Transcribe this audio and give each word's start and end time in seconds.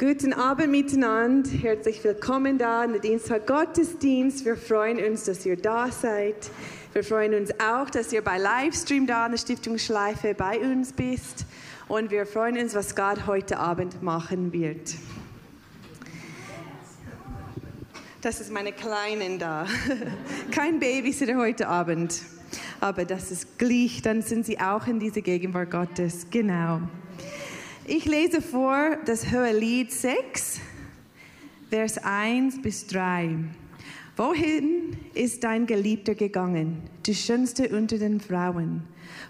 Guten 0.00 0.32
Abend 0.32 0.70
miteinander, 0.70 1.50
herzlich 1.50 2.02
willkommen 2.02 2.56
da 2.56 2.84
in 2.84 2.92
der 2.92 3.02
Dienstag 3.02 3.46
Gottesdienst. 3.46 4.46
Wir 4.46 4.56
freuen 4.56 4.96
uns, 4.96 5.24
dass 5.24 5.44
ihr 5.44 5.58
da 5.58 5.90
seid. 5.90 6.50
Wir 6.94 7.04
freuen 7.04 7.34
uns 7.34 7.50
auch, 7.60 7.90
dass 7.90 8.10
ihr 8.10 8.24
bei 8.24 8.38
Livestream 8.38 9.06
da 9.06 9.26
in 9.26 9.32
der 9.32 9.38
Stiftungsschleife 9.38 10.32
bei 10.32 10.58
uns 10.58 10.94
bist. 10.94 11.44
Und 11.86 12.10
wir 12.10 12.24
freuen 12.24 12.56
uns, 12.56 12.74
was 12.74 12.96
Gott 12.96 13.26
heute 13.26 13.58
Abend 13.58 14.02
machen 14.02 14.54
wird. 14.54 14.94
Das 18.22 18.40
ist 18.40 18.50
meine 18.50 18.72
Kleinen 18.72 19.38
da. 19.38 19.66
Kein 20.50 20.80
Babysitter 20.80 21.36
heute 21.36 21.68
Abend. 21.68 22.22
Aber 22.80 23.04
das 23.04 23.30
ist 23.30 23.58
gleich, 23.58 24.00
dann 24.00 24.22
sind 24.22 24.46
sie 24.46 24.58
auch 24.60 24.86
in 24.86 24.98
dieser 24.98 25.20
Gegenwart 25.20 25.70
Gottes. 25.70 26.28
Genau. 26.30 26.80
Ich 27.92 28.04
lese 28.04 28.40
vor 28.40 28.98
das 29.04 29.32
Hohelied 29.32 29.90
6, 29.90 30.60
Vers 31.70 31.98
1 31.98 32.62
bis 32.62 32.86
3. 32.86 33.36
Wohin 34.16 34.96
ist 35.12 35.42
dein 35.42 35.66
Geliebter 35.66 36.14
gegangen, 36.14 36.82
die 37.04 37.16
schönste 37.16 37.68
unter 37.76 37.98
den 37.98 38.20
Frauen? 38.20 38.84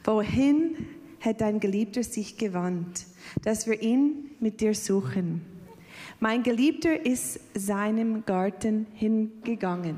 Wohin 0.04 0.76
hat 1.20 1.40
dein 1.40 1.58
Geliebter 1.58 2.02
sich 2.02 2.36
gewandt, 2.36 3.06
dass 3.44 3.66
wir 3.66 3.80
ihn 3.80 4.32
mit 4.40 4.60
dir 4.60 4.74
suchen? 4.74 5.40
Mein 6.18 6.42
Geliebter 6.42 7.06
ist 7.06 7.40
seinem 7.54 8.26
Garten 8.26 8.86
hingegangen. 8.92 9.96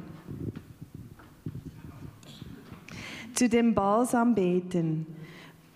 Zu 3.35 3.49
dem 3.49 3.75
Balsam 3.75 4.37
beten, 4.37 5.07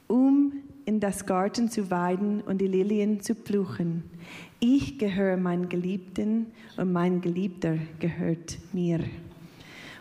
um 0.07 0.53
in 0.87 1.01
das 1.01 1.27
Garten 1.27 1.69
zu 1.69 1.91
weiden 1.91 2.41
und 2.41 2.61
die 2.61 2.69
Lilien 2.69 3.21
zu 3.21 3.35
pfluchen. 3.35 4.05
Ich 4.61 4.99
gehöre 4.99 5.37
meinem 5.37 5.69
Geliebten 5.69 6.47
und 6.77 6.93
mein 6.93 7.21
Geliebter 7.21 7.77
gehört 7.99 8.57
mir. 8.73 9.01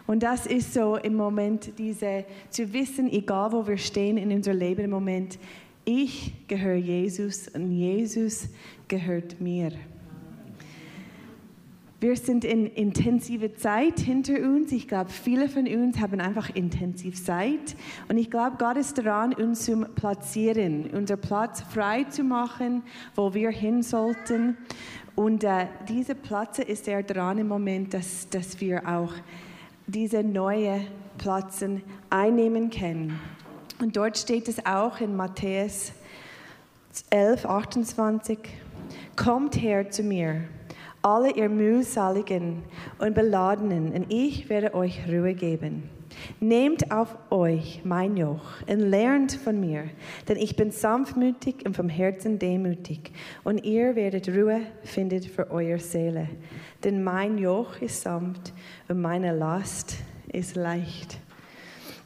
Und 0.08 0.22
das 0.22 0.46
ist 0.46 0.74
so 0.74 0.96
im 0.98 1.16
Moment 1.16 1.74
diese, 1.80 2.26
zu 2.52 2.72
wissen, 2.72 3.12
egal 3.12 3.52
wo 3.52 3.68
wir 3.68 3.78
stehen 3.78 4.18
in 4.18 4.32
unserem 4.32 4.60
Leben 4.60 4.86
im 4.86 4.92
Moment, 4.92 5.40
ich 5.84 6.34
gehöre 6.48 6.76
Jesus 6.76 7.48
und 7.48 7.72
Jesus 7.72 8.50
gehört 8.88 9.42
mir. 9.42 9.72
Wir 12.02 12.18
sind 12.18 12.44
in 12.44 12.66
intensive 12.66 13.54
Zeit 13.56 14.00
hinter 14.00 14.34
uns. 14.42 14.74
Ich 14.74 14.90
glaube, 14.90 15.10
viele 15.10 15.48
von 15.48 15.66
uns 15.66 15.98
haben 16.00 16.20
einfach 16.20 16.50
intensiv 16.54 17.24
Zeit. 17.24 17.78
Und 18.10 18.18
ich 18.18 18.30
glaube, 18.30 18.58
Gott 18.60 18.76
ist 18.76 18.98
daran, 18.98 19.34
uns 19.34 19.64
zu 19.64 19.86
platzieren, 19.96 20.90
unser 20.92 21.16
Platz 21.16 21.62
frei 21.62 22.04
zu 22.04 22.24
machen, 22.24 22.84
wo 23.16 23.34
wir 23.34 23.50
hin 23.50 23.82
sollten. 23.82 24.58
Und 25.16 25.46
äh, 25.46 25.68
dieser 25.88 26.16
Platz 26.16 26.60
ist 26.60 26.90
er 26.90 27.02
dran 27.02 27.38
im 27.38 27.48
Moment, 27.48 27.94
dass, 27.94 28.28
dass 28.28 28.60
wir 28.60 28.86
auch 28.86 29.14
diese 29.88 30.22
neuen 30.22 30.88
Plätze 31.18 31.82
einnehmen 32.10 32.70
können. 32.70 33.18
Und 33.80 33.96
dort 33.96 34.18
steht 34.18 34.50
es 34.50 34.66
auch 34.66 35.00
in 35.00 35.16
Matthäus 35.16 35.94
11, 37.10 37.46
28, 37.46 38.40
Kommt 39.16 39.62
her 39.62 39.90
zu 39.90 40.04
mir 40.04 40.44
alle 41.06 41.32
ihr 41.36 41.50
mühseligen 41.50 42.64
und 42.98 43.14
beladenen, 43.14 43.94
und 43.94 44.12
ich 44.12 44.50
werde 44.50 44.74
euch 44.74 45.08
Ruhe 45.08 45.36
geben. 45.36 45.88
Nehmt 46.40 46.92
auf 46.92 47.16
euch 47.30 47.82
mein 47.84 48.18
Joch 48.18 48.62
und 48.68 48.80
lernt 48.80 49.34
von 49.34 49.60
mir, 49.60 49.84
denn 50.28 50.38
ich 50.38 50.56
bin 50.56 50.72
sanftmütig 50.72 51.64
und 51.64 51.76
vom 51.76 51.90
Herzen 51.90 52.40
demütig, 52.40 53.12
und 53.44 53.64
ihr 53.64 53.96
werdet 53.96 54.30
Ruhe 54.30 54.62
finden 54.84 55.22
für 55.22 55.52
eure 55.52 55.78
Seele. 55.78 56.28
Denn 56.84 57.04
mein 57.04 57.38
Joch 57.38 57.80
ist 57.82 58.02
sanft 58.02 58.52
und 58.88 59.00
meine 59.00 59.32
Last 59.32 59.98
ist 60.34 60.56
leicht. 60.56 61.20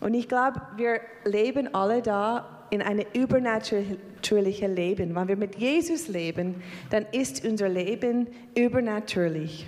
Und 0.02 0.14
ich 0.14 0.28
glaube, 0.28 0.62
wir 0.76 1.00
leben 1.24 1.74
alle 1.74 2.02
da 2.02 2.59
in 2.70 2.82
ein 2.82 3.04
übernatürliches 3.14 4.70
Leben. 4.70 5.16
Wenn 5.16 5.28
wir 5.28 5.36
mit 5.36 5.56
Jesus 5.56 6.08
leben, 6.08 6.62
dann 6.90 7.06
ist 7.12 7.46
unser 7.46 7.70
Leben 7.70 8.28
übernatürlich. 8.56 9.68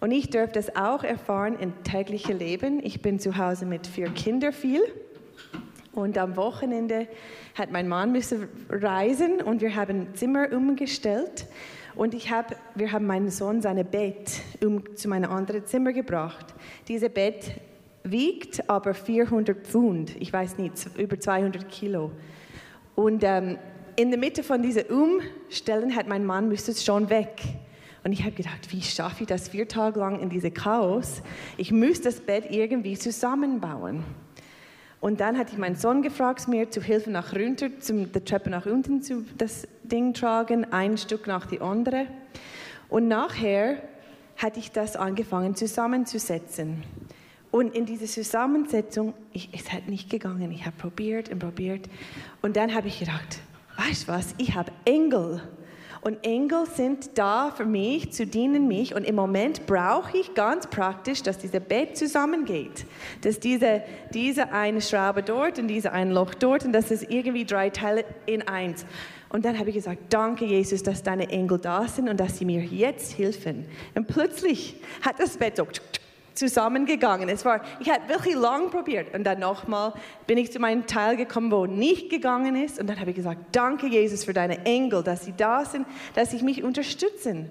Und 0.00 0.12
ich 0.12 0.30
darf 0.30 0.52
das 0.52 0.74
auch 0.76 1.04
erfahren 1.04 1.58
im 1.58 1.84
täglichen 1.84 2.38
Leben. 2.38 2.80
Ich 2.82 3.02
bin 3.02 3.18
zu 3.18 3.36
Hause 3.36 3.66
mit 3.66 3.86
vier 3.86 4.08
Kindern 4.08 4.52
viel. 4.52 4.82
Und 5.92 6.16
am 6.16 6.36
Wochenende 6.36 7.08
hat 7.54 7.70
mein 7.70 7.88
Mann 7.88 8.12
müssen 8.12 8.48
reisen 8.68 9.42
und 9.42 9.60
wir 9.60 9.74
haben 9.74 10.14
Zimmer 10.14 10.52
umgestellt. 10.52 11.46
Und 11.96 12.14
ich 12.14 12.30
hab, 12.30 12.56
wir 12.76 12.92
haben 12.92 13.06
meinen 13.06 13.30
Sohn 13.30 13.60
sein 13.60 13.84
Bett 13.84 14.40
um, 14.64 14.96
zu 14.96 15.08
meinem 15.08 15.30
anderen 15.30 15.66
Zimmer 15.66 15.92
gebracht. 15.92 16.46
Dieses 16.88 17.10
Bett 17.10 17.60
wiegt 18.02 18.68
aber 18.68 18.94
400 18.94 19.66
Pfund, 19.66 20.16
ich 20.20 20.32
weiß 20.32 20.58
nicht, 20.58 20.74
über 20.96 21.18
200 21.18 21.68
Kilo. 21.68 22.10
Und 22.94 23.22
ähm, 23.24 23.58
in 23.96 24.10
der 24.10 24.18
Mitte 24.18 24.42
von 24.42 24.62
dieser 24.62 24.84
Umstellen 24.90 25.94
hat 25.94 26.08
mein 26.08 26.24
Mann 26.24 26.48
müsste 26.48 26.74
schon 26.74 27.10
weg. 27.10 27.42
Und 28.02 28.12
ich 28.12 28.22
habe 28.22 28.32
gedacht, 28.32 28.72
wie 28.72 28.80
schaffe 28.80 29.24
ich 29.24 29.28
das 29.28 29.48
vier 29.48 29.68
Tage 29.68 30.00
lang 30.00 30.20
in 30.20 30.30
diesem 30.30 30.54
Chaos? 30.54 31.22
Ich 31.56 31.70
müsste 31.70 32.04
das 32.04 32.20
Bett 32.20 32.46
irgendwie 32.50 32.96
zusammenbauen. 32.96 34.02
Und 35.00 35.20
dann 35.20 35.38
hatte 35.38 35.52
ich 35.52 35.58
meinen 35.58 35.76
Sohn 35.76 36.02
gefragt, 36.02 36.46
mir 36.48 36.70
zu 36.70 36.82
helfen 36.82 37.12
nach 37.12 37.34
runter, 37.34 37.68
zum, 37.80 38.12
der 38.12 38.24
Treppe 38.24 38.50
nach 38.50 38.66
unten 38.66 39.02
zu 39.02 39.24
das 39.36 39.66
Ding 39.82 40.12
tragen, 40.12 40.66
ein 40.72 40.98
Stück 40.98 41.26
nach 41.26 41.46
die 41.46 41.60
andere. 41.60 42.06
Und 42.88 43.08
nachher 43.08 43.82
hatte 44.36 44.58
ich 44.58 44.72
das 44.72 44.96
angefangen 44.96 45.54
zusammenzusetzen. 45.54 46.82
Und 47.50 47.74
in 47.74 47.84
dieser 47.84 48.06
Zusammensetzung, 48.06 49.14
ich, 49.32 49.48
es 49.52 49.72
hat 49.72 49.88
nicht 49.88 50.08
gegangen. 50.08 50.52
Ich 50.52 50.66
habe 50.66 50.76
probiert 50.76 51.30
und 51.30 51.40
probiert. 51.40 51.88
Und 52.42 52.56
dann 52.56 52.74
habe 52.74 52.88
ich 52.88 53.00
gedacht, 53.00 53.40
weißt 53.76 54.04
du 54.04 54.12
was, 54.12 54.34
ich 54.38 54.54
habe 54.54 54.70
Engel. 54.84 55.42
Und 56.02 56.24
Engel 56.24 56.64
sind 56.66 57.18
da 57.18 57.50
für 57.50 57.66
mich, 57.66 58.12
zu 58.12 58.26
dienen 58.26 58.68
mich. 58.68 58.94
Und 58.94 59.04
im 59.04 59.16
Moment 59.16 59.66
brauche 59.66 60.16
ich 60.16 60.32
ganz 60.34 60.66
praktisch, 60.68 61.22
dass 61.22 61.38
dieses 61.38 61.60
Bett 61.60 61.96
zusammengeht. 61.96 62.86
Dass 63.22 63.38
diese, 63.38 63.82
diese 64.14 64.52
eine 64.52 64.80
Schraube 64.80 65.22
dort 65.22 65.58
und 65.58 65.68
diese 65.68 65.92
ein 65.92 66.10
Loch 66.10 66.34
dort 66.34 66.64
und 66.64 66.72
dass 66.72 66.90
es 66.90 67.02
irgendwie 67.02 67.44
drei 67.44 67.68
Teile 67.68 68.04
in 68.26 68.46
eins. 68.48 68.86
Und 69.28 69.44
dann 69.44 69.58
habe 69.58 69.68
ich 69.70 69.76
gesagt, 69.76 69.98
danke 70.08 70.44
Jesus, 70.44 70.82
dass 70.82 71.02
deine 71.02 71.28
Engel 71.28 71.58
da 71.58 71.86
sind 71.86 72.08
und 72.08 72.18
dass 72.18 72.38
sie 72.38 72.44
mir 72.44 72.62
jetzt 72.62 73.18
helfen. 73.18 73.66
Und 73.94 74.06
plötzlich 74.06 74.76
hat 75.02 75.20
das 75.20 75.36
Bett 75.36 75.56
so 75.56 75.66
zusammengegangen. 76.34 77.28
Es 77.28 77.44
war, 77.44 77.60
ich 77.80 77.90
habe 77.90 78.08
wirklich 78.08 78.34
lang 78.34 78.70
probiert 78.70 79.14
und 79.14 79.24
dann 79.24 79.40
nochmal 79.40 79.92
bin 80.26 80.38
ich 80.38 80.52
zu 80.52 80.58
meinem 80.58 80.86
Teil 80.86 81.16
gekommen, 81.16 81.50
wo 81.50 81.66
nicht 81.66 82.10
gegangen 82.10 82.56
ist 82.56 82.78
und 82.80 82.88
dann 82.88 83.00
habe 83.00 83.10
ich 83.10 83.16
gesagt, 83.16 83.40
danke 83.52 83.86
Jesus 83.86 84.24
für 84.24 84.32
deine 84.32 84.64
Engel, 84.64 85.02
dass 85.02 85.24
sie 85.24 85.34
da 85.36 85.64
sind, 85.64 85.86
dass 86.14 86.30
sie 86.30 86.42
mich 86.42 86.62
unterstützen. 86.62 87.50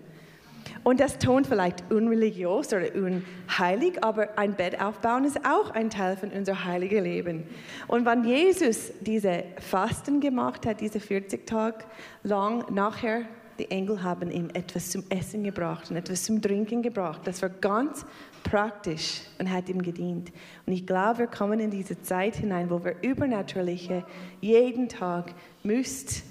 Und 0.84 1.00
das 1.00 1.18
tont 1.18 1.48
vielleicht 1.48 1.92
unreligiös 1.92 2.74
oder 2.74 2.88
unheilig, 2.96 4.04
aber 4.04 4.38
ein 4.38 4.54
Bett 4.54 4.80
aufbauen 4.82 5.26
ist 5.26 5.46
auch 5.46 5.72
ein 5.72 5.90
Teil 5.90 6.16
von 6.16 6.32
unserem 6.32 6.64
heiligen 6.64 7.04
Leben. 7.04 7.44
Und 7.88 8.06
wenn 8.06 8.24
Jesus 8.24 8.92
diese 9.02 9.44
Fasten 9.60 10.22
gemacht 10.22 10.66
hat, 10.66 10.80
diese 10.80 11.00
40 11.00 11.46
Tage 11.46 11.84
lang, 12.24 12.66
nachher 12.74 13.24
die 13.60 13.70
Engel 13.70 14.02
haben 14.02 14.32
ihm 14.32 14.50
etwas 14.54 14.90
zum 14.90 15.04
Essen 15.10 15.44
gebracht 15.44 15.92
und 15.92 15.98
etwas 15.98 16.24
zum 16.24 16.42
Trinken 16.42 16.82
gebracht. 16.82 17.22
Das 17.26 17.42
war 17.42 17.50
ganz 17.50 18.06
praktisch 18.44 19.22
und 19.38 19.52
hat 19.52 19.70
ihm 19.70 19.82
gedient. 19.82 20.32
Und 20.66 20.74
ich 20.74 20.88
glaube, 20.88 21.20
wir 21.20 21.28
kommen 21.28 21.60
in 21.60 21.70
diese 21.70 22.02
Zeit 22.02 22.38
hinein, 22.38 22.70
wo 22.70 22.84
wir 22.84 22.96
übernatürliche 23.02 24.06
jeden 24.42 24.88
Tag 24.88 25.34
müsst 25.64 26.24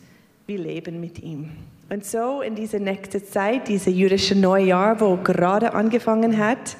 wir 0.48 0.58
leben 0.58 0.98
mit 0.98 1.22
ihm. 1.22 1.50
Und 1.90 2.06
so 2.06 2.40
in 2.40 2.54
diese 2.54 2.80
nächste 2.80 3.22
Zeit, 3.22 3.68
diese 3.68 3.90
jüdische 3.90 4.34
Neujahr, 4.34 4.98
wo 4.98 5.18
gerade 5.18 5.74
angefangen 5.74 6.38
hat, 6.38 6.76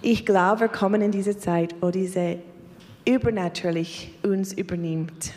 ich 0.00 0.24
glaube, 0.24 0.62
wir 0.62 0.68
kommen 0.68 1.02
in 1.02 1.10
diese 1.10 1.36
Zeit, 1.36 1.74
wo 1.82 1.90
diese 1.90 2.38
übernatürlich 3.04 4.14
uns 4.22 4.54
übernimmt 4.54 5.34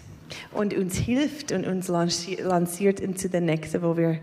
und 0.51 0.74
uns 0.74 0.95
hilft 0.95 1.51
und 1.51 1.66
uns 1.66 1.88
lanciert 1.88 3.00
into 3.00 3.28
the 3.31 3.39
nächste, 3.39 3.81
wo 3.81 3.98
wir 3.98 4.19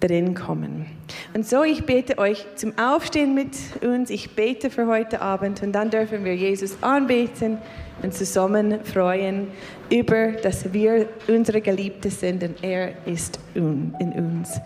drin 0.00 0.34
kommen. 0.34 0.86
Und 1.34 1.46
so, 1.46 1.62
ich 1.62 1.84
bete 1.84 2.18
euch 2.18 2.44
zum 2.56 2.72
Aufstehen 2.78 3.34
mit 3.34 3.54
uns. 3.82 4.10
Ich 4.10 4.34
bete 4.34 4.70
für 4.70 4.86
heute 4.86 5.20
Abend 5.20 5.62
und 5.62 5.72
dann 5.72 5.90
dürfen 5.90 6.24
wir 6.24 6.34
Jesus 6.34 6.82
anbeten 6.82 7.58
und 8.02 8.14
zusammen 8.14 8.82
freuen 8.84 9.48
über, 9.90 10.32
dass 10.32 10.72
wir 10.72 11.08
unsere 11.28 11.60
Geliebte 11.60 12.10
sind 12.10 12.42
und 12.42 12.64
er 12.64 13.06
ist 13.06 13.38
in 13.54 13.94
uns. 14.00 14.58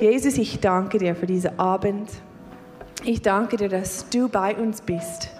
Jesus, 0.00 0.38
ich 0.38 0.58
danke 0.60 0.98
dir 0.98 1.14
für 1.14 1.26
diesen 1.26 1.58
Abend. 1.58 2.10
Ich 3.04 3.22
danke 3.22 3.56
dir, 3.56 3.68
dass 3.68 4.08
du 4.10 4.28
bei 4.28 4.54
uns 4.56 4.80
bist, 4.82 5.30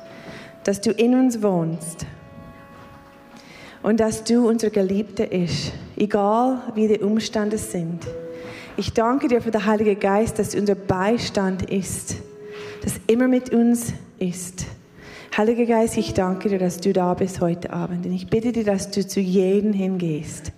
dass 0.65 0.81
du 0.81 0.93
in 0.93 1.15
uns 1.15 1.43
wohnst 1.43 2.07
und 3.83 4.01
dass 4.01 4.25
du 4.25 4.49
unser 4.49 4.71
Geliebter 4.71 5.31
ist, 5.31 5.73
egal 5.97 6.63
wie 6.75 6.89
die 6.89 6.99
Umstände 6.99 7.59
sind. 7.59 8.07
Ich 8.77 8.93
danke 8.93 9.29
dir 9.29 9.41
für 9.41 9.51
den 9.51 9.65
Heiligen 9.67 9.99
Geist, 9.99 10.39
dass 10.39 10.55
unser 10.55 10.75
Beistand 10.75 11.71
ist, 11.71 12.17
dass 12.83 12.95
immer 13.07 13.29
mit 13.29 13.53
uns 13.53 13.93
ist. 14.19 14.67
Heiliger 15.37 15.67
Geist, 15.67 15.97
ich 15.97 16.15
danke 16.15 16.49
dir, 16.49 16.59
dass 16.59 16.79
du 16.79 16.93
da 16.93 17.15
bist 17.15 17.41
heute 17.41 17.73
Abend. 17.73 18.05
Und 18.05 18.13
ich 18.13 18.29
bitte 18.29 18.53
dir, 18.53 18.65
dass 18.65 18.91
du 18.91 19.07
zu 19.07 19.21
jedem 19.21 19.73
hingehst 19.73 20.53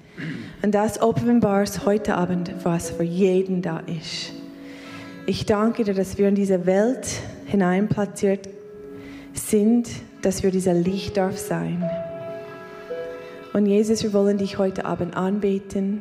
und 0.62 0.72
das 0.72 1.00
offenbarst 1.00 1.84
heute 1.84 2.14
Abend, 2.14 2.52
was 2.62 2.90
für 2.90 3.02
jeden 3.02 3.62
da 3.62 3.80
ist. 3.80 4.32
Ich 5.26 5.46
danke 5.46 5.84
dir, 5.84 5.94
dass 5.94 6.18
wir 6.18 6.28
in 6.28 6.34
diese 6.34 6.66
Welt 6.66 7.06
hineinplatziert 7.46 8.48
sind, 9.34 9.88
dass 10.22 10.42
wir 10.42 10.50
dieser 10.50 10.74
Licht 10.74 11.16
darf 11.16 11.38
sein. 11.38 11.84
Und 13.52 13.66
Jesus, 13.66 14.02
wir 14.02 14.14
wollen 14.14 14.38
dich 14.38 14.56
heute 14.56 14.86
Abend 14.86 15.14
anbeten 15.14 16.00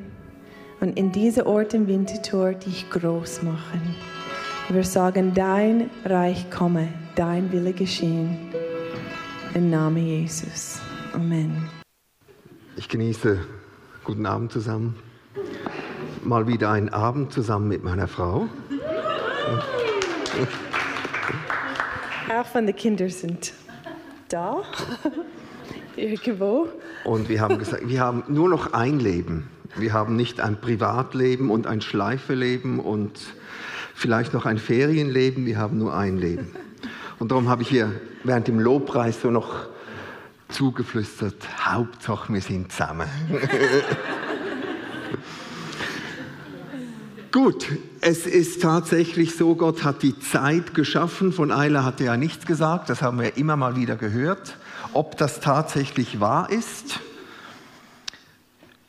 und 0.79 0.97
in 0.97 1.11
diese 1.11 1.45
Ort 1.45 1.73
im 1.73 1.85
Winterthur 1.87 2.53
dich 2.53 2.89
groß 2.89 3.43
machen. 3.43 3.95
Wir 4.69 4.85
sagen, 4.85 5.33
dein 5.33 5.89
Reich 6.05 6.49
komme, 6.49 6.87
dein 7.15 7.51
Wille 7.51 7.73
geschehen. 7.73 8.37
Im 9.53 9.69
Namen 9.69 9.97
Jesus. 9.97 10.79
Amen. 11.13 11.67
Ich 12.77 12.87
genieße, 12.87 13.39
guten 14.05 14.25
Abend 14.25 14.53
zusammen, 14.53 14.97
mal 16.23 16.47
wieder 16.47 16.71
einen 16.71 16.87
Abend 16.87 17.33
zusammen 17.33 17.67
mit 17.67 17.83
meiner 17.83 18.07
Frau. 18.07 18.47
Auch 22.33 22.45
von 22.45 22.65
den 22.65 22.75
Kindern 22.77 23.09
sind 23.09 23.51
da, 24.29 24.61
irgendwo. 25.95 26.67
Und 27.03 27.29
wir 27.29 27.41
haben 27.41 27.57
gesagt, 27.57 27.87
wir 27.87 27.99
haben 27.99 28.23
nur 28.27 28.49
noch 28.49 28.73
ein 28.73 28.99
Leben. 28.99 29.49
Wir 29.75 29.93
haben 29.93 30.15
nicht 30.15 30.41
ein 30.41 30.59
Privatleben 30.59 31.49
und 31.49 31.65
ein 31.67 31.81
Schleifeleben 31.81 32.79
und 32.79 33.19
vielleicht 33.93 34.33
noch 34.33 34.45
ein 34.45 34.57
Ferienleben, 34.57 35.45
wir 35.45 35.57
haben 35.57 35.77
nur 35.77 35.95
ein 35.95 36.17
Leben. 36.17 36.55
Und 37.19 37.31
darum 37.31 37.49
habe 37.49 37.61
ich 37.61 37.69
hier 37.69 37.91
während 38.23 38.47
dem 38.47 38.59
Lobpreis 38.59 39.21
so 39.21 39.31
noch 39.31 39.67
zugeflüstert, 40.49 41.35
Hauptsache 41.65 42.33
wir 42.33 42.41
sind 42.41 42.71
zusammen. 42.71 43.07
Gut, 47.31 47.67
es 48.01 48.25
ist 48.27 48.61
tatsächlich 48.61 49.37
so, 49.37 49.55
Gott 49.55 49.85
hat 49.85 50.03
die 50.03 50.19
Zeit 50.19 50.73
geschaffen. 50.73 51.31
Von 51.31 51.49
Eile 51.49 51.85
hat 51.85 52.01
er 52.01 52.07
ja 52.07 52.17
nichts 52.17 52.45
gesagt, 52.45 52.89
das 52.89 53.01
haben 53.01 53.21
wir 53.21 53.37
immer 53.37 53.55
mal 53.55 53.77
wieder 53.77 53.95
gehört. 53.95 54.57
Ob 54.93 55.17
das 55.17 55.39
tatsächlich 55.39 56.19
wahr 56.19 56.49
ist? 56.49 56.99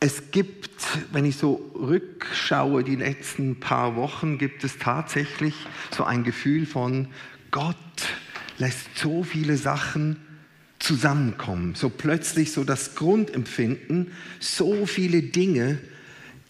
Es 0.00 0.32
gibt, 0.32 0.70
wenn 1.12 1.24
ich 1.24 1.36
so 1.36 1.70
rückschaue, 1.76 2.82
die 2.82 2.96
letzten 2.96 3.60
paar 3.60 3.94
Wochen, 3.94 4.36
gibt 4.36 4.64
es 4.64 4.78
tatsächlich 4.78 5.54
so 5.96 6.02
ein 6.02 6.24
Gefühl 6.24 6.66
von, 6.66 7.06
Gott 7.52 7.76
lässt 8.58 8.98
so 8.98 9.22
viele 9.22 9.56
Sachen 9.56 10.16
zusammenkommen. 10.80 11.76
So 11.76 11.88
plötzlich 11.88 12.50
so 12.50 12.64
das 12.64 12.96
Grundempfinden, 12.96 14.10
so 14.40 14.86
viele 14.86 15.22
Dinge, 15.22 15.78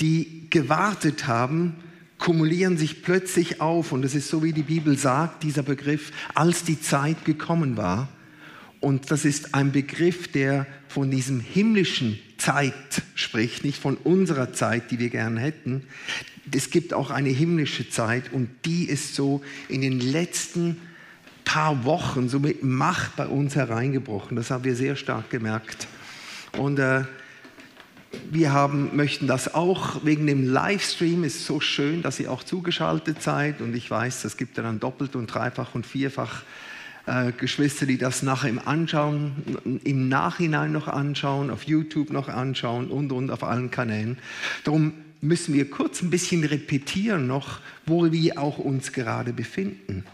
die 0.00 0.46
gewartet 0.48 1.26
haben, 1.26 1.76
kumulieren 2.16 2.78
sich 2.78 3.02
plötzlich 3.02 3.60
auf. 3.60 3.92
Und 3.92 4.02
es 4.02 4.14
ist 4.14 4.30
so, 4.30 4.42
wie 4.42 4.54
die 4.54 4.62
Bibel 4.62 4.96
sagt, 4.96 5.42
dieser 5.42 5.62
Begriff, 5.62 6.10
als 6.34 6.64
die 6.64 6.80
Zeit 6.80 7.26
gekommen 7.26 7.76
war. 7.76 8.08
Und 8.82 9.12
das 9.12 9.24
ist 9.24 9.54
ein 9.54 9.70
Begriff, 9.70 10.26
der 10.26 10.66
von 10.88 11.08
diesem 11.08 11.38
himmlischen 11.38 12.18
Zeit 12.36 12.74
spricht, 13.14 13.64
nicht 13.64 13.80
von 13.80 13.96
unserer 13.96 14.52
Zeit, 14.52 14.90
die 14.90 14.98
wir 14.98 15.08
gern 15.08 15.36
hätten. 15.36 15.84
Es 16.52 16.68
gibt 16.68 16.92
auch 16.92 17.10
eine 17.10 17.28
himmlische 17.28 17.88
Zeit 17.88 18.32
und 18.32 18.48
die 18.64 18.86
ist 18.86 19.14
so 19.14 19.40
in 19.68 19.82
den 19.82 20.00
letzten 20.00 20.78
paar 21.44 21.84
Wochen 21.84 22.28
so 22.28 22.40
mit 22.40 22.64
Macht 22.64 23.14
bei 23.14 23.28
uns 23.28 23.54
hereingebrochen. 23.54 24.36
Das 24.36 24.50
haben 24.50 24.64
wir 24.64 24.74
sehr 24.74 24.96
stark 24.96 25.30
gemerkt. 25.30 25.86
Und 26.58 26.80
äh, 26.80 27.04
wir 28.32 28.50
haben, 28.50 28.96
möchten 28.96 29.28
das 29.28 29.54
auch 29.54 30.04
wegen 30.04 30.26
dem 30.26 30.42
Livestream. 30.52 31.22
Es 31.22 31.36
ist 31.36 31.46
so 31.46 31.60
schön, 31.60 32.02
dass 32.02 32.18
ihr 32.18 32.32
auch 32.32 32.42
zugeschaltet 32.42 33.22
seid. 33.22 33.60
Und 33.60 33.76
ich 33.76 33.88
weiß, 33.88 34.24
es 34.24 34.36
gibt 34.36 34.58
dann 34.58 34.80
doppelt 34.80 35.14
und 35.14 35.28
dreifach 35.28 35.76
und 35.76 35.86
vierfach 35.86 36.42
äh, 37.06 37.32
Geschwister, 37.32 37.86
die 37.86 37.98
das 37.98 38.22
nachher 38.22 38.48
im 38.48 38.60
Anschauen, 38.60 39.80
im 39.84 40.08
Nachhinein 40.08 40.72
noch 40.72 40.88
anschauen, 40.88 41.50
auf 41.50 41.64
YouTube 41.64 42.10
noch 42.10 42.28
anschauen 42.28 42.88
und 42.88 43.12
und 43.12 43.30
auf 43.30 43.42
allen 43.42 43.70
Kanälen. 43.70 44.18
Darum 44.64 44.92
müssen 45.20 45.54
wir 45.54 45.70
kurz 45.70 46.02
ein 46.02 46.10
bisschen 46.10 46.44
repetieren 46.44 47.26
noch, 47.26 47.60
wo 47.86 48.10
wir 48.12 48.38
auch 48.38 48.58
uns 48.58 48.92
gerade 48.92 49.32
befinden. 49.32 50.04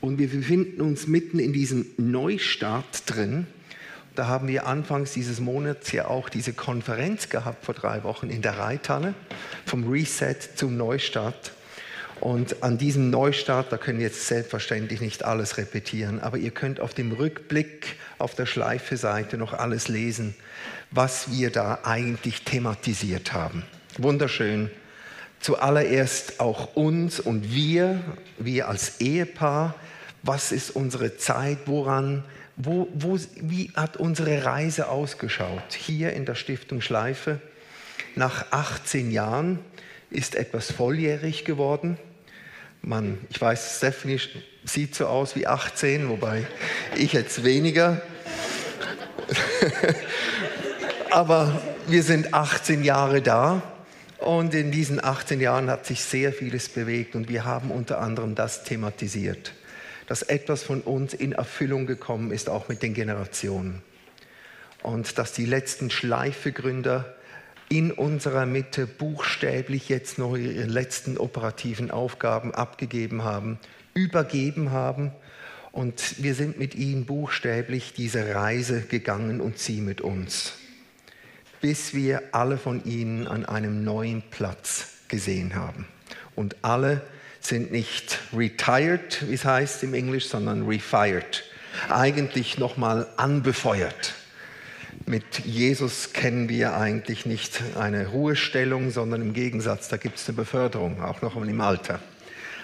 Und 0.00 0.18
wir 0.18 0.28
befinden 0.28 0.82
uns 0.82 1.06
mitten 1.06 1.38
in 1.38 1.52
diesem 1.52 1.86
Neustart 1.96 3.04
drin. 3.06 3.46
Da 4.14 4.26
haben 4.26 4.46
wir 4.46 4.66
anfangs 4.66 5.12
dieses 5.12 5.40
Monats 5.40 5.90
ja 5.92 6.06
auch 6.06 6.28
diese 6.28 6.52
Konferenz 6.52 7.30
gehabt 7.30 7.64
vor 7.64 7.74
drei 7.74 8.04
Wochen 8.04 8.28
in 8.28 8.42
der 8.42 8.58
Reithalle, 8.58 9.14
vom 9.66 9.88
Reset 9.88 10.36
zum 10.54 10.76
Neustart. 10.76 11.52
Und 12.20 12.62
an 12.62 12.78
diesem 12.78 13.10
Neustart, 13.10 13.72
da 13.72 13.76
können 13.76 14.00
jetzt 14.00 14.26
selbstverständlich 14.26 15.00
nicht 15.00 15.24
alles 15.24 15.58
repetieren, 15.58 16.20
aber 16.20 16.38
ihr 16.38 16.50
könnt 16.50 16.80
auf 16.80 16.94
dem 16.94 17.12
Rückblick 17.12 17.96
auf 18.18 18.34
der 18.34 18.46
Schleife-Seite 18.46 19.36
noch 19.36 19.52
alles 19.52 19.88
lesen, 19.88 20.34
was 20.90 21.30
wir 21.32 21.50
da 21.50 21.80
eigentlich 21.82 22.42
thematisiert 22.42 23.32
haben. 23.32 23.64
Wunderschön. 23.98 24.70
Zuallererst 25.40 26.40
auch 26.40 26.74
uns 26.74 27.20
und 27.20 27.52
wir, 27.52 28.00
wir 28.38 28.68
als 28.68 29.00
Ehepaar, 29.00 29.74
was 30.22 30.52
ist 30.52 30.70
unsere 30.70 31.18
Zeit, 31.18 31.58
woran 31.66 32.24
wo, 32.56 32.88
wo, 32.94 33.18
wie 33.40 33.72
hat 33.74 33.96
unsere 33.96 34.44
Reise 34.44 34.88
ausgeschaut? 34.88 35.74
Hier 35.74 36.12
in 36.12 36.24
der 36.24 36.34
Stiftung 36.34 36.80
Schleife. 36.80 37.40
Nach 38.14 38.52
18 38.52 39.10
Jahren 39.10 39.58
ist 40.14 40.34
etwas 40.34 40.72
volljährig 40.72 41.44
geworden. 41.44 41.98
Man, 42.82 43.18
ich 43.30 43.40
weiß, 43.40 43.78
Stephanie 43.78 44.20
sieht 44.64 44.94
so 44.94 45.06
aus 45.06 45.36
wie 45.36 45.46
18, 45.46 46.08
wobei 46.08 46.46
ich 46.96 47.12
jetzt 47.12 47.44
weniger. 47.44 48.00
Aber 51.10 51.60
wir 51.86 52.02
sind 52.02 52.34
18 52.34 52.84
Jahre 52.84 53.22
da 53.22 53.62
und 54.18 54.54
in 54.54 54.70
diesen 54.70 55.02
18 55.02 55.40
Jahren 55.40 55.70
hat 55.70 55.86
sich 55.86 56.02
sehr 56.02 56.32
vieles 56.32 56.68
bewegt 56.68 57.14
und 57.14 57.28
wir 57.28 57.44
haben 57.44 57.70
unter 57.70 58.00
anderem 58.00 58.34
das 58.34 58.64
thematisiert 58.64 59.52
dass 60.06 60.22
etwas 60.22 60.62
von 60.62 60.80
uns 60.80 61.14
in 61.14 61.32
Erfüllung 61.32 61.86
gekommen 61.86 62.30
ist, 62.30 62.48
auch 62.48 62.68
mit 62.68 62.82
den 62.82 62.94
Generationen. 62.94 63.82
Und 64.82 65.18
dass 65.18 65.32
die 65.32 65.46
letzten 65.46 65.90
Schleifegründer 65.90 67.14
in 67.68 67.90
unserer 67.92 68.46
Mitte 68.46 68.86
buchstäblich 68.86 69.88
jetzt 69.88 70.18
noch 70.18 70.36
ihre 70.36 70.64
letzten 70.64 71.18
operativen 71.18 71.90
Aufgaben 71.90 72.54
abgegeben 72.54 73.24
haben, 73.24 73.58
übergeben 73.94 74.70
haben. 74.70 75.12
Und 75.72 76.22
wir 76.22 76.34
sind 76.34 76.58
mit 76.58 76.74
ihnen 76.74 77.04
buchstäblich 77.04 77.94
diese 77.94 78.34
Reise 78.34 78.82
gegangen 78.82 79.40
und 79.40 79.58
sie 79.58 79.80
mit 79.80 80.00
uns, 80.00 80.52
bis 81.60 81.94
wir 81.94 82.22
alle 82.32 82.58
von 82.58 82.84
ihnen 82.84 83.26
an 83.26 83.44
einem 83.44 83.82
neuen 83.82 84.22
Platz 84.30 84.92
gesehen 85.08 85.54
haben. 85.54 85.86
Und 86.36 86.56
alle 86.62 87.02
sind 87.40 87.72
nicht 87.72 88.20
retired, 88.32 89.28
wie 89.28 89.34
es 89.34 89.44
heißt 89.44 89.82
im 89.82 89.94
Englisch, 89.94 90.28
sondern 90.28 90.66
refired. 90.66 91.44
Eigentlich 91.88 92.58
nochmal 92.58 93.06
anbefeuert. 93.16 94.14
Mit 95.06 95.40
Jesus 95.44 96.12
kennen 96.12 96.48
wir 96.48 96.76
eigentlich 96.76 97.26
nicht 97.26 97.62
eine 97.78 98.08
Ruhestellung, 98.08 98.90
sondern 98.90 99.22
im 99.22 99.32
Gegensatz, 99.32 99.88
da 99.88 99.96
gibt 99.96 100.18
es 100.18 100.28
eine 100.28 100.36
Beförderung, 100.36 101.02
auch 101.02 101.22
noch 101.22 101.36
im 101.36 101.60
Alter. 101.60 102.00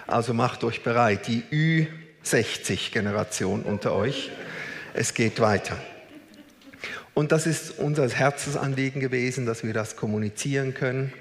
Also 0.06 0.34
macht 0.34 0.64
euch 0.64 0.82
bereit, 0.82 1.28
die 1.28 1.86
Ü60-Generation 2.24 3.62
unter 3.62 3.94
euch. 3.94 4.30
Es 4.94 5.14
geht 5.14 5.40
weiter. 5.40 5.76
Und 7.14 7.32
das 7.32 7.46
ist 7.46 7.78
unser 7.78 8.08
Herzensanliegen 8.08 9.00
gewesen, 9.00 9.46
dass 9.46 9.62
wir 9.62 9.74
das 9.74 9.96
kommunizieren 9.96 10.74
können 10.74 11.12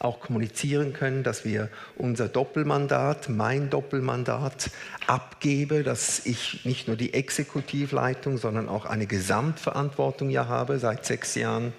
auch 0.00 0.20
kommunizieren 0.20 0.92
können, 0.92 1.22
dass 1.22 1.44
wir 1.44 1.68
unser 1.96 2.28
Doppelmandat, 2.28 3.28
mein 3.28 3.70
Doppelmandat 3.70 4.70
abgebe, 5.06 5.82
dass 5.82 6.24
ich 6.26 6.64
nicht 6.64 6.88
nur 6.88 6.96
die 6.96 7.14
Exekutivleitung, 7.14 8.38
sondern 8.38 8.68
auch 8.68 8.86
eine 8.86 9.06
Gesamtverantwortung 9.06 10.30
ja 10.30 10.48
habe 10.48 10.78
seit 10.78 11.06
sechs 11.06 11.34
Jahren. 11.34 11.72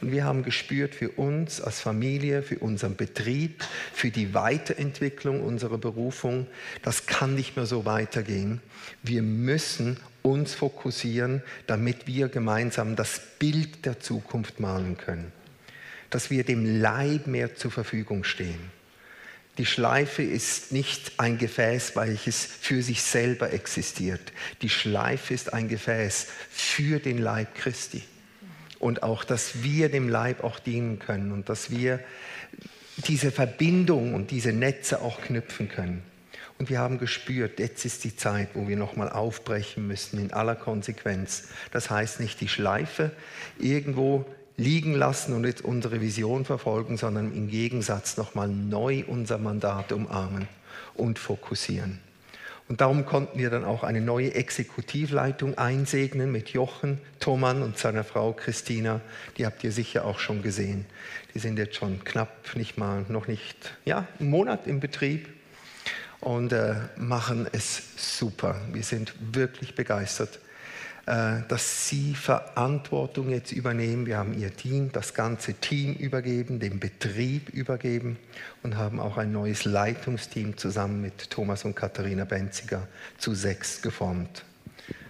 Und 0.00 0.10
wir 0.10 0.24
haben 0.24 0.42
gespürt 0.42 0.94
für 0.94 1.10
uns 1.10 1.60
als 1.60 1.80
Familie, 1.80 2.42
für 2.42 2.58
unseren 2.58 2.96
Betrieb, 2.96 3.62
für 3.92 4.10
die 4.10 4.32
Weiterentwicklung 4.34 5.42
unserer 5.42 5.78
Berufung, 5.78 6.46
das 6.82 7.06
kann 7.06 7.34
nicht 7.34 7.56
mehr 7.56 7.66
so 7.66 7.84
weitergehen. 7.84 8.60
Wir 9.02 9.22
müssen 9.22 9.98
uns 10.22 10.54
fokussieren, 10.54 11.42
damit 11.66 12.06
wir 12.06 12.28
gemeinsam 12.28 12.96
das 12.96 13.20
Bild 13.38 13.84
der 13.84 14.00
Zukunft 14.00 14.60
malen 14.60 14.96
können 14.96 15.32
dass 16.10 16.30
wir 16.30 16.44
dem 16.44 16.80
Leib 16.80 17.26
mehr 17.26 17.56
zur 17.56 17.70
Verfügung 17.70 18.24
stehen. 18.24 18.76
Die 19.58 19.66
Schleife 19.66 20.22
ist 20.22 20.72
nicht 20.72 21.12
ein 21.16 21.38
Gefäß, 21.38 21.96
welches 21.96 22.44
für 22.44 22.82
sich 22.82 23.02
selber 23.02 23.52
existiert. 23.52 24.20
Die 24.60 24.68
Schleife 24.68 25.32
ist 25.32 25.54
ein 25.54 25.68
Gefäß 25.68 26.26
für 26.50 26.98
den 27.00 27.18
Leib 27.18 27.54
Christi. 27.54 28.02
Und 28.78 29.02
auch, 29.02 29.24
dass 29.24 29.62
wir 29.62 29.88
dem 29.88 30.10
Leib 30.10 30.44
auch 30.44 30.58
dienen 30.58 30.98
können 30.98 31.32
und 31.32 31.48
dass 31.48 31.70
wir 31.70 32.00
diese 33.06 33.30
Verbindung 33.30 34.14
und 34.14 34.30
diese 34.30 34.52
Netze 34.52 35.00
auch 35.00 35.22
knüpfen 35.22 35.68
können. 35.68 36.02
Und 36.58 36.70
wir 36.70 36.78
haben 36.78 36.98
gespürt, 36.98 37.58
jetzt 37.58 37.84
ist 37.84 38.04
die 38.04 38.16
Zeit, 38.16 38.48
wo 38.54 38.68
wir 38.68 38.76
nochmal 38.76 39.10
aufbrechen 39.10 39.86
müssen 39.86 40.18
in 40.18 40.32
aller 40.32 40.54
Konsequenz. 40.54 41.48
Das 41.70 41.90
heißt 41.90 42.20
nicht 42.20 42.40
die 42.40 42.48
Schleife 42.48 43.12
irgendwo 43.58 44.26
liegen 44.56 44.94
lassen 44.94 45.34
und 45.34 45.44
jetzt 45.44 45.62
unsere 45.62 46.00
Vision 46.00 46.44
verfolgen, 46.44 46.96
sondern 46.96 47.32
im 47.34 47.48
Gegensatz 47.48 48.16
nochmal 48.16 48.48
neu 48.48 49.04
unser 49.06 49.38
Mandat 49.38 49.92
umarmen 49.92 50.48
und 50.94 51.18
fokussieren. 51.18 52.00
Und 52.68 52.80
darum 52.80 53.06
konnten 53.06 53.38
wir 53.38 53.48
dann 53.48 53.64
auch 53.64 53.84
eine 53.84 54.00
neue 54.00 54.34
Exekutivleitung 54.34 55.56
einsegnen 55.56 56.32
mit 56.32 56.48
Jochen 56.48 56.98
Thomann 57.20 57.62
und 57.62 57.78
seiner 57.78 58.02
Frau 58.02 58.32
Christina. 58.32 59.00
Die 59.38 59.46
habt 59.46 59.62
ihr 59.62 59.70
sicher 59.70 60.04
auch 60.04 60.18
schon 60.18 60.42
gesehen. 60.42 60.84
Die 61.32 61.38
sind 61.38 61.58
jetzt 61.58 61.76
schon 61.76 62.02
knapp, 62.02 62.56
nicht 62.56 62.76
mal, 62.76 63.04
noch 63.08 63.28
nicht, 63.28 63.76
ja, 63.84 64.08
einen 64.18 64.30
Monat 64.30 64.66
im 64.66 64.80
Betrieb 64.80 65.28
und 66.20 66.52
äh, 66.52 66.74
machen 66.96 67.46
es 67.52 67.82
super. 67.96 68.60
Wir 68.72 68.82
sind 68.82 69.14
wirklich 69.20 69.76
begeistert, 69.76 70.40
dass 71.06 71.88
Sie 71.88 72.14
Verantwortung 72.14 73.30
jetzt 73.30 73.52
übernehmen. 73.52 74.06
Wir 74.06 74.18
haben 74.18 74.36
Ihr 74.36 74.54
Team, 74.54 74.90
das 74.92 75.14
ganze 75.14 75.54
Team 75.54 75.94
übergeben, 75.94 76.58
den 76.58 76.80
Betrieb 76.80 77.48
übergeben 77.50 78.18
und 78.64 78.76
haben 78.76 78.98
auch 78.98 79.16
ein 79.16 79.30
neues 79.30 79.64
Leitungsteam 79.64 80.56
zusammen 80.56 81.00
mit 81.00 81.30
Thomas 81.30 81.64
und 81.64 81.76
Katharina 81.76 82.24
Benziger 82.24 82.88
zu 83.18 83.34
sechs 83.34 83.82
geformt. 83.82 84.44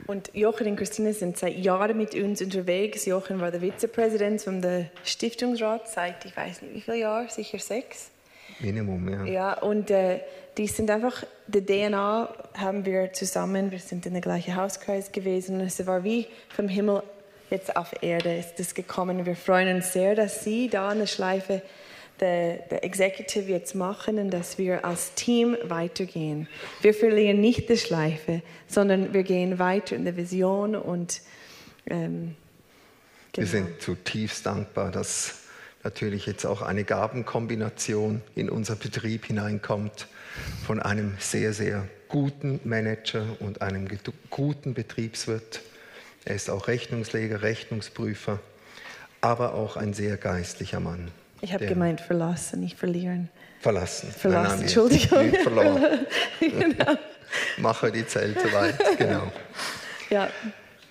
Und 0.07 0.31
Jochen 0.35 0.69
und 0.69 0.77
Christine 0.77 1.13
sind 1.15 1.37
seit 1.37 1.57
Jahren 1.57 1.97
mit 1.97 2.15
uns 2.15 2.41
unterwegs. 2.41 3.07
Jochen 3.07 3.41
war 3.41 3.51
der 3.51 3.61
Vizepräsident 3.61 4.45
der 4.63 4.91
Stiftungsrat 5.03 5.89
seit, 5.89 6.25
ich 6.25 6.37
weiß 6.37 6.63
nicht 6.63 6.75
wie 6.75 6.81
viele 6.81 6.99
Jahre, 6.99 7.29
sicher 7.29 7.59
sechs. 7.59 8.11
Minimum, 8.61 9.09
ja. 9.09 9.25
Ja, 9.25 9.53
und 9.55 9.91
äh, 9.91 10.21
die 10.57 10.67
sind 10.67 10.91
einfach, 10.91 11.25
die 11.47 11.65
DNA 11.65 12.35
haben 12.55 12.87
wir 12.87 13.13
zusammen, 13.13 13.71
wir 13.71 13.79
sind 13.79 14.07
in 14.07 14.13
der 14.13 14.23
gleichen 14.23 14.57
Hauskreis 14.57 15.13
gewesen. 15.13 15.61
Es 15.61 15.85
war 15.87 16.03
wie 16.03 16.27
vom 16.49 16.69
Himmel 16.69 17.03
jetzt 17.51 17.77
auf 17.77 18.03
Erde 18.03 18.37
ist 18.37 18.55
das 18.59 18.75
gekommen. 18.75 19.27
Wir 19.27 19.37
freuen 19.37 19.77
uns 19.77 19.93
sehr, 19.93 20.15
dass 20.15 20.43
Sie 20.43 20.69
da 20.69 20.89
eine 20.89 21.07
Schleife 21.07 21.63
der, 22.21 22.57
der 22.71 22.83
Executive 22.85 23.51
jetzt 23.51 23.75
machen 23.75 24.19
und 24.19 24.31
dass 24.31 24.57
wir 24.57 24.85
als 24.85 25.15
Team 25.15 25.57
weitergehen. 25.65 26.49
Wir 26.81 26.95
verlieren 26.95 27.41
nicht 27.41 27.69
die 27.69 27.77
Schleife, 27.77 28.43
sondern 28.67 29.13
wir 29.13 29.23
gehen 29.23 29.59
weiter 29.59 29.95
in 29.95 30.05
der 30.05 30.17
Vision 30.17 30.75
und 30.75 31.21
ähm, 31.89 32.35
genau. 33.33 33.45
wir 33.45 33.47
sind 33.47 33.83
zutiefst 33.83 34.47
dankbar, 34.47 34.91
dass 34.91 35.43
natürlich 35.85 36.25
jetzt 36.27 36.47
auch 36.47 36.63
eine 36.63 36.85
Gabenkombination 36.85 38.23
in 38.35 38.49
unser 38.49 38.77
Betrieb 38.77 39.27
hineinkommt 39.27 40.09
von 40.67 40.81
einem 40.81 41.17
sehr, 41.19 41.53
sehr 41.53 41.87
guten 42.09 42.61
Manager 42.65 43.25
und 43.41 43.63
einem 43.63 43.89
guten 44.31 44.75
Betriebswirt. 44.75 45.61
Er 46.25 46.35
ist 46.35 46.51
auch 46.51 46.69
Rechnungsleger, 46.69 47.43
Rechnungsprüfer, 47.43 48.41
aber 49.21 49.55
auch 49.55 49.77
ein 49.77 49.95
sehr 49.95 50.17
geistlicher 50.17 50.81
Mann. 50.81 51.11
Ich 51.41 51.53
habe 51.53 51.67
gemeint 51.67 52.01
verlassen, 52.01 52.61
nicht 52.61 52.79
verlieren. 52.79 53.29
Verlassen. 53.61 54.11
Verlassen, 54.11 54.43
nein, 54.43 54.53
nein, 54.53 54.63
Entschuldigung. 54.63 55.31
Nicht 55.31 55.43
verloren. 55.43 56.07
genau. 56.41 56.95
Mache 57.59 57.93
die 57.93 58.07
Zelte 58.07 58.53
weit, 58.53 58.79
genau. 58.99 59.31
Ja. 60.11 60.31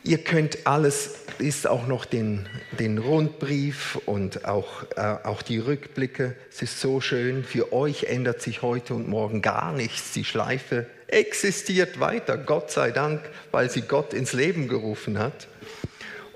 Ihr 0.07 0.19
könnt 0.19 0.67
alles 0.67 1.15
ist 1.39 1.65
auch 1.65 1.87
noch 1.87 2.05
den, 2.05 2.47
den 2.79 2.99
Rundbrief 2.99 3.99
und 4.05 4.45
auch, 4.45 4.83
äh, 4.95 5.01
auch 5.23 5.41
die 5.41 5.57
Rückblicke. 5.57 6.35
Es 6.51 6.61
ist 6.61 6.79
so 6.79 7.01
schön. 7.01 7.43
Für 7.43 7.73
euch 7.73 8.03
ändert 8.03 8.39
sich 8.39 8.61
heute 8.61 8.93
und 8.93 9.09
morgen 9.09 9.41
gar 9.41 9.73
nichts. 9.73 10.13
Die 10.13 10.23
Schleife 10.23 10.85
existiert 11.07 11.99
weiter, 11.99 12.37
Gott 12.37 12.69
sei 12.69 12.91
Dank, 12.91 13.19
weil 13.51 13.71
sie 13.71 13.81
Gott 13.81 14.13
ins 14.13 14.31
Leben 14.33 14.67
gerufen 14.67 15.17
hat. 15.17 15.47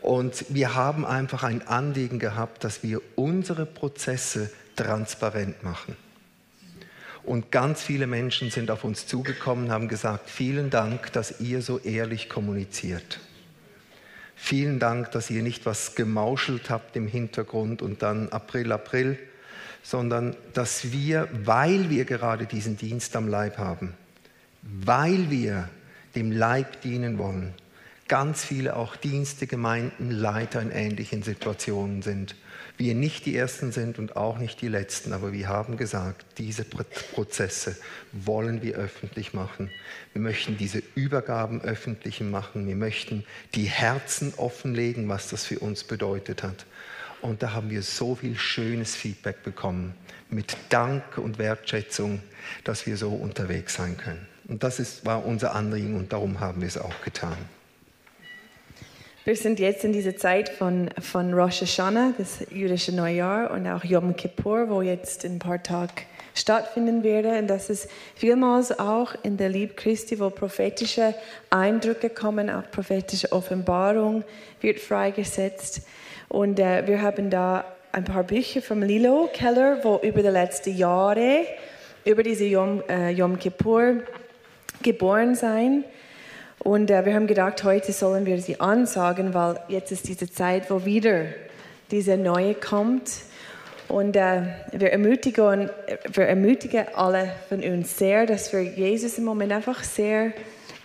Und 0.02 0.46
wir 0.50 0.74
haben 0.74 1.06
einfach 1.06 1.44
ein 1.44 1.62
Anliegen 1.68 2.18
gehabt, 2.18 2.64
dass 2.64 2.82
wir 2.82 3.02
unsere 3.16 3.68
Prozesse 3.68 4.50
transparent 4.78 5.62
machen. 5.62 5.96
Und 7.24 7.52
ganz 7.52 7.84
viele 7.84 8.08
Menschen 8.08 8.50
sind 8.50 8.72
auf 8.72 8.84
uns 8.84 9.06
zugekommen 9.06 9.72
haben 9.72 9.88
gesagt, 9.90 10.28
vielen 10.28 10.72
Dank, 10.72 11.14
dass 11.14 11.40
ihr 11.40 11.62
so 11.62 11.78
ehrlich 11.78 12.30
kommuniziert. 12.30 13.20
Vielen 14.42 14.80
Dank, 14.80 15.12
dass 15.12 15.30
ihr 15.30 15.44
nicht 15.44 15.66
was 15.66 15.96
gemauschelt 15.96 16.70
habt 16.70 16.96
im 16.96 17.08
Hintergrund 17.08 17.82
und 17.82 18.02
dann 18.02 18.30
April, 18.30 18.72
April, 18.72 19.20
sondern 19.84 20.36
dass 20.54 20.94
wir, 20.94 21.28
weil 21.44 21.90
wir 21.90 22.06
gerade 22.06 22.46
diesen 22.46 22.78
Dienst 22.78 23.16
am 23.18 23.28
Leib 23.28 23.58
haben, 23.58 23.94
weil 24.62 25.30
wir 25.30 25.70
dem 26.16 26.32
Leib 26.32 26.82
dienen 26.82 27.18
wollen, 27.18 27.54
ganz 28.08 28.46
viele 28.46 28.78
auch 28.78 28.96
Dienste, 28.96 29.46
Gemeinden, 29.46 30.10
Leiter 30.10 30.62
in 30.62 30.72
ähnlichen 30.72 31.22
Situationen 31.22 32.02
sind 32.02 32.34
wir 32.80 32.96
nicht 32.96 33.26
die 33.26 33.36
Ersten 33.36 33.74
sind 33.74 34.00
und 34.00 34.16
auch 34.16 34.38
nicht 34.38 34.62
die 34.62 34.70
Letzten, 34.70 35.12
aber 35.12 35.34
wir 35.34 35.50
haben 35.50 35.76
gesagt, 35.76 36.26
diese 36.38 36.64
Prozesse 36.64 37.76
wollen 38.14 38.62
wir 38.62 38.76
öffentlich 38.76 39.34
machen. 39.34 39.70
Wir 40.14 40.22
möchten 40.22 40.58
diese 40.58 40.82
Übergaben 40.96 41.62
öffentlich 41.62 42.22
machen. 42.22 42.68
Wir 42.68 42.78
möchten 42.78 43.26
die 43.54 43.66
Herzen 43.66 44.34
offenlegen, 44.38 45.10
was 45.10 45.30
das 45.30 45.44
für 45.44 45.60
uns 45.60 45.84
bedeutet 45.84 46.42
hat. 46.42 46.66
Und 47.22 47.44
da 47.44 47.52
haben 47.52 47.70
wir 47.70 47.82
so 47.82 48.16
viel 48.16 48.38
schönes 48.38 48.96
Feedback 48.96 49.44
bekommen, 49.44 49.94
mit 50.30 50.56
Dank 50.70 51.18
und 51.18 51.38
Wertschätzung, 51.38 52.22
dass 52.64 52.86
wir 52.86 52.96
so 52.96 53.10
unterwegs 53.10 53.74
sein 53.74 53.98
können. 53.98 54.26
Und 54.48 54.64
das 54.64 54.80
ist, 54.80 55.06
war 55.06 55.26
unser 55.26 55.54
Anliegen 55.54 55.98
und 55.98 56.14
darum 56.14 56.40
haben 56.40 56.62
wir 56.62 56.68
es 56.70 56.78
auch 56.78 57.02
getan. 57.04 57.38
Wir 59.30 59.36
sind 59.36 59.60
jetzt 59.60 59.84
in 59.84 59.94
dieser 59.94 60.18
Zeit 60.18 60.50
von, 60.50 60.90
von 61.00 61.36
Rosh 61.36 61.62
Hashanah, 61.62 62.16
das 62.18 62.40
jüdische 62.50 62.96
Neujahr, 62.96 63.52
und 63.52 63.68
auch 63.68 63.84
Yom 63.84 64.16
Kippur, 64.16 64.72
wo 64.72 64.82
jetzt 64.82 65.24
in 65.24 65.34
ein 65.34 65.38
paar 65.38 65.62
Tagen 65.62 65.94
stattfinden 66.34 67.04
werde. 67.04 67.38
Und 67.38 67.46
das 67.46 67.70
ist 67.70 67.92
vielmals 68.16 68.80
auch 68.80 69.14
in 69.22 69.38
der 69.38 69.50
Liebe 69.50 69.76
Christi, 69.76 70.20
wo 70.20 70.32
prophetische 70.32 71.14
Eindrücke 71.52 72.10
kommen, 72.10 72.50
auch 72.50 72.64
prophetische 72.72 73.32
Offenbarung 73.32 74.24
wird 74.62 74.80
freigesetzt. 74.80 75.82
Und 76.28 76.60
äh, 76.60 76.88
wir 76.88 77.04
haben 77.04 77.30
da 77.30 77.66
ein 77.92 78.06
paar 78.06 78.24
Bücher 78.24 78.64
vom 78.64 78.82
Lilo 78.82 79.30
Keller, 79.32 79.84
wo 79.84 80.00
über 80.02 80.24
die 80.24 80.30
letzten 80.30 80.76
Jahre, 80.76 81.46
über 82.04 82.24
diese 82.24 82.46
Yom, 82.46 82.82
äh, 82.90 83.12
Yom 83.12 83.38
Kippur 83.38 83.98
geboren 84.82 85.36
sein. 85.36 85.84
Und 86.60 86.92
äh, 86.92 87.06
wir 87.06 87.14
haben 87.14 87.28
gedacht, 87.28 87.64
heute 87.64 87.92
sollen 87.94 88.26
wir 88.26 88.40
sie 88.42 88.60
ansagen, 88.60 89.34
weil 89.34 89.60
jetzt 89.70 89.92
ist 89.92 90.08
diese 90.08 90.30
Zeit, 90.30 90.70
wo 90.70 90.86
wieder 90.86 91.26
diese 91.92 92.18
Neue 92.18 92.54
kommt. 92.54 93.10
Und 93.88 94.16
äh, 94.16 94.44
wir, 94.72 94.92
ermutigen, 94.92 95.70
wir 96.14 96.26
ermutigen 96.26 96.86
alle 96.94 97.32
von 97.48 97.64
uns 97.64 97.98
sehr, 97.98 98.26
dass 98.26 98.54
wir 98.54 98.62
Jesus 98.62 99.18
im 99.18 99.24
Moment 99.24 99.52
einfach 99.52 99.84
sehr 99.84 100.34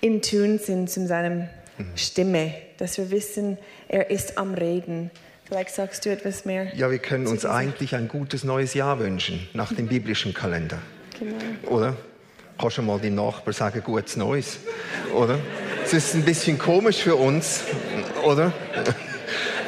in 0.01 0.23
Tune 0.23 0.59
sind 0.59 0.89
zu 0.89 1.07
seiner 1.07 1.49
Stimme, 1.97 2.55
dass 2.79 2.97
wir 2.99 3.11
wissen, 3.11 3.59
er 3.89 4.11
ist 4.11 4.39
am 4.39 4.55
Reden. 4.55 5.11
Vielleicht 5.45 5.71
sagst 5.71 6.07
du 6.07 6.11
etwas 6.11 6.45
mehr. 6.45 6.75
Ja, 6.75 6.91
wir 6.91 6.99
können 6.99 7.27
uns 7.27 7.45
eigentlich 7.45 7.95
ein 7.95 8.09
gutes 8.09 8.45
neues 8.45 8.75
Jahr 8.75 8.99
wünschen, 8.99 9.47
nach 9.53 9.73
dem 9.73 9.89
biblischen 9.89 10.33
Kalender. 10.33 10.79
Genau. 11.19 11.75
Oder? 11.75 11.97
Kannst 12.59 12.79
du 12.79 12.83
mal 12.83 13.01
deinem 13.01 13.17
Nachbar 13.17 13.53
sagen, 13.53 13.83
gutes 13.85 14.17
Neues? 14.17 14.59
Oder? 15.13 15.39
Es 15.85 15.93
ist 15.93 16.15
ein 16.15 16.23
bisschen 16.23 16.59
komisch 16.59 16.99
für 16.99 17.17
uns, 17.17 17.65
oder? 18.25 18.53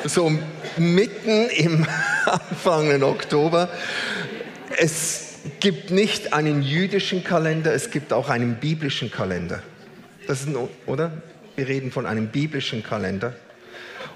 So 0.04 0.30
mitten 0.76 1.48
im 1.48 1.84
Anfang 2.26 3.02
Oktober. 3.02 3.68
Es 4.78 5.38
gibt 5.58 5.90
nicht 5.90 6.32
einen 6.32 6.62
jüdischen 6.62 7.24
Kalender, 7.24 7.74
es 7.74 7.90
gibt 7.90 8.12
auch 8.12 8.28
einen 8.28 8.54
biblischen 8.56 9.10
Kalender. 9.10 9.62
Das 10.28 10.42
ist, 10.42 10.48
oder? 10.86 11.10
Wir 11.56 11.66
reden 11.66 11.90
von 11.90 12.06
einem 12.06 12.28
biblischen 12.28 12.84
Kalender. 12.84 13.34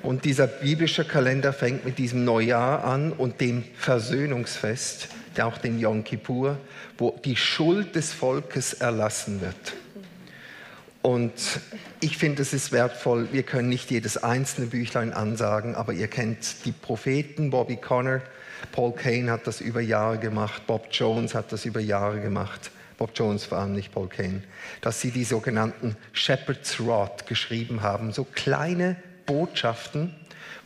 Und 0.02 0.24
dieser 0.24 0.46
biblische 0.46 1.04
Kalender 1.04 1.52
fängt 1.52 1.84
mit 1.84 1.98
diesem 1.98 2.24
Neujahr 2.24 2.84
an 2.84 3.12
und 3.12 3.40
dem 3.40 3.64
Versöhnungsfest, 3.76 5.08
auch 5.38 5.58
dem 5.58 5.78
Yom 5.78 6.02
Kippur, 6.02 6.58
wo 6.98 7.18
die 7.24 7.36
Schuld 7.36 7.94
des 7.94 8.12
Volkes 8.12 8.72
erlassen 8.72 9.40
wird. 9.40 9.74
Und 11.02 11.32
ich 12.00 12.18
finde, 12.18 12.42
es 12.42 12.52
ist 12.52 12.72
wertvoll. 12.72 13.28
Wir 13.32 13.42
können 13.42 13.68
nicht 13.68 13.90
jedes 13.90 14.18
einzelne 14.18 14.66
Büchlein 14.66 15.12
ansagen, 15.12 15.74
aber 15.74 15.92
ihr 15.92 16.08
kennt 16.08 16.64
die 16.64 16.72
Propheten, 16.72 17.50
Bobby 17.50 17.76
Connor, 17.76 18.20
Paul 18.72 18.92
Kane 18.92 19.30
hat 19.30 19.46
das 19.46 19.60
über 19.60 19.80
Jahre 19.80 20.18
gemacht, 20.18 20.66
Bob 20.66 20.88
Jones 20.90 21.34
hat 21.34 21.52
das 21.52 21.64
über 21.64 21.80
Jahre 21.80 22.20
gemacht. 22.20 22.70
Bob 22.98 23.12
Jones 23.14 23.46
vor 23.46 23.58
allem, 23.58 23.72
nicht 23.72 23.92
Paul 23.92 24.08
Kane, 24.08 24.42
dass 24.82 25.00
sie 25.00 25.10
die 25.10 25.24
sogenannten 25.24 25.96
Shepherd's 26.12 26.78
Rod 26.78 27.26
geschrieben 27.26 27.80
haben, 27.80 28.12
so 28.12 28.24
kleine 28.24 28.96
Botschaften, 29.24 30.14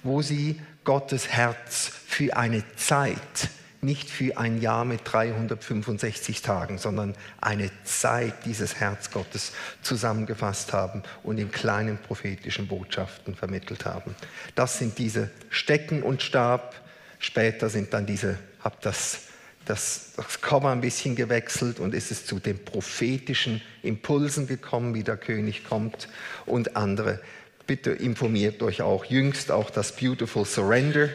wo 0.03 0.21
sie 0.21 0.61
Gottes 0.83 1.29
Herz 1.29 1.93
für 2.09 2.37
eine 2.37 2.65
Zeit 2.75 3.49
nicht 3.85 4.11
für 4.11 4.37
ein 4.37 4.61
Jahr 4.61 4.85
mit 4.85 5.01
365 5.05 6.43
Tagen, 6.43 6.79
sondern 6.79 7.15
eine 7.41 7.71
Zeit 7.85 8.45
dieses 8.45 8.77
Herz 8.77 9.11
Gottes 9.11 9.53
zusammengefasst 9.83 10.73
haben 10.73 11.03
und 11.23 11.39
in 11.39 11.51
kleinen 11.51 11.99
prophetischen 11.99 12.67
Botschaften 12.67 13.35
vermittelt 13.35 13.85
haben. 13.85 14.15
Das 14.55 14.79
sind 14.79 14.99
diese 14.99 15.31
Stecken 15.51 16.03
und 16.03 16.23
Stab. 16.23 16.75
Später 17.19 17.69
sind 17.69 17.93
dann 17.93 18.07
diese, 18.07 18.39
hab 18.61 18.81
das, 18.81 19.21
das, 19.65 20.13
das 20.17 20.41
Komma 20.41 20.73
ein 20.73 20.81
bisschen 20.81 21.17
gewechselt 21.17 21.81
und 21.81 21.95
ist 21.95 22.11
es 22.11 22.27
zu 22.27 22.39
den 22.39 22.65
prophetischen 22.65 23.63
Impulsen 23.83 24.47
gekommen, 24.47 24.95
wie 24.95 25.05
der 25.05 25.17
König 25.17 25.65
kommt 25.65 26.09
und 26.47 26.77
andere. 26.77 27.21
Bitte 27.67 27.93
informiert 27.93 28.63
euch 28.63 28.83
auch 28.83 29.07
jüngst 29.07 29.51
auch 29.51 29.71
das 29.71 29.97
Beautiful 29.97 30.45
Surrender 30.45 31.09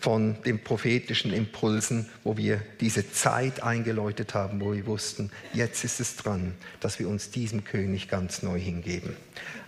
von 0.00 0.36
den 0.44 0.62
prophetischen 0.62 1.32
Impulsen, 1.32 2.08
wo 2.22 2.36
wir 2.36 2.60
diese 2.80 3.10
Zeit 3.10 3.62
eingeläutet 3.62 4.34
haben, 4.34 4.60
wo 4.60 4.72
wir 4.72 4.86
wussten, 4.86 5.30
jetzt 5.52 5.84
ist 5.84 6.00
es 6.00 6.16
dran, 6.16 6.54
dass 6.80 6.98
wir 6.98 7.08
uns 7.08 7.30
diesem 7.30 7.64
König 7.64 8.08
ganz 8.08 8.42
neu 8.42 8.58
hingeben. 8.58 9.16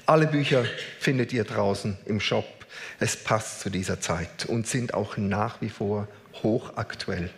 Alle 0.07 0.27
Bücher 0.27 0.65
findet 0.99 1.33
ihr 1.33 1.45
draußen 1.45 1.99
im 2.07 2.21
Shop. 2.21 2.47
Es 3.01 3.17
passt 3.17 3.61
zu 3.61 3.71
dieser 3.71 4.01
Zeit 4.01 4.47
und 4.47 4.67
sind 4.67 4.95
auch 4.95 5.17
nach 5.17 5.61
wie 5.61 5.71
vor 5.71 6.09
hochaktuell. 6.43 7.31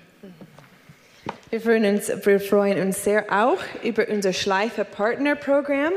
Wir 1.50 1.60
freuen, 1.60 1.84
uns, 1.84 2.08
wir 2.24 2.38
freuen 2.38 2.80
uns 2.80 3.02
sehr 3.02 3.26
auch 3.30 3.58
über 3.82 4.08
unser 4.08 4.32
Schleife 4.32 4.84
Partner 4.84 5.34
Programm. 5.34 5.92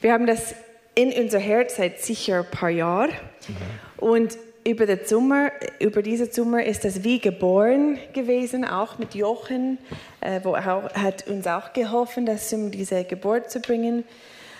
Wir 0.00 0.12
haben 0.12 0.26
das 0.26 0.54
in 0.94 1.12
unser 1.12 1.40
Herz 1.40 1.76
seit 1.76 2.00
sicher 2.00 2.40
ein 2.40 2.50
paar 2.50 2.70
Jahren. 2.70 3.10
Mhm. 3.10 3.54
Und 3.96 4.38
über, 4.66 4.86
den 4.86 5.00
Sommer, 5.04 5.52
über 5.78 6.02
diesen 6.02 6.30
Sommer 6.32 6.64
ist 6.64 6.84
das 6.84 7.04
wie 7.04 7.18
geboren 7.18 7.98
gewesen, 8.12 8.64
auch 8.64 8.98
mit 8.98 9.14
Jochen, 9.14 9.78
äh, 10.20 10.40
wo 10.42 10.54
auch, 10.54 10.92
hat 10.94 11.26
uns 11.28 11.46
auch 11.46 11.72
geholfen, 11.72 12.26
das 12.26 12.52
um 12.52 12.70
diese 12.70 13.04
Geburt 13.04 13.50
zu 13.50 13.60
bringen. 13.60 14.04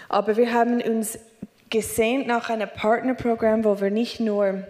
Aber 0.09 0.37
wir 0.37 0.53
haben 0.53 0.81
uns 0.83 1.19
gesehnt 1.71 2.27
nach 2.27 2.51
einem 2.51 2.69
Partnerprogramm, 2.69 3.65
wo 3.65 3.81
wir 3.81 3.91
nicht 3.91 4.21
nur 4.21 4.65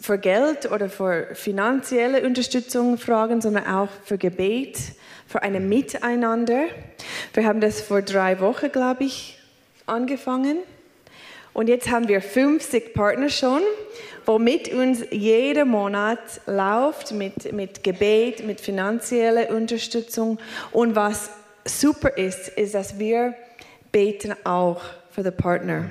für 0.00 0.18
Geld 0.18 0.70
oder 0.70 0.88
für 0.88 1.34
finanzielle 1.34 2.24
Unterstützung 2.24 2.98
fragen, 2.98 3.40
sondern 3.40 3.66
auch 3.66 3.88
für 4.04 4.18
Gebet, 4.18 4.78
für 5.26 5.42
ein 5.42 5.68
Miteinander. 5.68 6.64
Wir 7.32 7.44
haben 7.46 7.60
das 7.60 7.80
vor 7.80 8.02
drei 8.02 8.40
Wochen, 8.40 8.70
glaube 8.70 9.04
ich, 9.04 9.38
angefangen. 9.86 10.58
Und 11.54 11.68
jetzt 11.68 11.88
haben 11.88 12.08
wir 12.08 12.20
50 12.20 12.94
Partner 12.94 13.28
schon, 13.28 13.62
womit 14.26 14.72
uns 14.74 15.04
jeden 15.12 15.68
Monat 15.68 16.18
läuft 16.46 17.12
mit, 17.12 17.52
mit 17.52 17.84
Gebet, 17.84 18.44
mit 18.44 18.60
finanzieller 18.60 19.50
Unterstützung. 19.50 20.38
Und 20.72 20.96
was 20.96 21.30
super 21.64 22.18
ist, 22.18 22.48
ist, 22.48 22.74
dass 22.74 22.98
wir 22.98 23.34
beten 23.92 24.34
auch 24.42 24.82
für 25.12 25.22
den 25.22 25.36
Partner. 25.36 25.86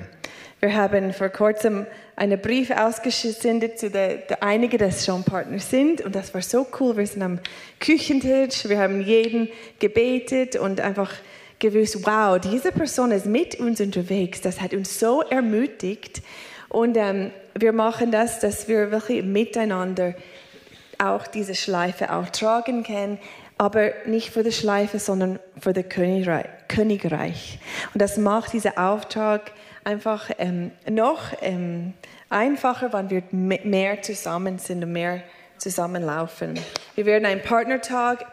Wir 0.60 0.76
haben 0.76 1.14
vor 1.14 1.30
kurzem 1.30 1.86
einen 2.16 2.40
Brief 2.40 2.70
ausgesendet 2.70 3.78
zu 3.78 3.90
den, 3.90 4.20
der 4.28 4.42
einigen, 4.42 4.78
die 4.78 4.92
schon 4.92 5.24
Partner 5.24 5.58
sind. 5.58 6.02
Und 6.02 6.14
das 6.14 6.32
war 6.34 6.42
so 6.42 6.66
cool. 6.78 6.96
Wir 6.96 7.06
sind 7.06 7.22
am 7.22 7.38
Küchentisch, 7.80 8.68
wir 8.68 8.78
haben 8.78 9.00
jeden 9.00 9.48
gebetet 9.78 10.56
und 10.56 10.80
einfach 10.80 11.10
gewusst, 11.64 12.04
wow, 12.04 12.38
diese 12.38 12.72
Person 12.72 13.10
ist 13.10 13.24
mit 13.24 13.58
uns 13.58 13.80
unterwegs. 13.80 14.42
Das 14.42 14.60
hat 14.60 14.74
uns 14.74 15.00
so 15.00 15.22
ermutigt. 15.22 16.20
Und 16.68 16.96
ähm, 16.96 17.30
wir 17.58 17.72
machen 17.72 18.10
das, 18.10 18.38
dass 18.40 18.68
wir 18.68 18.90
wirklich 18.90 19.24
miteinander 19.24 20.14
auch 20.98 21.26
diese 21.26 21.54
Schleife 21.54 22.12
auch 22.12 22.28
tragen 22.28 22.82
können, 22.82 23.18
aber 23.56 23.92
nicht 24.04 24.30
für 24.30 24.42
die 24.42 24.52
Schleife, 24.52 24.98
sondern 24.98 25.38
für 25.58 25.72
das 25.72 25.86
Königreich. 25.88 27.58
Und 27.94 28.02
das 28.02 28.18
macht 28.18 28.52
diesen 28.52 28.76
Auftrag 28.76 29.52
einfach 29.84 30.30
ähm, 30.38 30.70
noch 30.88 31.20
ähm, 31.40 31.94
einfacher, 32.28 32.92
wenn 32.92 33.08
wir 33.08 33.22
mehr 33.30 34.02
zusammen 34.02 34.58
sind 34.58 34.84
und 34.84 34.92
mehr 34.92 35.22
zusammenlaufen. 35.56 36.60
Wir 36.94 37.06
werden 37.06 37.24
einen 37.24 37.42
Partnertag 37.42 38.26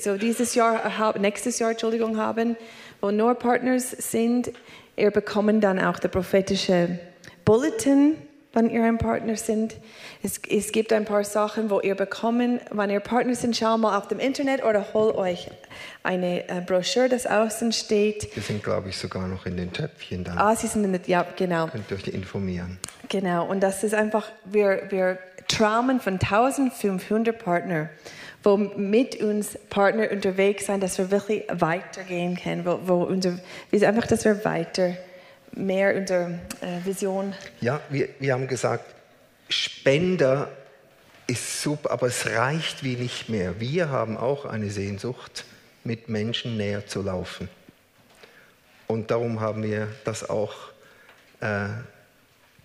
so 0.00 0.16
dieses 0.16 0.54
Jahr, 0.54 1.18
nächstes 1.18 1.58
Jahr, 1.58 1.70
Entschuldigung, 1.70 2.16
haben, 2.16 2.56
wo 3.00 3.10
nur 3.10 3.34
Partners 3.34 3.90
sind. 3.90 4.52
Ihr 4.96 5.10
bekommt 5.10 5.62
dann 5.62 5.78
auch 5.78 5.98
der 5.98 6.08
prophetische 6.08 6.98
Bulletin, 7.44 8.16
wenn 8.54 8.70
ihr 8.70 8.82
ein 8.84 8.96
Partner 8.96 9.36
sind. 9.36 9.76
Es, 10.22 10.40
es, 10.48 10.72
gibt 10.72 10.92
ein 10.92 11.04
paar 11.04 11.22
Sachen, 11.24 11.68
wo 11.68 11.80
ihr 11.80 11.94
bekommen, 11.94 12.58
wenn 12.70 12.88
ihr 12.88 13.00
Partner 13.00 13.34
sind, 13.34 13.54
schau 13.54 13.76
mal 13.76 13.98
auf 13.98 14.08
dem 14.08 14.18
Internet 14.18 14.64
oder 14.64 14.94
hol 14.94 15.12
euch 15.12 15.50
eine 16.02 16.48
äh, 16.48 16.62
Broschüre, 16.62 17.10
das 17.10 17.26
außen 17.26 17.72
steht. 17.72 18.34
Die 18.34 18.40
sind, 18.40 18.64
glaube 18.64 18.88
ich, 18.88 18.96
sogar 18.96 19.28
noch 19.28 19.44
in 19.44 19.58
den 19.58 19.72
Töpfchen 19.72 20.24
da. 20.24 20.36
Ah, 20.38 20.56
sie 20.56 20.68
sind 20.68 20.84
in 20.84 20.94
den, 20.94 21.02
ja, 21.06 21.26
genau. 21.36 21.66
Könnt 21.66 21.90
ihr 21.90 21.96
euch 21.98 22.08
informieren. 22.08 22.78
Genau, 23.10 23.46
und 23.46 23.60
das 23.60 23.84
ist 23.84 23.94
einfach, 23.94 24.32
wir, 24.46 24.84
wir 24.88 25.18
traumen 25.48 26.00
von 26.00 26.14
1500 26.14 27.38
Partnern 27.38 27.90
wo 28.46 28.56
mit 28.56 29.16
uns 29.16 29.58
Partner 29.70 30.08
unterwegs 30.12 30.66
sind, 30.66 30.80
dass 30.80 30.98
wir 30.98 31.10
wirklich 31.10 31.42
weitergehen 31.50 32.36
können, 32.36 32.64
wo, 32.64 32.78
wo 32.84 33.02
unser, 33.02 33.40
einfach, 33.72 34.06
dass 34.06 34.24
wir 34.24 34.44
weiter 34.44 34.96
mehr 35.50 35.96
unsere 35.96 36.38
äh, 36.60 36.84
Vision. 36.84 37.34
Ja, 37.60 37.80
wir, 37.90 38.08
wir 38.20 38.32
haben 38.32 38.46
gesagt, 38.46 38.84
Spender 39.48 40.48
ist 41.26 41.60
super, 41.60 41.90
aber 41.90 42.06
es 42.06 42.24
reicht 42.24 42.84
wie 42.84 42.94
nicht 42.94 43.28
mehr. 43.28 43.58
Wir 43.58 43.88
haben 43.88 44.16
auch 44.16 44.44
eine 44.44 44.70
Sehnsucht, 44.70 45.44
mit 45.82 46.08
Menschen 46.08 46.56
näher 46.56 46.86
zu 46.86 47.02
laufen. 47.02 47.48
Und 48.86 49.10
darum 49.10 49.40
haben 49.40 49.64
wir 49.64 49.88
das 50.04 50.30
auch 50.30 50.54
äh, 51.40 51.66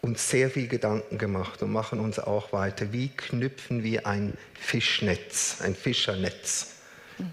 uns 0.01 0.29
sehr 0.29 0.49
viel 0.49 0.67
Gedanken 0.67 1.17
gemacht 1.17 1.61
und 1.61 1.71
machen 1.71 1.99
uns 1.99 2.19
auch 2.19 2.53
weiter. 2.53 2.91
Wie 2.91 3.09
knüpfen 3.09 3.83
wir 3.83 4.07
ein 4.07 4.33
Fischnetz, 4.53 5.57
ein 5.61 5.75
Fischernetz? 5.75 6.71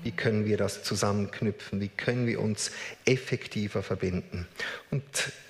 Wie 0.02 0.10
können 0.10 0.44
wir 0.44 0.56
das 0.56 0.82
zusammenknüpfen? 0.82 1.80
Wie 1.80 1.88
können 1.88 2.26
wir 2.26 2.40
uns 2.40 2.70
effektiver 3.06 3.82
verbinden? 3.82 4.46
Und 4.90 5.02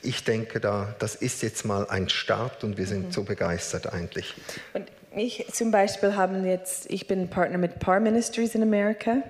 ich 0.02 0.24
denke, 0.24 0.60
da, 0.60 0.94
das 0.98 1.14
ist 1.16 1.42
jetzt 1.42 1.64
mal 1.64 1.88
ein 1.88 2.08
Start 2.08 2.64
und 2.64 2.78
wir 2.78 2.86
sind 2.86 3.06
mhm. 3.06 3.12
so 3.12 3.24
begeistert 3.24 3.92
eigentlich. 3.92 4.34
Und 4.74 4.86
ich 5.16 5.46
zum 5.52 5.70
Beispiel 5.70 6.14
haben 6.14 6.46
jetzt, 6.46 6.90
ich 6.90 7.06
bin 7.06 7.28
Partner 7.28 7.58
mit 7.58 7.80
Par 7.80 8.00
Ministries 8.00 8.54
in 8.54 8.62
Amerika, 8.62 9.22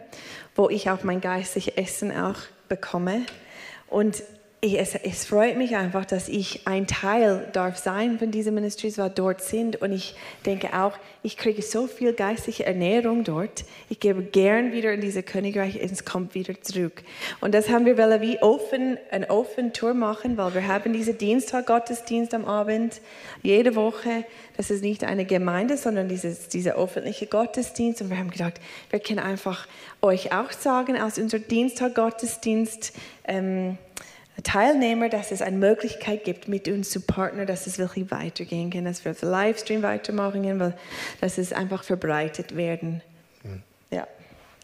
wo 0.55 0.69
ich 0.69 0.91
auch 0.91 1.03
mein 1.05 1.21
geistiges 1.21 1.75
Essen 1.77 2.13
auch 2.13 2.37
bekomme. 2.69 3.25
Und 3.87 4.23
es, 4.61 4.97
es, 4.97 5.25
freut 5.25 5.57
mich 5.57 5.77
einfach, 5.77 6.05
dass 6.05 6.29
ich 6.29 6.67
ein 6.67 6.89
Teil 6.89 7.49
darf 7.53 7.77
sein 7.77 8.19
von 8.19 8.33
diesen 8.33 8.55
Ministries, 8.55 8.99
weil 8.99 9.11
dort 9.11 9.41
sind. 9.41 9.81
Und 9.81 9.93
ich 9.93 10.17
denke 10.47 10.77
auch, 10.77 10.95
ich 11.23 11.37
kriege 11.37 11.63
so 11.63 11.87
viel 11.87 12.13
geistige 12.13 12.67
Ernährung 12.67 13.23
dort. 13.23 13.65
Ich 13.89 14.01
gebe 14.01 14.23
gern 14.23 14.73
wieder 14.73 14.93
in 14.93 15.01
diese 15.01 15.23
Königreich, 15.23 15.79
es 15.81 16.05
kommt 16.05 16.35
wieder 16.35 16.61
zurück. 16.61 17.05
Und 17.41 17.55
das 17.55 17.69
haben 17.69 17.87
wir 17.87 17.97
wollen 17.97 18.21
wie 18.21 18.41
offen, 18.41 18.99
ein 19.13 19.31
offen 19.31 19.73
Tour 19.73 19.95
machen, 19.95 20.37
weil 20.37 20.55
wir 20.55 20.67
haben 20.67 20.93
diese 20.93 21.15
Dienstag 21.15 21.67
Gottesdienst 21.67 22.35
am 22.35 22.45
Abend 22.45 23.01
jede 23.45 23.77
Woche. 23.77 24.25
Das 24.57 24.73
ist 24.73 24.83
nicht 24.83 25.05
eine 25.05 25.25
Gemeinde, 25.25 25.77
sondern 25.77 26.09
dieses, 26.09 26.49
dieser 26.49 26.75
öffentliche 26.75 27.27
Gottesdienst. 27.27 28.03
Und 28.03 28.11
wir 28.11 28.19
haben 28.19 28.31
gedacht, 28.31 28.55
wir 28.91 28.99
können 28.99 29.21
einfach 29.21 29.69
euch 30.03 30.33
auch 30.33 30.51
sagen 30.51 31.01
aus 31.01 31.17
unserem 31.17 31.47
Dienstag 31.47 31.95
Gottesdienst. 31.95 32.93
Ähm, 33.25 33.79
Teilnehmer, 34.43 35.09
dass 35.09 35.33
es 35.33 35.43
eine 35.43 35.57
Möglichkeit 35.57 36.25
gibt, 36.25 36.49
mit 36.49 36.69
uns 36.69 36.91
zu 36.91 37.01
partnern, 37.01 37.47
dass 37.47 37.67
es 37.67 37.79
wirklich 37.79 38.11
weitergehen 38.11 38.71
kann, 38.71 38.85
dass 38.85 39.05
wir 39.05 39.13
auf 39.13 39.23
Livestream 39.23 39.83
weitermachen 39.83 40.43
können, 40.43 40.61
weil 40.61 40.75
dass 41.21 41.39
es 41.39 41.53
einfach 41.53 41.83
verbreitet 41.83 42.57
werden. 42.57 43.03
Mhm. 43.43 43.63
Ja, 43.91 44.07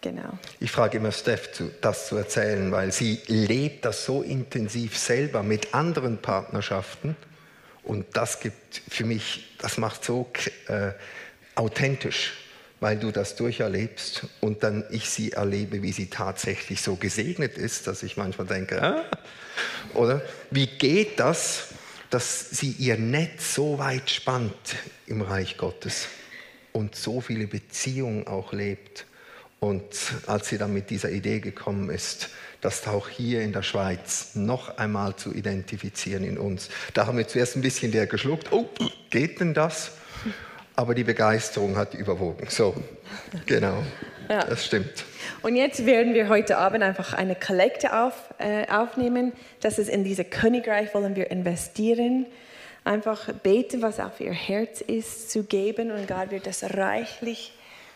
genau. 0.01 0.39
Ich 0.61 0.71
frage 0.71 0.99
immer 0.99 1.11
Steph, 1.11 1.49
das 1.81 2.09
zu 2.09 2.17
erzählen, 2.17 2.71
weil 2.71 2.93
sie 2.93 3.21
lebt 3.27 3.85
das 3.85 4.05
so 4.05 4.23
intensiv 4.23 4.97
selber 4.97 5.43
mit 5.43 5.75
anderen 5.75 6.19
Partnerschaften 6.19 7.17
und 7.83 8.07
das 8.17 8.41
gibt 8.41 8.81
für 8.89 9.05
mich, 9.05 9.57
das 9.59 9.77
macht 9.79 10.05
so 10.05 10.31
äh, 10.69 10.93
authentisch 11.57 12.33
weil 12.85 12.99
du 12.99 13.11
das 13.11 13.35
durcherlebst 13.35 14.27
und 14.41 14.63
dann 14.63 14.85
ich 14.91 15.09
sie 15.09 15.33
erlebe, 15.33 15.83
wie 15.83 15.93
sie 15.93 16.11
tatsächlich 16.11 16.83
so 16.83 16.97
gesegnet 16.97 17.57
ist, 17.57 17.87
dass 17.87 18.03
ich 18.03 18.19
manchmal 18.19 18.47
denke, 18.47 18.83
ah, 18.83 19.05
oder 19.95 20.21
wie 20.51 20.67
geht 20.67 21.19
das, 21.19 21.69
dass 22.11 22.51
sie 22.51 22.73
ihr 22.79 22.99
Netz 22.99 23.55
so 23.55 23.79
weit 23.79 24.11
spannt 24.11 24.77
im 25.07 25.23
Reich 25.23 25.57
Gottes? 25.57 26.09
und 26.75 26.97
so 26.97 27.21
viele 27.21 27.47
Beziehungen 27.47 28.27
auch 28.27 28.53
lebt. 28.53 29.07
Und 29.61 29.87
als 30.27 30.49
sie 30.49 30.59
dann 30.59 30.75
mit 30.75 30.91
dieser 30.91 31.11
Idee 31.11 31.41
gekommen 31.41 31.89
ist, 31.89 32.29
das 32.61 32.87
auch 32.87 33.09
hier 33.09 33.41
in 33.43 33.53
der 33.53 33.63
Schweiz 33.63 34.33
noch 34.35 34.77
einmal 34.77 35.17
zu 35.17 35.33
identifizieren 35.33 36.25
in 36.25 36.37
uns, 36.37 36.69
da 36.93 37.07
haben 37.07 37.17
wir 37.17 37.29
zuerst 37.29 37.57
ein 37.57 37.63
bisschen 37.63 37.93
der 37.93 38.07
geschluckt, 38.07 38.53
oh, 38.53 38.69
geht 39.11 39.41
denn 39.41 39.55
das? 39.55 39.93
Aber 40.77 40.95
die 40.95 41.05
Begeisterung 41.05 41.77
hat 41.77 41.95
überwogen. 41.95 42.47
So, 42.49 42.75
genau, 43.47 43.83
ja. 44.29 44.45
das 44.45 44.65
stimmt. 44.65 45.05
Und 45.43 45.57
jetzt 45.57 45.87
werden 45.87 46.15
wir 46.15 46.29
heute 46.29 46.59
Abend 46.59 46.83
einfach 46.83 47.15
eine 47.15 47.37
Kollekte 47.37 47.97
auf, 47.97 48.15
äh, 48.39 48.67
aufnehmen. 48.69 49.33
Das 49.61 49.79
ist 49.79 49.89
in 49.89 50.05
dieses 50.05 50.29
Königreich 50.31 50.93
wollen 50.95 51.15
wir 51.15 51.31
investieren 51.31 52.27
einfach 52.85 53.33
beten, 53.33 53.83
was 53.83 53.99
auf 53.99 54.21
ihr 54.21 54.33
Herz 54.33 54.81
ist, 54.83 55.31
zu 55.31 55.45
geben 55.45 55.91
und 55.91 56.07
Gott 56.07 56.31
wird 56.31 56.47
das 56.47 56.63
reichlich 56.77 57.53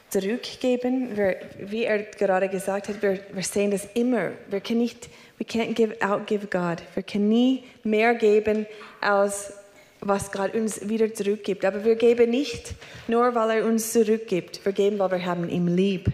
zurückgeben. 0.08 1.16
Wir, 1.16 1.36
wie 1.58 1.84
er 1.84 2.02
gerade 2.02 2.48
gesagt 2.48 2.88
hat, 2.88 3.02
wir, 3.02 3.20
wir 3.32 3.42
sehen 3.42 3.70
das 3.70 3.86
immer. 3.94 4.30
Wir 4.48 4.60
können 4.60 4.80
nicht, 4.80 5.10
we 5.38 5.44
can't 5.44 5.74
give, 5.74 5.94
outgive 6.00 6.46
God. 6.46 6.82
Wir 6.94 7.02
können 7.02 7.28
nie 7.28 7.64
mehr 7.84 8.14
geben, 8.14 8.66
als 9.00 9.52
was 10.00 10.32
Gott 10.32 10.54
uns 10.54 10.88
wieder 10.88 11.12
zurückgibt. 11.12 11.64
Aber 11.64 11.84
wir 11.84 11.96
geben 11.96 12.30
nicht 12.30 12.74
nur, 13.08 13.34
weil 13.34 13.58
er 13.58 13.66
uns 13.66 13.92
zurückgibt. 13.92 14.64
Wir 14.64 14.72
geben, 14.72 14.98
weil 14.98 15.10
wir 15.10 15.26
haben 15.26 15.48
ihm 15.48 15.66
lieb. 15.66 16.12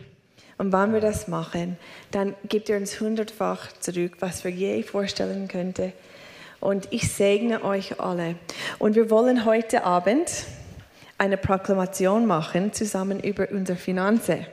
Und 0.56 0.72
wenn 0.72 0.92
wir 0.92 1.00
das 1.00 1.28
machen, 1.28 1.76
dann 2.10 2.34
gibt 2.48 2.70
er 2.70 2.76
uns 2.76 3.00
hundertfach 3.00 3.72
zurück, 3.80 4.16
was 4.20 4.44
wir 4.44 4.50
je 4.50 4.82
vorstellen 4.82 5.48
könnten 5.48 5.92
und 6.64 6.88
ich 6.90 7.12
segne 7.12 7.62
euch 7.62 8.00
alle. 8.00 8.36
Und 8.78 8.94
wir 8.96 9.10
wollen 9.10 9.44
heute 9.44 9.84
Abend 9.84 10.46
eine 11.18 11.36
Proklamation 11.36 12.24
machen 12.24 12.72
zusammen 12.72 13.20
über 13.20 13.48
unsere 13.50 13.76
Finanzen. 13.76 14.46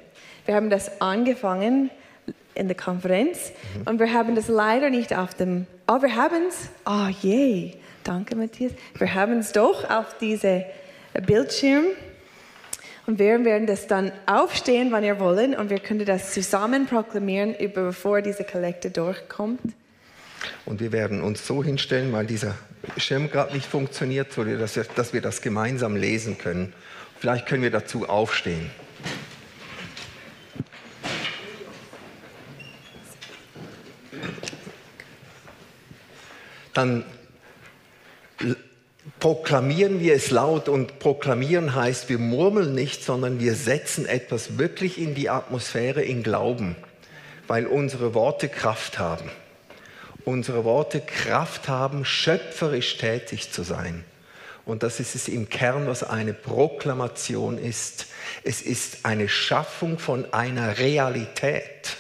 Wir 0.46 0.56
haben 0.56 0.70
das 0.70 1.00
angefangen 1.02 1.90
in 2.54 2.68
der 2.68 2.76
Konferenz 2.76 3.54
mhm. 3.78 3.88
und 3.88 4.00
wir 4.00 4.12
haben 4.12 4.36
das 4.36 4.50
leider 4.50 4.90
nicht 4.90 5.18
auf 5.18 5.34
dem, 5.34 5.68
oh, 5.88 6.02
wir 6.02 6.16
haben 6.18 6.48
es, 6.50 6.68
oh 6.86 7.08
je, 7.22 7.76
danke 8.04 8.36
Matthias, 8.36 8.72
wir 8.98 9.14
haben 9.14 9.40
es 9.40 9.52
doch 9.52 9.90
auf 9.90 10.18
diese 10.20 10.66
Bildschirm 11.26 11.86
und 13.08 13.20
wir 13.20 13.44
werden 13.44 13.68
das 13.68 13.88
dann 13.88 14.12
aufstehen, 14.26 14.92
wann 14.92 15.04
ihr 15.04 15.20
wollen 15.20 15.56
und 15.56 15.70
wir 15.70 15.80
können 15.80 16.06
das 16.06 16.34
zusammen 16.34 16.86
proklamieren, 16.86 17.56
bevor 17.74 18.22
diese 18.22 18.44
Kollekte 18.44 18.92
durchkommt. 18.92 19.60
Und 20.66 20.80
wir 20.80 20.92
werden 20.92 21.22
uns 21.22 21.46
so 21.46 21.64
hinstellen, 21.64 22.12
weil 22.14 22.26
dieser 22.26 22.56
Schirm 22.98 23.30
gerade 23.30 23.54
nicht 23.54 23.66
funktioniert, 23.66 24.30
dass 24.38 24.76
wir, 24.76 24.86
dass 24.96 25.14
wir 25.14 25.22
das 25.22 25.42
gemeinsam 25.42 25.96
lesen 25.96 26.38
können. 26.38 26.74
Vielleicht 27.20 27.46
können 27.46 27.62
wir 27.64 27.72
dazu 27.72 28.10
aufstehen. 28.10 28.72
Dann 36.74 37.04
proklamieren 39.20 40.00
wir 40.00 40.14
es 40.16 40.32
laut 40.32 40.70
und 40.70 41.00
proklamieren 41.00 41.76
heißt, 41.76 42.10
wir 42.10 42.20
murmeln 42.20 42.76
nicht, 42.76 43.04
sondern 43.04 43.40
wir 43.40 43.56
setzen 43.56 44.06
etwas 44.06 44.58
wirklich 44.58 45.00
in 45.00 45.16
die 45.16 45.30
Atmosphäre 45.30 46.04
in 46.04 46.24
Glauben, 46.24 46.76
weil 47.48 47.66
unsere 47.66 48.14
Worte 48.14 48.48
Kraft 48.50 49.00
haben 49.00 49.30
unsere 50.26 50.64
Worte 50.64 51.02
Kraft 51.02 51.68
haben, 51.68 52.06
schöpferisch 52.06 52.98
tätig 52.98 53.52
zu 53.52 53.64
sein. 53.64 54.04
Und 54.66 54.84
das 54.84 55.00
ist 55.00 55.16
es 55.16 55.28
im 55.28 55.50
Kern, 55.50 55.88
was 55.88 56.04
eine 56.04 56.34
Proklamation 56.34 57.58
ist. 57.58 58.08
Es 58.44 58.62
ist 58.62 59.06
eine 59.06 59.28
Schaffung 59.28 59.98
von 59.98 60.32
einer 60.34 60.78
Realität. 60.78 61.98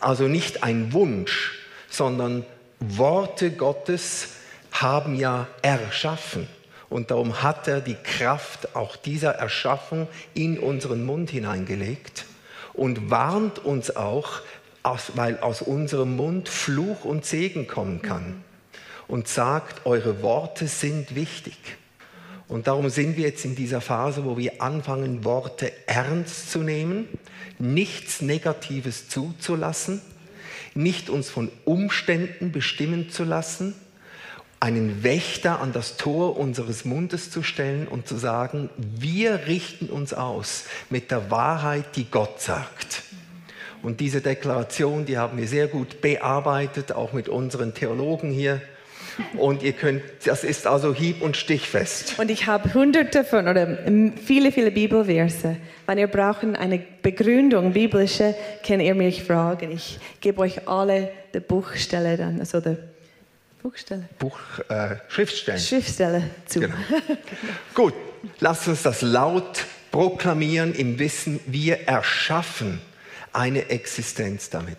Also 0.00 0.24
nicht 0.24 0.62
ein 0.62 0.92
Wunsch, 0.92 1.52
sondern 1.90 2.44
Worte 2.80 3.50
Gottes 3.50 4.28
haben 4.74 5.14
ja 5.14 5.46
erschaffen. 5.62 6.48
Und 6.90 7.10
darum 7.10 7.42
hat 7.42 7.66
er 7.66 7.80
die 7.80 7.96
Kraft 7.96 8.76
auch 8.76 8.96
dieser 8.96 9.30
Erschaffung 9.32 10.06
in 10.34 10.58
unseren 10.58 11.04
Mund 11.04 11.30
hineingelegt 11.30 12.26
und 12.72 13.10
warnt 13.10 13.58
uns 13.58 13.96
auch, 13.96 14.42
weil 15.14 15.38
aus 15.38 15.62
unserem 15.62 16.16
Mund 16.16 16.48
Fluch 16.48 17.04
und 17.04 17.24
Segen 17.24 17.66
kommen 17.66 18.02
kann. 18.02 18.44
Und 19.06 19.28
sagt, 19.28 19.84
eure 19.86 20.22
Worte 20.22 20.66
sind 20.66 21.14
wichtig. 21.14 21.56
Und 22.48 22.66
darum 22.66 22.88
sind 22.88 23.16
wir 23.16 23.24
jetzt 23.24 23.44
in 23.44 23.54
dieser 23.54 23.80
Phase, 23.80 24.24
wo 24.24 24.38
wir 24.38 24.62
anfangen, 24.62 25.24
Worte 25.24 25.72
ernst 25.86 26.50
zu 26.50 26.60
nehmen, 26.60 27.08
nichts 27.58 28.22
Negatives 28.22 29.08
zuzulassen, 29.08 30.00
nicht 30.74 31.10
uns 31.10 31.28
von 31.28 31.50
Umständen 31.64 32.50
bestimmen 32.50 33.10
zu 33.10 33.24
lassen, 33.24 33.74
einen 34.64 35.04
Wächter 35.04 35.60
an 35.60 35.74
das 35.74 35.98
Tor 35.98 36.38
unseres 36.38 36.86
Mundes 36.86 37.30
zu 37.30 37.42
stellen 37.42 37.86
und 37.86 38.08
zu 38.08 38.16
sagen, 38.16 38.70
wir 38.78 39.46
richten 39.46 39.90
uns 39.90 40.14
aus 40.14 40.64
mit 40.88 41.10
der 41.10 41.30
Wahrheit, 41.30 41.96
die 41.96 42.06
Gott 42.10 42.40
sagt. 42.40 43.02
Und 43.82 44.00
diese 44.00 44.22
Deklaration, 44.22 45.04
die 45.04 45.18
haben 45.18 45.36
wir 45.36 45.46
sehr 45.46 45.66
gut 45.66 46.00
bearbeitet, 46.00 46.92
auch 46.92 47.12
mit 47.12 47.28
unseren 47.28 47.74
Theologen 47.74 48.30
hier. 48.30 48.62
Und 49.36 49.62
ihr 49.62 49.74
könnt, 49.74 50.00
das 50.24 50.44
ist 50.44 50.66
also 50.66 50.94
hieb- 50.94 51.20
und 51.20 51.36
stichfest. 51.36 52.18
Und 52.18 52.30
ich 52.30 52.46
habe 52.46 52.72
hunderte 52.72 53.22
von 53.22 53.46
oder 53.46 53.80
viele, 54.24 54.50
viele 54.50 54.70
Bibelverse. 54.70 55.56
Wenn 55.86 55.98
ihr 55.98 56.06
braucht 56.06 56.42
eine 56.42 56.80
Begründung 57.02 57.74
biblische, 57.74 58.34
könnt 58.66 58.82
ihr 58.82 58.94
mich 58.94 59.24
fragen. 59.24 59.72
Ich 59.72 59.98
gebe 60.22 60.40
euch 60.40 60.66
alle 60.66 61.10
die 61.34 61.40
Buchstelle 61.40 62.16
dann, 62.16 62.40
also 62.40 62.60
die 62.60 62.76
Buchstelle. 63.64 64.10
Buch, 64.18 64.38
äh, 64.68 64.96
Schriftstellen. 65.08 65.58
Schriftstelle 65.58 66.22
zu. 66.44 66.60
Genau. 66.60 66.74
Gut, 67.74 67.94
lasst 68.40 68.68
uns 68.68 68.82
das 68.82 69.00
laut 69.00 69.64
proklamieren 69.90 70.74
im 70.74 70.98
Wissen, 70.98 71.40
wir 71.46 71.88
erschaffen 71.88 72.82
eine 73.32 73.70
Existenz 73.70 74.50
damit. 74.50 74.76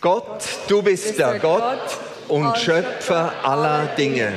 Gott, 0.00 0.44
du 0.68 0.82
bist 0.82 1.18
der 1.18 1.40
Gott 1.40 1.98
und 2.28 2.56
Schöpfer 2.58 3.32
aller 3.42 3.86
Dinge. 3.86 4.32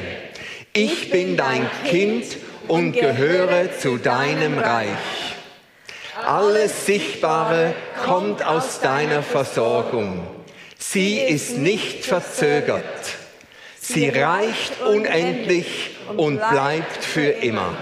Ich 0.74 1.12
bin 1.12 1.38
dein 1.38 1.70
Kind 1.86 2.38
und 2.68 2.94
gehöre 2.94 3.78
zu 3.78 3.98
deinem 3.98 4.58
Reich. 4.58 5.36
Alles 6.26 6.88
Sichtbare 6.88 7.76
kommt 8.04 8.44
aus 8.44 8.80
deiner 8.80 9.22
Versorgung. 9.22 10.26
Sie 10.80 11.20
ist 11.20 11.60
nicht 11.60 12.06
verzögert. 12.06 13.21
Sie 13.94 14.08
reicht 14.08 14.82
unendlich 14.82 15.98
und 16.16 16.38
bleibt 16.38 17.04
für 17.04 17.28
immer. 17.30 17.76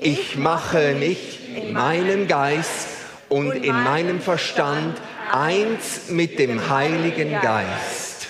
Ich 0.00 0.36
mache 0.36 0.94
mich 0.94 1.40
in 1.54 1.74
meinem 1.74 2.26
Geist 2.26 2.88
und 3.28 3.52
in 3.52 3.82
meinem 3.82 4.22
Verstand 4.22 4.96
eins 5.30 6.08
mit 6.08 6.38
dem 6.38 6.70
Heiligen 6.70 7.32
Geist. 7.32 8.28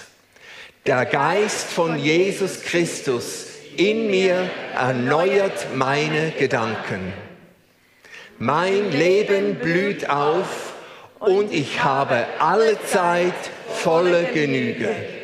Der 0.84 1.04
Geist 1.04 1.68
von 1.68 1.96
Jesus 1.96 2.62
Christus 2.62 3.46
in 3.76 4.10
mir 4.10 4.50
erneuert 4.74 5.68
meine 5.76 6.32
Gedanken. 6.32 7.12
Mein 8.38 8.90
Leben 8.90 9.56
blüht 9.56 10.10
auf 10.10 10.72
und 11.20 11.52
ich 11.52 11.84
habe 11.84 12.26
alle 12.40 12.82
Zeit 12.84 13.34
volle 13.68 14.24
Genüge. 14.34 15.17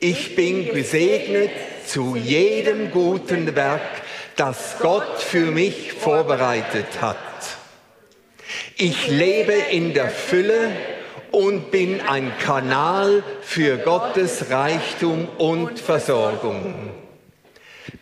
Ich 0.00 0.36
bin 0.36 0.72
gesegnet 0.72 1.50
zu 1.86 2.16
jedem 2.16 2.90
guten 2.90 3.54
Werk, 3.56 3.80
das 4.36 4.76
Gott 4.80 5.18
für 5.18 5.50
mich 5.50 5.92
vorbereitet 5.92 7.00
hat. 7.00 7.16
Ich 8.76 9.08
lebe 9.08 9.52
in 9.52 9.94
der 9.94 10.08
Fülle 10.08 10.70
und 11.30 11.70
bin 11.70 12.00
ein 12.00 12.32
Kanal 12.38 13.22
für 13.42 13.78
Gottes 13.78 14.50
Reichtum 14.50 15.28
und 15.38 15.78
Versorgung. 15.78 16.74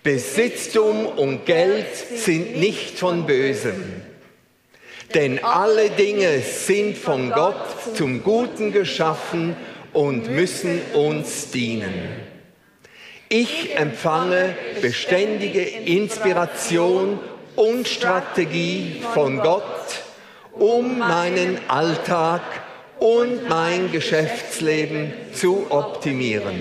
Besitztum 0.02 1.06
und 1.06 1.46
Geld 1.46 1.94
sind 1.96 2.58
nicht 2.58 2.98
von 2.98 3.26
Bösem, 3.26 4.02
denn 5.14 5.42
alle 5.42 5.90
Dinge 5.90 6.40
sind 6.40 6.98
von 6.98 7.30
Gott 7.30 7.96
zum 7.96 8.22
Guten 8.22 8.72
geschaffen 8.72 9.56
und 9.96 10.30
müssen 10.30 10.82
uns 10.92 11.50
dienen. 11.50 11.94
Ich 13.30 13.74
empfange 13.76 14.54
beständige 14.82 15.62
Inspiration 15.62 17.18
und 17.56 17.88
Strategie 17.88 19.00
von 19.14 19.38
Gott 19.38 20.02
um 20.52 20.98
meinen 20.98 21.58
Alltag 21.68 22.42
und 22.98 23.48
mein 23.48 23.90
Geschäftsleben 23.90 25.12
zu 25.32 25.66
optimieren. 25.70 26.60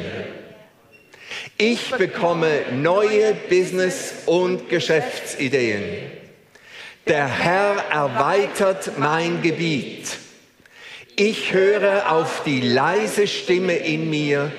Ich 1.57 1.91
bekomme 1.91 2.61
neue 2.71 3.33
Business- 3.49 4.13
und 4.25 4.69
Geschäftsideen. 4.69 5.83
Der 7.05 7.27
Herr 7.27 7.83
erweitert 7.91 8.97
mein 8.97 9.41
Gebiet. 9.41 10.24
Ich 11.17 11.53
höre 11.53 12.11
auf 12.11 12.43
die 12.45 12.59
leise 12.59 13.25
Stimme 13.25 13.77
in 13.77 14.09
mir, 14.09 14.51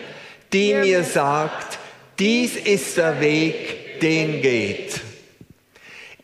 die 0.55 0.73
mir 0.73 1.05
sagt, 1.05 1.79
dies 2.19 2.57
ist 2.57 2.97
der 2.97 3.21
Weg, 3.21 4.01
den 4.01 4.41
geht. 4.41 5.03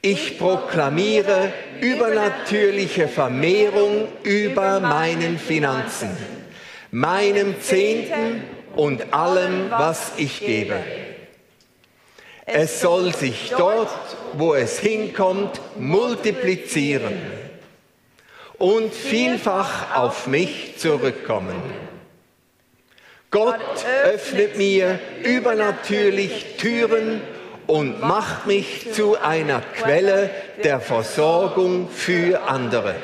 Ich 0.01 0.39
proklamiere 0.39 1.53
übernatürliche 1.83 3.09
Vermehrung 3.09 4.09
über 4.23 4.81
meinen 4.81 5.39
Finanzen, 5.39 6.17
meinem 6.91 7.61
Zehnten 7.61 8.43
und 8.75 9.13
allem, 9.13 9.71
was 9.71 10.13
ich 10.17 10.41
gebe. 10.41 10.77
Es 12.47 12.81
soll 12.81 13.15
sich 13.15 13.53
dort, 13.59 14.17
wo 14.33 14.55
es 14.55 14.79
hinkommt, 14.79 15.61
multiplizieren 15.79 17.42
und 18.59 18.95
vielfach 18.95 19.97
auf 19.97 20.27
mich 20.27 20.79
zurückkommen. 20.79 21.57
Gott 23.31 23.61
öffnet 24.05 24.59
mir 24.59 24.99
übernatürlich 25.25 26.57
Türen 26.59 27.23
und 27.67 28.01
macht 28.03 28.47
mich 28.47 28.93
zu 28.93 29.19
einer 29.19 29.63
Quelle 29.63 30.29
der 30.63 30.81
Versorgung 30.81 31.89
für 31.89 32.43
andere. 32.43 32.95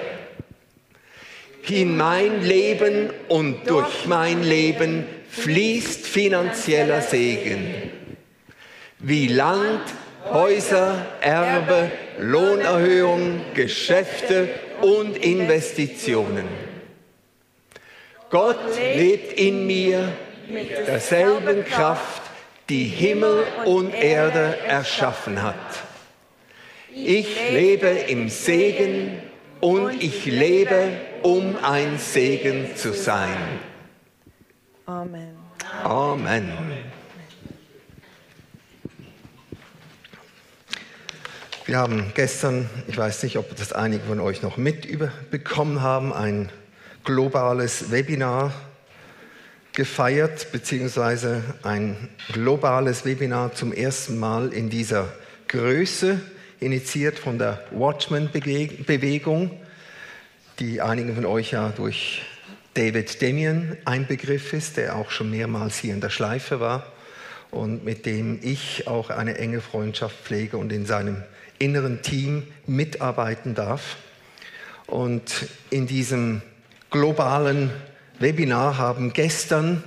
In 1.66 1.96
mein 1.96 2.42
Leben 2.42 3.10
und 3.28 3.68
durch 3.70 4.06
mein 4.06 4.42
Leben 4.42 5.06
fließt 5.30 6.06
finanzieller 6.06 7.00
Segen. 7.00 7.90
Wie 8.98 9.28
Land, 9.28 9.82
Häuser, 10.30 11.06
Erbe, 11.20 11.90
Lohnerhöhung, 12.18 13.40
Geschäfte 13.54 14.48
und 14.82 15.16
Investitionen. 15.16 16.44
Gott 18.30 18.58
lebt 18.76 19.38
in 19.38 19.66
mir 19.66 20.12
mit 20.48 20.70
derselben 20.70 21.64
Kraft, 21.64 22.22
die 22.68 22.84
Himmel 22.84 23.44
und 23.64 23.94
Erde 23.94 24.58
erschaffen 24.66 25.42
hat. 25.42 25.54
Ich 26.94 27.50
lebe 27.50 27.86
im 27.86 28.28
Segen 28.28 29.22
und 29.60 30.02
ich 30.02 30.26
lebe, 30.26 30.92
um 31.22 31.56
ein 31.62 31.98
Segen 31.98 32.76
zu 32.76 32.92
sein. 32.92 33.36
Amen. 34.86 35.36
Amen. 35.84 36.52
Wir 41.68 41.76
haben 41.76 42.12
gestern, 42.14 42.70
ich 42.86 42.96
weiß 42.96 43.24
nicht, 43.24 43.36
ob 43.36 43.54
das 43.54 43.74
einige 43.74 44.04
von 44.04 44.20
euch 44.20 44.40
noch 44.40 44.56
mitbekommen 44.56 45.82
haben, 45.82 46.14
ein 46.14 46.48
globales 47.04 47.90
Webinar 47.90 48.54
gefeiert, 49.74 50.50
beziehungsweise 50.50 51.42
ein 51.64 52.08
globales 52.32 53.04
Webinar 53.04 53.52
zum 53.52 53.74
ersten 53.74 54.18
Mal 54.18 54.54
in 54.54 54.70
dieser 54.70 55.12
Größe, 55.48 56.18
initiiert 56.58 57.18
von 57.18 57.38
der 57.38 57.62
Watchman-Bewegung, 57.70 59.50
die 60.60 60.80
einigen 60.80 61.16
von 61.16 61.26
euch 61.26 61.50
ja 61.50 61.68
durch 61.68 62.22
David 62.72 63.20
Damien 63.20 63.76
ein 63.84 64.06
Begriff 64.06 64.54
ist, 64.54 64.78
der 64.78 64.96
auch 64.96 65.10
schon 65.10 65.30
mehrmals 65.30 65.76
hier 65.76 65.92
in 65.92 66.00
der 66.00 66.08
Schleife 66.08 66.60
war 66.60 66.90
und 67.50 67.84
mit 67.84 68.06
dem 68.06 68.38
ich 68.40 68.88
auch 68.88 69.10
eine 69.10 69.36
enge 69.36 69.60
Freundschaft 69.60 70.16
pflege 70.24 70.56
und 70.56 70.72
in 70.72 70.86
seinem 70.86 71.24
inneren 71.58 72.02
Team 72.02 72.44
mitarbeiten 72.66 73.54
darf. 73.54 73.96
Und 74.86 75.46
in 75.70 75.86
diesem 75.86 76.42
globalen 76.90 77.70
Webinar 78.18 78.78
haben 78.78 79.12
gestern 79.12 79.82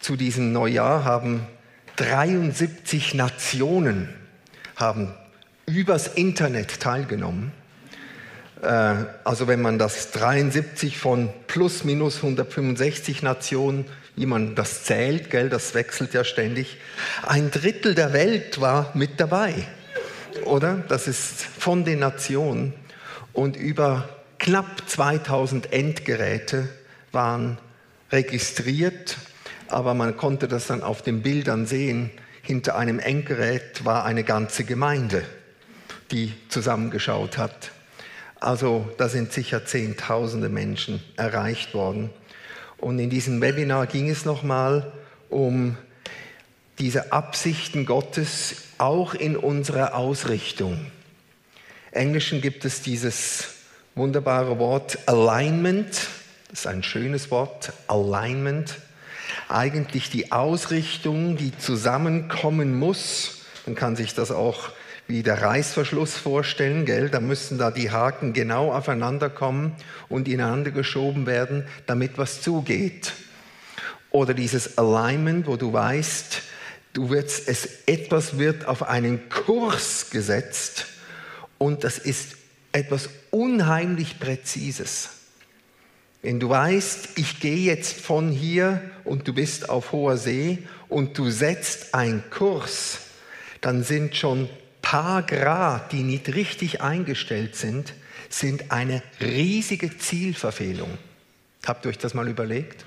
zu 0.00 0.16
diesem 0.16 0.52
Neujahr 0.52 1.04
haben 1.04 1.46
73 1.96 3.14
Nationen 3.14 4.08
haben 4.76 5.14
übers 5.64 6.06
Internet 6.06 6.80
teilgenommen. 6.80 7.52
Äh, 8.62 8.94
also 9.24 9.48
wenn 9.48 9.62
man 9.62 9.78
das 9.78 10.12
73 10.12 10.98
von 10.98 11.30
plus 11.46 11.84
minus 11.84 12.16
165 12.16 13.22
Nationen, 13.22 13.86
wie 14.16 14.26
man 14.26 14.54
das 14.54 14.84
zählt, 14.84 15.30
gell, 15.30 15.48
das 15.48 15.74
wechselt 15.74 16.14
ja 16.14 16.24
ständig, 16.24 16.78
ein 17.26 17.50
Drittel 17.50 17.94
der 17.94 18.12
Welt 18.12 18.60
war 18.60 18.90
mit 18.94 19.18
dabei, 19.18 19.54
oder? 20.44 20.84
Das 20.88 21.08
ist 21.08 21.42
von 21.42 21.84
den 21.84 22.00
Nationen 22.00 22.74
und 23.32 23.56
über 23.56 24.08
knapp 24.38 24.88
2000 24.88 25.72
Endgeräte 25.72 26.68
waren 27.12 27.58
registriert, 28.10 29.16
aber 29.68 29.94
man 29.94 30.16
konnte 30.16 30.48
das 30.48 30.66
dann 30.66 30.82
auf 30.82 31.02
den 31.02 31.22
Bildern 31.22 31.66
sehen. 31.66 32.10
Hinter 32.42 32.76
einem 32.76 32.98
Endgerät 32.98 33.84
war 33.84 34.04
eine 34.04 34.24
ganze 34.24 34.64
Gemeinde, 34.64 35.24
die 36.10 36.32
zusammengeschaut 36.48 37.38
hat. 37.38 37.72
Also 38.38 38.88
da 38.98 39.08
sind 39.08 39.32
sicher 39.32 39.64
Zehntausende 39.64 40.48
Menschen 40.48 41.02
erreicht 41.16 41.74
worden. 41.74 42.10
Und 42.78 42.98
in 42.98 43.10
diesem 43.10 43.40
Webinar 43.40 43.86
ging 43.86 44.08
es 44.08 44.24
nochmal 44.24 44.92
um 45.30 45.76
diese 46.78 47.12
Absichten 47.12 47.86
Gottes 47.86 48.56
auch 48.78 49.14
in 49.14 49.36
unserer 49.36 49.94
Ausrichtung. 49.94 50.90
Englischen 51.92 52.40
gibt 52.40 52.64
es 52.64 52.82
dieses 52.82 53.48
wunderbare 53.94 54.58
Wort 54.58 54.98
Alignment. 55.06 56.08
Das 56.50 56.60
ist 56.60 56.66
ein 56.66 56.82
schönes 56.82 57.30
Wort, 57.30 57.72
Alignment. 57.86 58.76
Eigentlich 59.48 60.10
die 60.10 60.32
Ausrichtung, 60.32 61.36
die 61.36 61.56
zusammenkommen 61.56 62.78
muss. 62.78 63.46
Man 63.64 63.74
kann 63.74 63.96
sich 63.96 64.14
das 64.14 64.30
auch 64.30 64.70
wie 65.08 65.22
der 65.22 65.40
Reißverschluss 65.40 66.16
vorstellen, 66.16 66.84
gell? 66.84 67.08
Da 67.08 67.20
müssen 67.20 67.58
da 67.58 67.70
die 67.70 67.90
Haken 67.90 68.32
genau 68.32 68.72
aufeinander 68.72 69.30
kommen 69.30 69.72
und 70.08 70.28
ineinander 70.28 70.72
geschoben 70.72 71.26
werden, 71.26 71.64
damit 71.86 72.18
was 72.18 72.42
zugeht. 72.42 73.12
Oder 74.10 74.34
dieses 74.34 74.78
Alignment, 74.78 75.46
wo 75.46 75.56
du 75.56 75.72
weißt, 75.72 76.42
du 76.96 77.10
wirst, 77.10 77.46
es, 77.48 77.68
etwas 77.84 78.38
wird 78.38 78.66
auf 78.66 78.82
einen 78.82 79.28
Kurs 79.28 80.08
gesetzt 80.10 80.86
und 81.58 81.84
das 81.84 81.98
ist 81.98 82.36
etwas 82.72 83.10
unheimlich 83.30 84.18
Präzises. 84.18 85.10
Wenn 86.22 86.40
du 86.40 86.48
weißt, 86.48 87.10
ich 87.16 87.38
gehe 87.38 87.58
jetzt 87.58 88.00
von 88.00 88.30
hier 88.30 88.80
und 89.04 89.28
du 89.28 89.34
bist 89.34 89.68
auf 89.68 89.92
hoher 89.92 90.16
See 90.16 90.58
und 90.88 91.18
du 91.18 91.30
setzt 91.30 91.94
einen 91.94 92.22
Kurs, 92.30 92.98
dann 93.60 93.84
sind 93.84 94.16
schon 94.16 94.48
paar 94.80 95.22
Grad, 95.22 95.92
die 95.92 96.02
nicht 96.02 96.34
richtig 96.34 96.80
eingestellt 96.80 97.56
sind, 97.56 97.92
sind 98.30 98.72
eine 98.72 99.02
riesige 99.20 99.98
Zielverfehlung. 99.98 100.96
Habt 101.66 101.84
ihr 101.84 101.90
euch 101.90 101.98
das 101.98 102.14
mal 102.14 102.28
überlegt? 102.28 102.86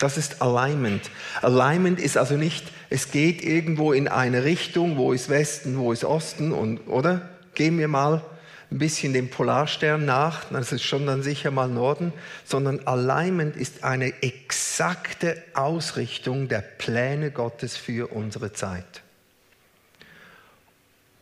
Das 0.00 0.16
ist 0.16 0.40
Alignment. 0.40 1.10
Alignment 1.42 2.00
ist 2.00 2.16
also 2.16 2.38
nicht, 2.38 2.64
es 2.88 3.10
geht 3.10 3.44
irgendwo 3.44 3.92
in 3.92 4.08
eine 4.08 4.44
Richtung, 4.44 4.96
wo 4.96 5.12
ist 5.12 5.28
Westen, 5.28 5.76
wo 5.76 5.92
ist 5.92 6.04
Osten 6.04 6.52
und, 6.52 6.78
oder? 6.88 7.28
Gehen 7.54 7.78
wir 7.78 7.86
mal 7.86 8.24
ein 8.70 8.78
bisschen 8.78 9.12
dem 9.12 9.28
Polarstern 9.28 10.06
nach, 10.06 10.44
das 10.44 10.72
ist 10.72 10.84
schon 10.84 11.04
dann 11.04 11.22
sicher 11.22 11.50
mal 11.50 11.68
Norden, 11.68 12.14
sondern 12.46 12.86
Alignment 12.86 13.56
ist 13.56 13.84
eine 13.84 14.22
exakte 14.22 15.42
Ausrichtung 15.52 16.48
der 16.48 16.62
Pläne 16.62 17.30
Gottes 17.30 17.76
für 17.76 18.10
unsere 18.10 18.54
Zeit. 18.54 19.02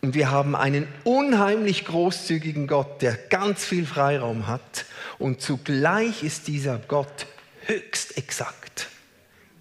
Und 0.02 0.14
wir 0.14 0.30
haben 0.30 0.54
einen 0.54 0.86
unheimlich 1.02 1.84
großzügigen 1.84 2.68
Gott, 2.68 3.02
der 3.02 3.16
ganz 3.16 3.64
viel 3.64 3.86
Freiraum 3.86 4.46
hat. 4.46 4.84
Und 5.18 5.40
zugleich 5.40 6.22
ist 6.22 6.46
dieser 6.46 6.78
Gott 6.78 7.26
höchst 7.68 8.16
exakt. 8.16 8.67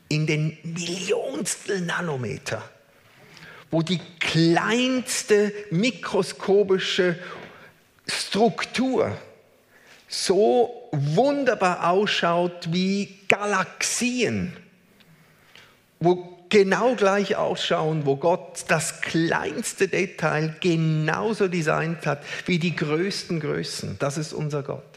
In 0.10 0.26
den 0.26 0.58
Millionstel 0.63 1.82
Nanometer, 1.82 2.63
wo 3.72 3.82
die 3.82 4.00
kleinste 4.20 5.52
mikroskopische 5.70 7.17
Struktur 8.08 9.17
so 10.08 10.89
wunderbar 10.91 11.89
ausschaut 11.89 12.70
wie 12.72 13.20
Galaxien, 13.28 14.56
wo 16.00 16.38
genau 16.50 16.96
gleich 16.96 17.36
ausschauen, 17.36 18.06
wo 18.06 18.15
Gott 18.15 18.65
das 18.67 19.02
kleinste 19.02 19.88
Detail 19.88 20.56
genauso 20.60 21.48
designt 21.48 22.06
hat 22.06 22.24
wie 22.46 22.60
die 22.60 22.76
größten 22.76 23.39
Größen. 23.39 23.98
Das 24.00 24.17
ist 24.17 24.34
unser 24.34 24.63
Gott. 24.63 24.96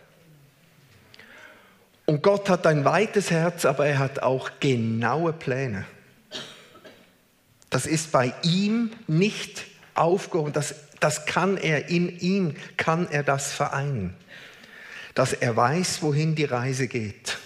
Und 2.10 2.24
Gott 2.24 2.48
hat 2.48 2.66
ein 2.66 2.84
weites 2.84 3.30
Herz, 3.30 3.64
aber 3.64 3.86
er 3.86 4.00
hat 4.00 4.20
auch 4.20 4.50
genaue 4.58 5.32
Pläne. 5.32 5.84
Das 7.70 7.86
ist 7.86 8.10
bei 8.10 8.34
ihm 8.42 8.90
nicht 9.06 9.64
aufgehoben, 9.94 10.52
das, 10.52 10.74
das 10.98 11.24
kann 11.24 11.56
er, 11.56 11.88
in 11.88 12.18
ihm 12.18 12.56
kann 12.76 13.06
er 13.08 13.22
das 13.22 13.52
vereinen. 13.52 14.16
Dass 15.14 15.32
er 15.32 15.54
weiß, 15.54 16.02
wohin 16.02 16.34
die 16.34 16.46
Reise 16.46 16.88
geht. 16.88 17.38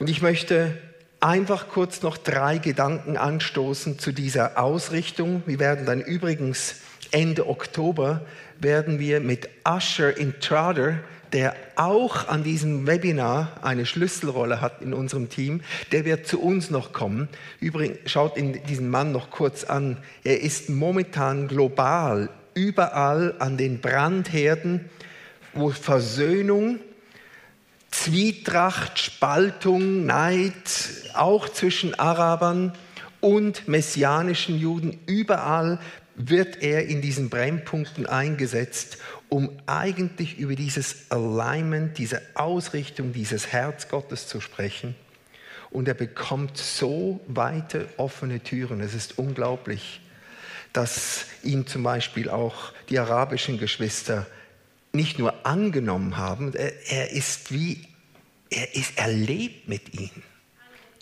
Und 0.00 0.10
ich 0.10 0.20
möchte 0.20 0.76
einfach 1.20 1.68
kurz 1.68 2.02
noch 2.02 2.16
drei 2.16 2.58
Gedanken 2.58 3.16
anstoßen 3.16 4.00
zu 4.00 4.10
dieser 4.10 4.58
Ausrichtung. 4.58 5.44
Wir 5.46 5.60
werden 5.60 5.86
dann 5.86 6.00
übrigens 6.00 6.80
Ende 7.14 7.48
Oktober 7.48 8.22
werden 8.58 8.98
wir 8.98 9.20
mit 9.20 9.48
Usher 9.64 10.16
Intrader, 10.16 10.98
der 11.32 11.54
auch 11.76 12.26
an 12.26 12.42
diesem 12.42 12.88
Webinar 12.88 13.52
eine 13.62 13.86
Schlüsselrolle 13.86 14.60
hat 14.60 14.82
in 14.82 14.92
unserem 14.92 15.28
Team, 15.28 15.60
der 15.92 16.04
wird 16.04 16.26
zu 16.26 16.40
uns 16.40 16.70
noch 16.70 16.92
kommen. 16.92 17.28
Übrigens, 17.60 18.10
schaut 18.10 18.36
ihn 18.36 18.60
diesen 18.68 18.90
Mann 18.90 19.12
noch 19.12 19.30
kurz 19.30 19.62
an. 19.62 19.98
Er 20.24 20.40
ist 20.40 20.68
momentan 20.68 21.46
global 21.46 22.30
überall 22.54 23.36
an 23.38 23.56
den 23.56 23.80
Brandherden, 23.80 24.90
wo 25.52 25.70
Versöhnung 25.70 26.80
Zwietracht, 27.92 28.98
Spaltung, 28.98 30.04
Neid, 30.04 30.52
auch 31.14 31.48
zwischen 31.48 31.94
Arabern 31.94 32.72
und 33.20 33.68
messianischen 33.68 34.58
Juden, 34.58 34.98
überall 35.06 35.78
wird 36.16 36.62
er 36.62 36.86
in 36.86 37.00
diesen 37.00 37.28
Brennpunkten 37.28 38.06
eingesetzt, 38.06 38.98
um 39.28 39.50
eigentlich 39.66 40.38
über 40.38 40.54
dieses 40.54 41.10
Alignment, 41.10 41.98
diese 41.98 42.22
Ausrichtung, 42.34 43.12
dieses 43.12 43.48
Herz 43.48 43.88
Gottes 43.88 44.28
zu 44.28 44.40
sprechen. 44.40 44.94
Und 45.70 45.88
er 45.88 45.94
bekommt 45.94 46.56
so 46.56 47.20
weite 47.26 47.88
offene 47.96 48.40
Türen. 48.40 48.80
Es 48.80 48.94
ist 48.94 49.18
unglaublich, 49.18 50.00
dass 50.72 51.26
ihm 51.42 51.66
zum 51.66 51.82
Beispiel 51.82 52.28
auch 52.28 52.72
die 52.88 52.98
arabischen 52.98 53.58
Geschwister 53.58 54.26
nicht 54.92 55.18
nur 55.18 55.44
angenommen 55.44 56.16
haben, 56.16 56.54
er, 56.54 57.10
ist 57.10 57.52
wie, 57.52 57.88
er, 58.50 58.74
ist, 58.74 58.92
er 58.96 59.08
lebt 59.08 59.68
mit 59.68 59.94
ihnen. 59.94 60.22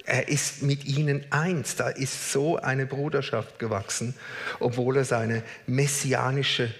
Er 0.04 0.28
ist 0.28 0.62
mit 0.62 0.84
ihnen 0.84 1.24
eins. 1.30 1.76
Da 1.76 1.88
ist 1.88 2.32
so 2.32 2.56
eine 2.56 2.86
Bruderschaft 2.86 3.58
gewachsen, 3.58 4.14
obwohl 4.58 4.96
er 4.96 5.04
seine 5.04 5.42
messianische 5.66 6.74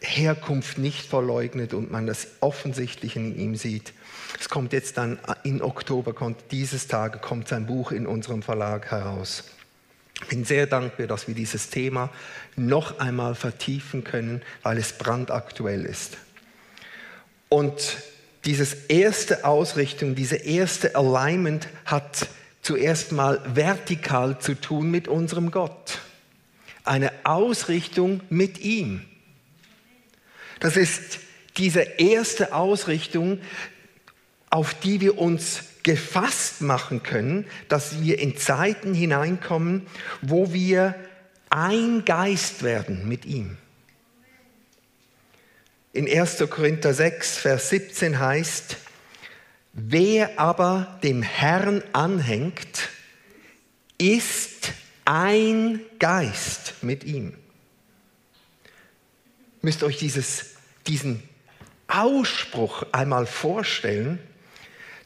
Herkunft 0.00 0.78
nicht 0.78 1.06
verleugnet 1.06 1.74
und 1.74 1.90
man 1.90 2.06
das 2.06 2.28
offensichtlich 2.40 3.16
in 3.16 3.36
ihm 3.36 3.56
sieht. 3.56 3.92
Es 4.38 4.48
kommt 4.48 4.72
jetzt 4.72 4.98
dann 4.98 5.18
in 5.42 5.62
Oktober, 5.62 6.12
kommt 6.12 6.52
dieses 6.52 6.86
Tage 6.86 7.18
kommt 7.18 7.48
sein 7.48 7.66
Buch 7.66 7.90
in 7.90 8.06
unserem 8.06 8.42
Verlag 8.42 8.90
heraus. 8.90 9.44
Ich 10.22 10.28
bin 10.28 10.44
sehr 10.44 10.66
dankbar, 10.66 11.06
dass 11.06 11.28
wir 11.28 11.34
dieses 11.34 11.70
Thema 11.70 12.10
noch 12.56 12.98
einmal 12.98 13.34
vertiefen 13.34 14.04
können, 14.04 14.42
weil 14.62 14.78
es 14.78 14.92
brandaktuell 14.92 15.84
ist. 15.84 16.18
Und 17.48 17.98
dieses 18.44 18.74
erste 18.88 19.44
Ausrichtung, 19.44 20.14
diese 20.14 20.36
erste 20.36 20.96
Alignment 20.96 21.68
hat 21.84 22.28
zuerst 22.68 23.12
mal 23.12 23.40
vertikal 23.54 24.38
zu 24.40 24.52
tun 24.52 24.90
mit 24.90 25.08
unserem 25.08 25.50
Gott. 25.50 26.00
Eine 26.84 27.10
Ausrichtung 27.24 28.20
mit 28.28 28.60
ihm. 28.60 29.00
Das 30.60 30.76
ist 30.76 31.20
diese 31.56 31.80
erste 31.80 32.52
Ausrichtung, 32.52 33.40
auf 34.50 34.74
die 34.74 35.00
wir 35.00 35.16
uns 35.16 35.62
gefasst 35.82 36.60
machen 36.60 37.02
können, 37.02 37.46
dass 37.70 38.02
wir 38.02 38.18
in 38.18 38.36
Zeiten 38.36 38.92
hineinkommen, 38.92 39.86
wo 40.20 40.52
wir 40.52 40.94
ein 41.48 42.04
Geist 42.04 42.62
werden 42.62 43.08
mit 43.08 43.24
ihm. 43.24 43.56
In 45.94 46.06
1. 46.06 46.44
Korinther 46.50 46.92
6, 46.92 47.38
Vers 47.38 47.70
17 47.70 48.18
heißt, 48.18 48.76
wer 49.78 50.38
aber 50.38 50.98
dem 51.02 51.22
Herrn 51.22 51.82
anhängt, 51.92 52.88
ist 53.96 54.72
ein 55.04 55.80
Geist 55.98 56.74
mit 56.82 57.04
ihm. 57.04 57.34
Müsst 59.62 59.82
euch 59.82 59.96
dieses, 59.96 60.56
diesen 60.86 61.22
Ausspruch 61.86 62.84
einmal 62.92 63.26
vorstellen, 63.26 64.18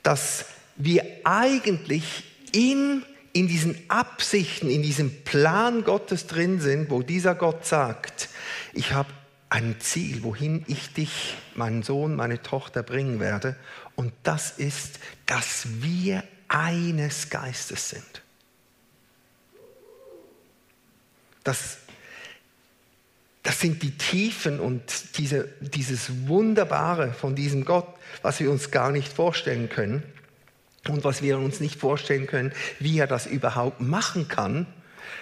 dass 0.03 0.47
wir 0.77 1.05
eigentlich 1.25 2.25
in, 2.53 3.05
in 3.33 3.47
diesen 3.47 3.79
Absichten, 3.89 4.69
in 4.69 4.83
diesem 4.83 5.23
Plan 5.25 5.85
Gottes 5.85 6.27
drin 6.27 6.61
sind, 6.61 6.91
wo 6.91 7.03
dieser 7.03 7.35
Gott 7.35 7.65
sagt, 7.67 8.29
ich 8.75 8.93
habe 8.93 9.11
ein 9.53 9.77
Ziel, 9.81 10.23
wohin 10.23 10.65
ich 10.67 10.95
dich, 10.95 11.35
meinen 11.55 11.83
Sohn, 11.83 12.17
meine 12.17 12.43
Tochter 12.43 12.83
bringen 12.83 13.21
werde. 13.21 13.55
Und 13.97 14.13
das 14.23 14.59
ist, 14.59 14.99
dass 15.27 15.67
wir 15.83 16.25
eines 16.49 17.31
Geistes 17.31 17.91
sind. 17.91 18.23
Das, 21.45 21.79
das 23.43 23.61
sind 23.61 23.83
die 23.83 23.97
Tiefen 23.97 24.61
und 24.61 25.19
diese, 25.19 25.49
dieses 25.61 26.29
Wunderbare 26.29 27.13
von 27.13 27.35
diesem 27.35 27.65
Gott, 27.65 27.89
was 28.23 28.39
wir 28.41 28.51
uns 28.51 28.71
gar 28.71 28.93
nicht 28.93 29.13
vorstellen 29.13 29.69
können 29.69 30.03
und 30.89 31.05
was 31.05 31.23
wir 31.23 31.39
uns 31.39 31.61
nicht 31.61 31.81
vorstellen 31.81 32.27
können, 32.27 32.53
wie 32.79 32.99
er 32.99 33.07
das 33.07 33.27
überhaupt 33.27 33.81
machen 33.81 34.29
kann 34.29 34.67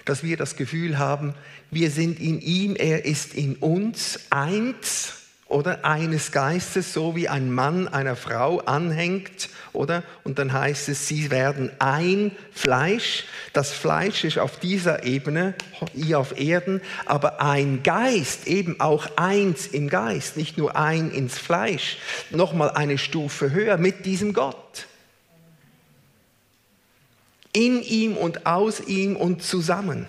dass 0.04 0.22
wir 0.22 0.37
das 0.37 0.56
Gefühl 0.56 0.98
haben, 0.98 1.35
wir 1.70 1.90
sind 1.90 2.20
in 2.20 2.40
ihm, 2.40 2.76
er 2.76 3.04
ist 3.04 3.35
in 3.35 3.56
uns 3.56 4.20
eins 4.30 5.19
oder 5.51 5.85
eines 5.85 6.31
Geistes, 6.31 6.95
so 6.95 7.17
wie 7.17 7.29
ein 7.29 7.51
Mann 7.51 7.89
einer 7.89 8.15
Frau 8.15 8.61
anhängt, 8.61 9.51
oder? 9.73 10.05
Und 10.23 10.39
dann 10.39 10.53
heißt 10.53 10.89
es, 10.89 11.09
sie 11.09 11.31
werden 11.31 11.71
ein 11.81 12.31
Fleisch. 12.53 13.25
Das 13.53 13.73
Fleisch 13.73 14.25
ist 14.25 14.39
auf 14.39 14.59
dieser 14.61 15.05
Ebene, 15.05 15.55
hier 15.93 16.21
auf 16.21 16.39
Erden, 16.39 16.81
aber 17.05 17.43
ein 17.43 17.83
Geist, 17.83 18.47
eben 18.47 18.81
auch 18.81 19.09
eins 19.17 19.67
im 19.67 19.89
Geist, 19.89 20.37
nicht 20.37 20.57
nur 20.57 20.77
ein 20.77 21.11
ins 21.11 21.37
Fleisch, 21.37 21.99
nochmal 22.31 22.71
eine 22.71 22.97
Stufe 22.97 23.51
höher 23.51 23.77
mit 23.77 24.07
diesem 24.07 24.33
Gott 24.33 24.87
in 27.53 27.83
ihm 27.83 28.17
und 28.17 28.47
aus 28.47 28.81
ihm 28.81 29.17
und 29.17 29.43
zusammen. 29.43 30.07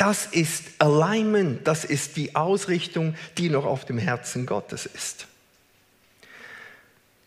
Das 0.00 0.24
ist 0.24 0.64
Alignment, 0.78 1.68
das 1.68 1.84
ist 1.84 2.16
die 2.16 2.34
Ausrichtung, 2.34 3.14
die 3.36 3.50
noch 3.50 3.66
auf 3.66 3.84
dem 3.84 3.98
Herzen 3.98 4.46
Gottes 4.46 4.86
ist. 4.86 5.26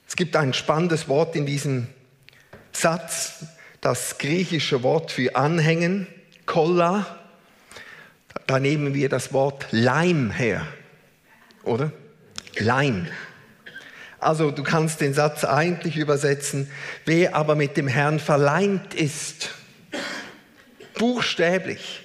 Es 0.07 0.15
gibt 0.15 0.35
ein 0.35 0.55
spannendes 0.55 1.07
Wort 1.07 1.35
in 1.35 1.45
diesem 1.45 1.85
Satz, 2.71 3.45
das 3.79 4.17
griechische 4.17 4.81
Wort 4.81 5.11
für 5.11 5.35
anhängen, 5.35 6.07
kolla. 6.47 7.19
Da 8.47 8.59
nehmen 8.59 8.95
wir 8.95 9.07
das 9.07 9.33
Wort 9.33 9.67
Leim 9.69 10.31
her, 10.31 10.65
oder? 11.61 11.91
Leim. 12.57 13.07
Also 14.17 14.49
du 14.49 14.63
kannst 14.63 14.99
den 14.99 15.13
Satz 15.13 15.43
eigentlich 15.43 15.95
übersetzen, 15.95 16.71
wer 17.05 17.35
aber 17.35 17.53
mit 17.53 17.77
dem 17.77 17.87
Herrn 17.87 18.19
verleimt 18.19 18.95
ist, 18.95 19.51
buchstäblich 20.97 22.02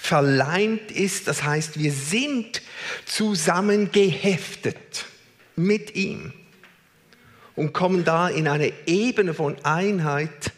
verleimt 0.00 0.90
ist, 0.90 1.28
das 1.28 1.42
heißt, 1.42 1.78
wir 1.78 1.92
sind 1.92 2.62
zusammen 3.04 3.90
geheftet 3.92 5.06
mit 5.56 5.94
ihm 5.96 6.32
und 7.56 7.72
kommen 7.72 8.04
da 8.04 8.28
in 8.28 8.48
eine 8.48 8.72
Ebene 8.86 9.34
von 9.34 9.56
Einheit, 9.64 10.52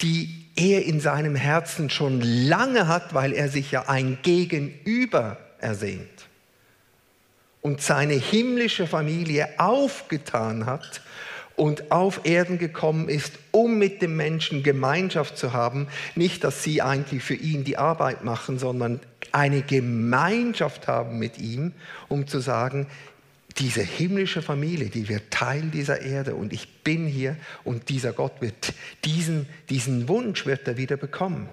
die 0.00 0.46
er 0.56 0.84
in 0.84 1.00
seinem 1.00 1.36
Herzen 1.36 1.90
schon 1.90 2.20
lange 2.22 2.88
hat, 2.88 3.12
weil 3.12 3.32
er 3.32 3.48
sich 3.48 3.70
ja 3.70 3.88
ein 3.88 4.18
Gegenüber 4.22 5.38
ersehnt 5.60 6.26
und 7.60 7.82
seine 7.82 8.14
himmlische 8.14 8.86
Familie 8.86 9.48
aufgetan 9.58 10.66
hat 10.66 11.02
und 11.56 11.90
auf 11.90 12.20
Erden 12.24 12.58
gekommen 12.58 13.08
ist, 13.08 13.32
um 13.50 13.78
mit 13.78 14.02
dem 14.02 14.16
Menschen 14.16 14.62
Gemeinschaft 14.62 15.38
zu 15.38 15.52
haben. 15.52 15.88
Nicht, 16.14 16.44
dass 16.44 16.62
sie 16.62 16.82
eigentlich 16.82 17.22
für 17.22 17.34
ihn 17.34 17.64
die 17.64 17.78
Arbeit 17.78 18.24
machen, 18.24 18.58
sondern 18.58 19.00
eine 19.32 19.62
Gemeinschaft 19.62 20.86
haben 20.86 21.18
mit 21.18 21.38
ihm, 21.38 21.72
um 22.08 22.26
zu 22.26 22.40
sagen, 22.40 22.86
diese 23.58 23.80
himmlische 23.80 24.42
Familie, 24.42 24.90
die 24.90 25.08
wird 25.08 25.30
Teil 25.30 25.62
dieser 25.62 26.02
Erde 26.02 26.34
und 26.34 26.52
ich 26.52 26.68
bin 26.84 27.06
hier 27.06 27.36
und 27.64 27.88
dieser 27.88 28.12
Gott 28.12 28.40
wird 28.40 28.74
diesen, 29.04 29.48
diesen 29.70 30.08
Wunsch 30.08 30.44
wird 30.44 30.68
er 30.68 30.76
wieder 30.76 30.98
bekommen. 30.98 31.48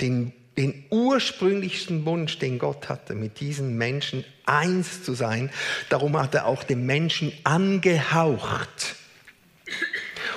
Den 0.00 0.32
den 0.56 0.84
ursprünglichsten 0.90 2.04
Wunsch, 2.04 2.38
den 2.38 2.58
Gott 2.58 2.88
hatte, 2.88 3.14
mit 3.14 3.40
diesen 3.40 3.78
Menschen 3.78 4.24
eins 4.44 5.02
zu 5.02 5.14
sein. 5.14 5.50
Darum 5.88 6.16
hat 6.20 6.34
er 6.34 6.46
auch 6.46 6.62
den 6.62 6.84
Menschen 6.84 7.32
angehaucht 7.44 8.96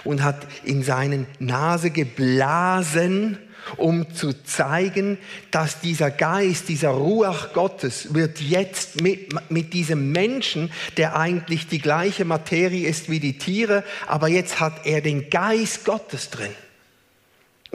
und 0.04 0.24
hat 0.24 0.48
in 0.64 0.84
seine 0.84 1.26
Nase 1.40 1.90
geblasen 1.90 3.38
um 3.78 4.14
zu 4.14 4.34
zeigen, 4.44 5.18
dass 5.52 5.82
dieser 5.82 6.12
Geist, 6.12 6.70
dieser 6.70 6.90
Ruach 6.90 7.54
Gottes 7.54 8.14
wird 8.14 8.40
jetzt 8.40 9.02
mit, 9.02 9.34
mit 9.50 9.74
diesem 9.74 10.12
Menschen, 10.12 10.72
der 10.98 11.16
eigentlich 11.16 11.68
die 11.68 11.80
gleiche 11.80 12.26
Materie 12.26 12.88
ist 12.88 13.10
wie 13.10 13.20
die 13.20 13.38
Tiere, 13.38 13.84
aber 14.08 14.28
jetzt 14.28 14.60
hat 14.60 14.86
er 14.86 15.02
den 15.02 15.30
Geist 15.30 15.86
Gottes 15.86 16.30
drin. 16.30 16.54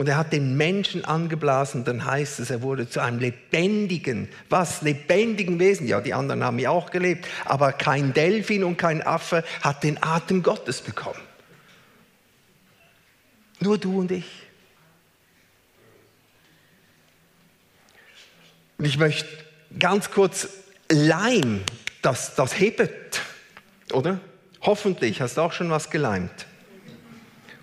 Und 0.00 0.08
er 0.08 0.16
hat 0.16 0.32
den 0.32 0.56
Menschen 0.56 1.04
angeblasen, 1.04 1.84
dann 1.84 2.06
heißt 2.06 2.40
es, 2.40 2.48
er 2.48 2.62
wurde 2.62 2.88
zu 2.88 3.00
einem 3.00 3.18
lebendigen, 3.18 4.30
was? 4.48 4.80
Lebendigen 4.80 5.58
Wesen. 5.58 5.86
Ja, 5.86 6.00
die 6.00 6.14
anderen 6.14 6.42
haben 6.42 6.58
ja 6.58 6.70
auch 6.70 6.90
gelebt, 6.90 7.28
aber 7.44 7.74
kein 7.74 8.14
Delfin 8.14 8.64
und 8.64 8.78
kein 8.78 9.02
Affe 9.02 9.44
hat 9.60 9.82
den 9.82 10.02
Atem 10.02 10.42
Gottes 10.42 10.80
bekommen. 10.80 11.20
Nur 13.58 13.76
du 13.76 14.00
und 14.00 14.10
ich. 14.10 14.24
Und 18.78 18.86
ich 18.86 18.96
möchte 18.96 19.28
ganz 19.78 20.10
kurz 20.10 20.48
Leim, 20.90 21.60
das, 22.00 22.36
das 22.36 22.58
hebt, 22.58 23.20
oder? 23.92 24.18
Hoffentlich 24.62 25.20
hast 25.20 25.36
du 25.36 25.42
auch 25.42 25.52
schon 25.52 25.68
was 25.68 25.90
geleimt. 25.90 26.46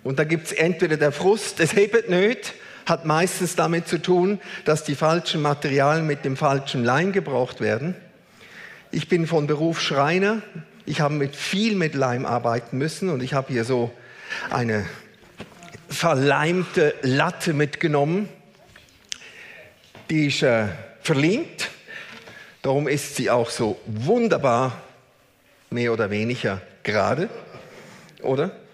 Und 0.08 0.20
da 0.20 0.24
gibt 0.24 0.45
es 0.45 0.53
entweder 0.53 0.95
der 0.95 1.12
Frust, 1.12 1.60
es 1.60 1.76
hebt 1.76 2.10
nicht, 2.10 2.53
hat 2.86 3.03
meistens 3.03 3.58
damit 3.58 3.89
zu 3.89 4.01
tun, 4.01 4.39
dass 4.64 4.86
die 4.86 4.95
falschen 4.95 5.41
Materialien 5.41 6.08
mit 6.08 6.24
dem 6.24 6.38
falschen 6.38 6.86
Leim 6.86 7.12
gebraucht 7.12 7.60
werden. 7.60 7.93
Ich 8.89 9.10
bin 9.10 9.28
von 9.28 9.47
Beruf 9.47 9.82
Schreiner. 9.82 10.41
Ich 10.86 11.01
habe 11.01 11.14
mit 11.14 11.36
viel 11.36 11.76
mit 11.76 11.93
Leim 11.93 12.26
arbeiten 12.26 12.78
müssen 12.78 13.10
und 13.10 13.22
ich 13.22 13.34
habe 13.34 13.51
hier 13.51 13.66
so 13.66 13.91
eine 14.49 14.86
verleimte 15.89 16.95
Latte 17.01 17.51
mitgenommen. 17.51 18.30
Die 20.10 20.28
ist 20.28 20.41
äh, 20.41 20.68
verlinkt. 21.01 21.70
Darum 22.62 22.88
ist 22.88 23.18
sie 23.18 23.30
auch 23.30 23.49
so 23.49 23.78
wunderbar, 23.86 24.82
mehr 25.70 25.91
oder 25.91 26.10
weniger 26.10 26.62
gerade, 26.82 27.28
oder? 28.22 28.66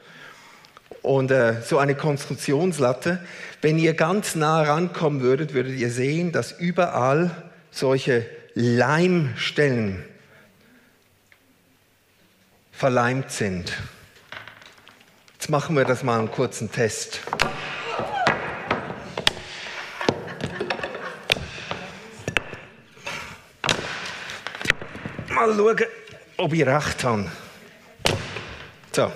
Und 1.03 1.31
äh, 1.31 1.61
so 1.61 1.79
eine 1.79 1.95
Konstruktionslatte, 1.95 3.19
wenn 3.61 3.77
ihr 3.77 3.93
ganz 3.93 4.35
nah 4.35 4.63
rankommen 4.63 5.21
würdet, 5.21 5.53
würdet 5.53 5.75
ihr 5.77 5.91
sehen, 5.91 6.31
dass 6.31 6.53
überall 6.53 7.29
solche 7.71 8.25
Leimstellen 8.53 10.05
verleimt 12.71 13.31
sind. 13.31 13.73
Jetzt 15.33 15.49
machen 15.49 15.75
wir 15.75 15.83
das 15.83 16.03
mal 16.03 16.19
einen 16.19 16.31
kurzen 16.31 16.71
Test. 16.71 17.19
Mal 25.27 25.53
schauen, 25.53 25.77
ob 26.37 26.53
ich 26.53 26.65
recht 26.65 27.03
habe. 27.03 27.29
So. 28.93 29.11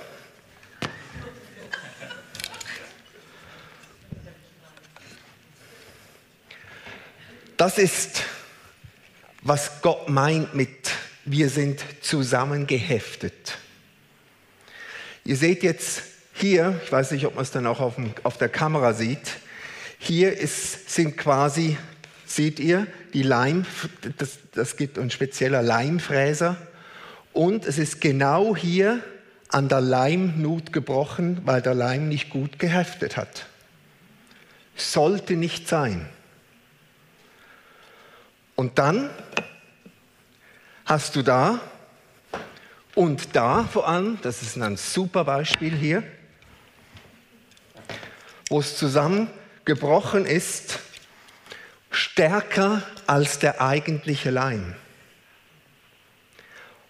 Das 7.58 7.80
ist, 7.80 8.22
was 9.42 9.82
Gott 9.82 10.10
meint 10.10 10.54
mit, 10.54 10.92
wir 11.26 11.50
sind 11.50 11.84
zusammengeheftet. 12.02 13.58
Ihr 15.26 15.36
seht 15.36 15.64
jetzt 15.64 16.04
hier, 16.34 16.80
ich 16.86 16.92
weiß 16.92 17.12
nicht, 17.12 17.26
ob 17.26 17.34
man 17.34 17.44
es 17.44 17.52
dann 17.52 17.66
auch 17.66 17.80
auf, 17.80 17.96
dem, 17.96 18.14
auf 18.22 18.38
der 18.38 18.50
Kamera 18.50 18.94
sieht, 18.94 19.38
hier 19.98 20.38
ist, 20.38 20.92
sind 20.92 21.18
quasi 21.18 21.78
seht 22.28 22.60
ihr, 22.60 22.86
die 23.14 23.24
Leim, 23.24 23.66
das, 24.20 24.38
das 24.54 24.78
gibt 24.78 25.00
ein 25.00 25.10
spezieller 25.10 25.64
Leimfräser. 25.64 26.58
Und 27.34 27.66
es 27.66 27.80
ist 27.80 28.02
genau 28.02 28.56
hier 28.56 29.02
an 29.50 29.68
der 29.68 29.82
Leimnut 29.82 30.74
gebrochen, 30.74 31.42
weil 31.46 31.64
der 31.64 31.74
Leim 31.74 32.08
nicht 32.08 32.30
gut 32.30 32.60
geheftet 32.60 33.18
hat. 33.18 33.48
Sollte 34.76 35.34
nicht 35.34 35.68
sein. 35.68 36.08
Und 38.58 38.80
dann 38.80 39.12
hast 40.84 41.16
du 41.16 41.22
da 41.22 41.60
und 42.96 43.36
da 43.36 43.64
vor 43.64 43.88
allem, 43.88 44.18
das 44.24 44.42
ist 44.42 44.58
ein 44.58 44.78
super 44.78 45.24
Beispiel 45.24 45.76
hier, 45.76 46.04
wo 48.50 48.60
es 48.60 48.76
zusammengebrochen 48.76 50.26
ist, 50.26 50.80
stärker 51.92 52.82
als 53.06 53.38
der 53.38 53.62
eigentliche 53.62 54.32
Leim. 54.32 54.74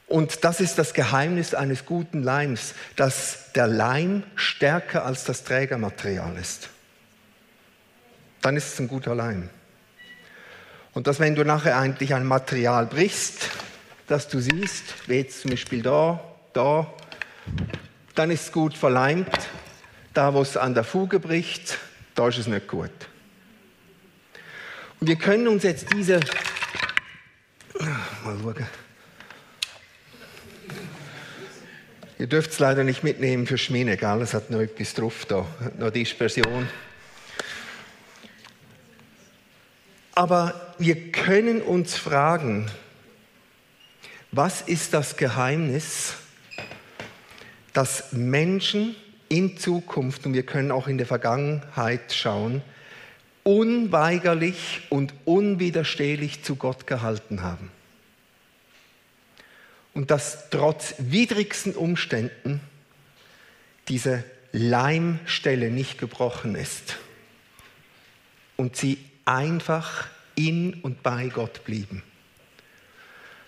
Und 0.07 0.45
das 0.45 0.61
ist 0.61 0.78
das 0.78 0.93
Geheimnis 0.93 1.53
eines 1.53 1.86
guten 1.86 2.24
Leims, 2.24 2.76
dass 2.95 3.51
der 3.51 3.68
Leim 3.68 4.24
stärker 4.38 5.05
als 5.05 5.26
das 5.26 5.43
Trägermaterial 5.43 6.38
ist. 6.38 6.70
Dann 8.41 8.55
ist 8.55 8.72
es 8.72 8.80
ein 8.80 8.88
guter 8.88 9.15
Leim. 9.15 9.49
Und 10.98 11.06
dass 11.06 11.20
wenn 11.20 11.36
du 11.36 11.45
nachher 11.45 11.78
eigentlich 11.78 12.16
ein 12.16 12.26
Material 12.26 12.88
brichst, 12.88 13.52
das 14.08 14.30
du 14.30 14.39
siehst, 14.39 14.84
wie 15.06 15.18
jetzt 15.18 15.41
zum 15.41 15.52
Beispiel 15.52 15.84
da, 15.84 16.20
da, 16.54 16.91
dann 18.16 18.32
ist 18.32 18.45
es 18.45 18.52
gut 18.52 18.76
verleimt. 18.76 19.30
Da, 20.16 20.34
wo 20.34 20.41
es 20.41 20.58
an 20.58 20.74
der 20.74 20.84
Fuge 20.84 21.20
bricht, 21.20 21.78
da 22.16 22.30
ist 22.30 22.39
es 22.39 22.48
nicht 22.48 22.68
gut. 22.68 22.89
Und 25.00 25.08
wir 25.08 25.18
können 25.18 25.48
uns 25.48 25.62
jetzt 25.62 25.93
diese. 25.93 26.20
Mal 28.24 28.36
schauen. 28.41 28.66
Ihr 32.18 32.26
dürft 32.26 32.50
es 32.54 32.58
leider 32.58 32.84
nicht 32.84 33.04
mitnehmen 33.04 33.45
für 33.45 33.60
Schmine, 33.60 33.98
gell? 33.98 34.20
Es 34.24 34.34
hat 34.34 34.50
noch 34.50 34.62
etwas 34.62 34.95
drauf 34.95 35.26
da, 35.28 35.45
noch 35.78 35.91
Dispersion. 35.91 36.68
Aber 40.18 40.74
wir 40.80 41.11
können 41.11 41.61
uns 41.61 41.95
fragen, 41.95 42.65
was 44.32 44.63
ist 44.63 44.95
das 44.95 45.15
Geheimnis, 45.15 46.15
dass 47.72 48.13
Menschen 48.13 48.95
in 49.30 49.59
Zukunft, 49.59 50.26
und 50.26 50.34
wir 50.34 50.41
können 50.41 50.72
auch 50.72 50.88
in 50.88 50.97
der 50.97 51.05
Vergangenheit 51.05 52.13
schauen, 52.13 52.63
unweigerlich 53.43 54.88
und 54.89 55.13
unwiderstehlich 55.26 56.43
zu 56.43 56.55
Gott 56.55 56.88
gehalten 56.88 57.43
haben. 57.43 57.70
Und 59.93 60.09
dass 60.09 60.49
trotz 60.49 60.95
widrigsten 60.97 61.76
Umständen 61.76 62.59
diese 63.88 64.24
Leimstelle 64.51 65.70
nicht 65.70 65.99
gebrochen 65.99 66.55
ist 66.55 66.97
und 68.55 68.76
sie 68.76 68.97
einfach 69.28 70.08
in 70.36 70.76
und 70.82 71.04
bei 71.04 71.28
Gott 71.28 71.66
blieben. 71.66 72.04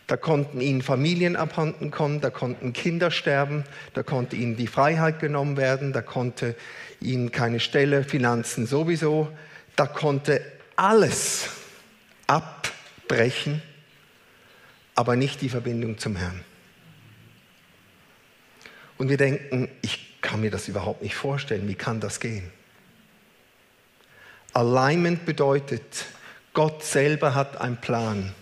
Da 0.08 0.18
konnten 0.18 0.60
ihnen 0.60 0.82
Familien 0.82 1.36
abhanden 1.36 1.92
kommen, 1.92 2.20
da 2.20 2.32
konnten 2.32 2.74
Kinder 2.74 3.12
sterben, 3.12 3.64
da 3.94 4.02
konnte 4.02 4.36
ihnen 4.36 4.58
die 4.58 4.68
Freiheit 4.68 5.20
genommen 5.20 5.56
werden, 5.56 5.94
da 5.94 6.02
konnte 6.02 6.56
ihnen 7.00 7.32
keine 7.32 7.60
Stelle, 7.60 8.04
Finanzen 8.04 8.66
sowieso, 8.66 9.32
da 9.76 9.86
konnte 9.86 10.42
alles 10.76 11.50
abbrechen, 12.26 13.62
aber 14.96 15.16
nicht 15.16 15.42
die 15.42 15.50
Verbindung 15.50 16.00
zum 16.00 16.16
Herrn. 16.16 16.44
Und 18.98 19.10
wir 19.10 19.18
denken, 19.18 19.70
ich 19.82 20.20
kann 20.22 20.42
mir 20.42 20.52
das 20.52 20.68
überhaupt 20.68 21.04
nicht 21.04 21.16
vorstellen, 21.16 21.68
wie 21.68 21.76
kann 21.76 22.00
das 22.00 22.20
gehen? 22.20 22.52
Alignment 24.54 25.26
bedeutet, 25.26 26.06
Gott 26.54 26.84
selber 26.84 27.36
hat 27.36 27.62
einen 27.62 27.78
Plan, 27.78 28.34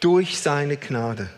durch 0.00 0.38
seine 0.38 0.76
Gnade. 0.76 1.28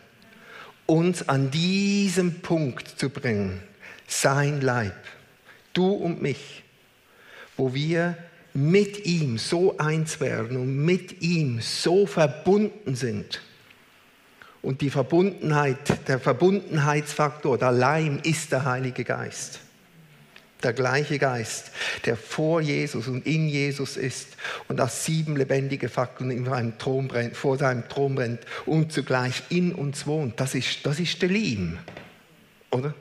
Uns 0.87 1.29
an 1.29 1.51
diesem 1.51 2.41
Punkt 2.41 2.89
zu 2.89 3.09
bringen, 3.09 3.63
sein 4.07 4.61
Leib, 4.61 4.95
du 5.73 5.89
und 5.89 6.21
mich, 6.21 6.63
wo 7.57 7.73
wir 7.73 8.17
mit 8.55 9.07
ihm 9.07 9.39
so 9.39 9.79
eins 9.79 10.21
werden 10.21 10.57
und 10.59 10.85
mit 10.85 11.23
ihm 11.23 11.61
so 11.61 12.07
verbunden 12.07 12.95
sind. 12.95 13.41
Und 14.61 14.81
die 14.81 14.91
Verbundenheit, 14.91 16.09
der 16.09 16.21
Verbundenheitsfaktor, 16.21 17.59
der 17.59 17.73
Leim 17.73 18.21
ist 18.23 18.53
der 18.53 18.65
Heilige 18.65 19.05
Geist. 19.05 19.61
Der 20.63 20.73
gleiche 20.73 21.19
Geist, 21.19 21.71
der 22.05 22.17
vor 22.17 22.61
Jesus 22.61 23.09
und 23.09 23.27
in 23.27 23.49
Jesus 23.49 23.97
ist 23.97 24.29
und 24.69 24.79
das 24.79 25.05
sieben 25.05 25.37
lebendige 25.37 25.89
Faktoren 25.89 26.31
in 26.31 26.45
seinem 26.45 26.79
Thron 26.79 27.09
brennt, 27.09 27.37
vor 27.37 27.59
seinem 27.59 27.89
Thron 27.89 28.15
brennt 28.15 28.41
und 28.67 28.93
zugleich 28.93 29.43
in 29.49 29.75
uns 29.75 30.07
wohnt. 30.07 30.39
Das 30.39 30.55
ist, 30.55 30.85
das 30.85 31.01
ist 31.01 31.21
der 31.21 31.31
Leim, 31.31 31.79
oder? 32.71 32.95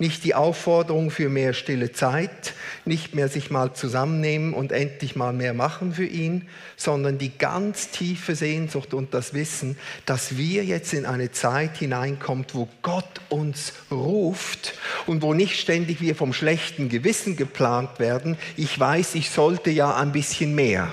Nicht 0.00 0.24
die 0.24 0.34
Aufforderung 0.34 1.10
für 1.10 1.28
mehr 1.28 1.52
stille 1.52 1.92
Zeit, 1.92 2.54
nicht 2.86 3.14
mehr 3.14 3.28
sich 3.28 3.50
mal 3.50 3.74
zusammennehmen 3.74 4.54
und 4.54 4.72
endlich 4.72 5.14
mal 5.14 5.34
mehr 5.34 5.52
machen 5.52 5.92
für 5.92 6.06
ihn, 6.06 6.48
sondern 6.78 7.18
die 7.18 7.36
ganz 7.36 7.90
tiefe 7.90 8.34
Sehnsucht 8.34 8.94
und 8.94 9.12
das 9.12 9.34
Wissen, 9.34 9.76
dass 10.06 10.38
wir 10.38 10.64
jetzt 10.64 10.94
in 10.94 11.04
eine 11.04 11.32
Zeit 11.32 11.76
hineinkommt, 11.76 12.54
wo 12.54 12.66
Gott 12.80 13.20
uns 13.28 13.74
ruft 13.90 14.72
und 15.06 15.20
wo 15.20 15.34
nicht 15.34 15.60
ständig 15.60 16.00
wir 16.00 16.16
vom 16.16 16.32
schlechten 16.32 16.88
Gewissen 16.88 17.36
geplant 17.36 17.98
werden. 17.98 18.38
Ich 18.56 18.80
weiß, 18.80 19.14
ich 19.16 19.28
sollte 19.28 19.68
ja 19.68 19.94
ein 19.94 20.12
bisschen 20.12 20.54
mehr. 20.54 20.90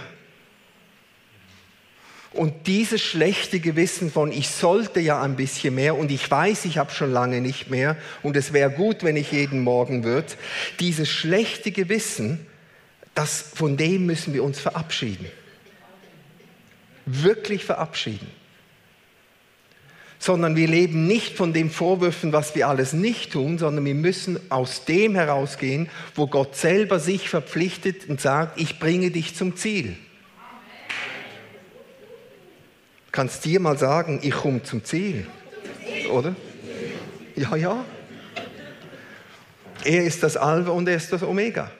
Und 2.38 2.68
dieses 2.68 3.02
schlechte 3.02 3.60
Gewissen 3.60 4.12
von, 4.12 4.32
ich 4.32 4.50
sollte 4.50 5.00
ja 5.00 5.24
ein 5.24 5.36
bisschen 5.36 5.74
mehr 5.74 5.98
und 5.98 6.12
ich 6.12 6.30
weiß, 6.30 6.66
ich 6.66 6.78
habe 6.78 6.92
schon 6.92 7.12
lange 7.12 7.42
nicht 7.42 7.72
mehr 7.72 7.98
und 8.22 8.38
es 8.38 8.54
wäre 8.54 8.70
gut, 8.70 9.04
wenn 9.04 9.16
ich 9.16 9.32
jeden 9.32 9.64
Morgen 9.64 10.04
würde, 10.04 10.28
dieses 10.80 11.10
schlechte 11.10 11.72
Gewissen, 11.72 12.46
das, 13.16 13.42
von 13.42 13.76
dem 13.76 14.06
müssen 14.06 14.36
wir 14.36 14.44
uns 14.44 14.60
verabschieden. 14.60 15.26
Wirklich 17.08 17.66
verabschieden. 17.66 18.28
Sondern 20.20 20.56
wir 20.56 20.68
leben 20.68 21.08
nicht 21.08 21.36
von 21.36 21.54
den 21.54 21.72
Vorwürfen, 21.72 22.34
was 22.34 22.54
wir 22.54 22.68
alles 22.68 22.94
nicht 22.94 23.32
tun, 23.32 23.58
sondern 23.58 23.84
wir 23.84 23.96
müssen 23.96 24.40
aus 24.52 24.86
dem 24.86 25.16
herausgehen, 25.16 25.90
wo 26.14 26.28
Gott 26.28 26.56
selber 26.56 27.00
sich 27.00 27.30
verpflichtet 27.30 28.08
und 28.08 28.22
sagt, 28.22 28.62
ich 28.62 28.78
bringe 28.78 29.10
dich 29.10 29.36
zum 29.36 29.56
Ziel 29.56 29.98
kannst 33.18 33.46
dir 33.46 33.60
mal 33.60 33.80
sagen, 33.80 34.20
ich 34.22 34.30
komme 34.30 34.62
zum 34.62 34.86
Ziel. 34.86 35.26
Oder? 36.12 36.36
Ja, 37.36 37.56
ja. 37.56 37.84
Er 39.84 40.04
ist 40.04 40.22
das 40.22 40.38
Alpha 40.38 40.70
und 40.70 40.88
er 40.88 40.98
ist 40.98 41.12
das 41.12 41.24
Omega. 41.24 41.72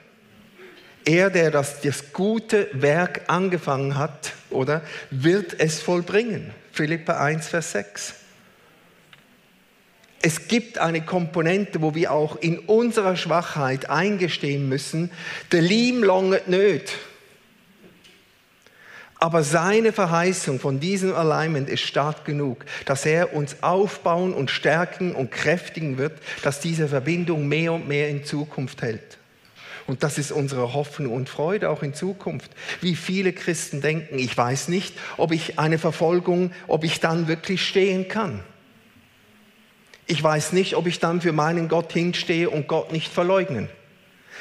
Er, 1.04 1.30
der 1.30 1.52
das, 1.52 1.80
das 1.80 2.12
gute 2.12 2.68
Werk 2.72 3.22
angefangen 3.28 3.96
hat, 3.96 4.32
oder, 4.50 4.82
wird 5.12 5.60
es 5.60 5.78
vollbringen. 5.80 6.50
Philippa 6.72 7.24
1, 7.24 7.46
Vers 7.46 7.70
6. 7.70 8.14
Es 10.20 10.48
gibt 10.48 10.78
eine 10.78 11.02
Komponente, 11.02 11.80
wo 11.82 11.94
wir 11.94 12.10
auch 12.10 12.34
in 12.34 12.58
unserer 12.58 13.16
Schwachheit 13.16 13.88
eingestehen 13.88 14.68
müssen, 14.68 15.12
der 15.52 15.62
Lim 15.62 16.02
longet 16.02 16.48
nöt. 16.48 16.94
Aber 19.20 19.42
seine 19.42 19.92
Verheißung 19.92 20.60
von 20.60 20.78
diesem 20.78 21.14
Alignment 21.14 21.68
ist 21.68 21.80
stark 21.80 22.24
genug, 22.24 22.64
dass 22.84 23.04
er 23.04 23.34
uns 23.34 23.62
aufbauen 23.62 24.32
und 24.32 24.50
stärken 24.50 25.14
und 25.14 25.32
kräftigen 25.32 25.98
wird, 25.98 26.20
dass 26.42 26.60
diese 26.60 26.88
Verbindung 26.88 27.48
mehr 27.48 27.72
und 27.72 27.88
mehr 27.88 28.08
in 28.08 28.24
Zukunft 28.24 28.80
hält. 28.82 29.18
Und 29.88 30.02
das 30.02 30.18
ist 30.18 30.30
unsere 30.30 30.74
Hoffnung 30.74 31.14
und 31.14 31.28
Freude 31.28 31.70
auch 31.70 31.82
in 31.82 31.94
Zukunft. 31.94 32.52
Wie 32.80 32.94
viele 32.94 33.32
Christen 33.32 33.80
denken, 33.80 34.18
ich 34.18 34.36
weiß 34.36 34.68
nicht, 34.68 34.94
ob 35.16 35.32
ich 35.32 35.58
eine 35.58 35.78
Verfolgung, 35.78 36.52
ob 36.68 36.84
ich 36.84 37.00
dann 37.00 37.26
wirklich 37.26 37.66
stehen 37.66 38.06
kann. 38.06 38.44
Ich 40.06 40.22
weiß 40.22 40.52
nicht, 40.52 40.76
ob 40.76 40.86
ich 40.86 41.00
dann 41.00 41.20
für 41.20 41.32
meinen 41.32 41.68
Gott 41.68 41.92
hinstehe 41.92 42.50
und 42.50 42.68
Gott 42.68 42.92
nicht 42.92 43.12
verleugnen. 43.12 43.68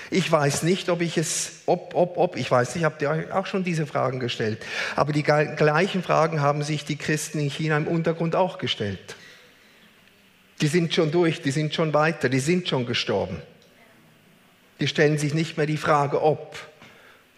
Ich 0.10 0.32
weiß 0.32 0.64
nicht, 0.64 0.90
ob 0.90 1.02
ich 1.02 1.18
es, 1.18 1.62
ob, 1.66 1.94
ob, 1.94 2.18
ob, 2.18 2.38
ich 2.38 2.50
weiß 2.50 2.76
nicht, 2.76 2.86
habt 2.86 3.02
ihr 3.02 3.10
euch 3.10 3.32
auch 3.32 3.46
schon 3.46 3.64
diese 3.64 3.86
Fragen 3.86 4.20
gestellt. 4.20 4.66
Aber 4.96 5.12
die 5.12 5.24
gleichen 5.24 6.02
Fragen 6.02 6.42
haben 6.42 6.64
sich 6.64 6.86
die 6.86 6.96
Christen 6.96 7.40
in 7.40 7.50
China 7.50 7.78
im 7.78 7.88
Untergrund 7.88 8.36
auch 8.36 8.58
gestellt. 8.58 9.16
Die 10.62 10.68
sind 10.68 10.94
schon 10.94 11.12
durch, 11.12 11.42
die 11.42 11.52
sind 11.52 11.74
schon 11.74 11.94
weiter, 11.94 12.30
die 12.30 12.40
sind 12.40 12.68
schon 12.68 12.86
gestorben. 12.86 13.42
Die 14.80 14.88
stellen 14.88 15.18
sich 15.18 15.34
nicht 15.34 15.58
mehr 15.58 15.66
die 15.66 15.78
Frage, 15.78 16.22
ob. 16.22 16.58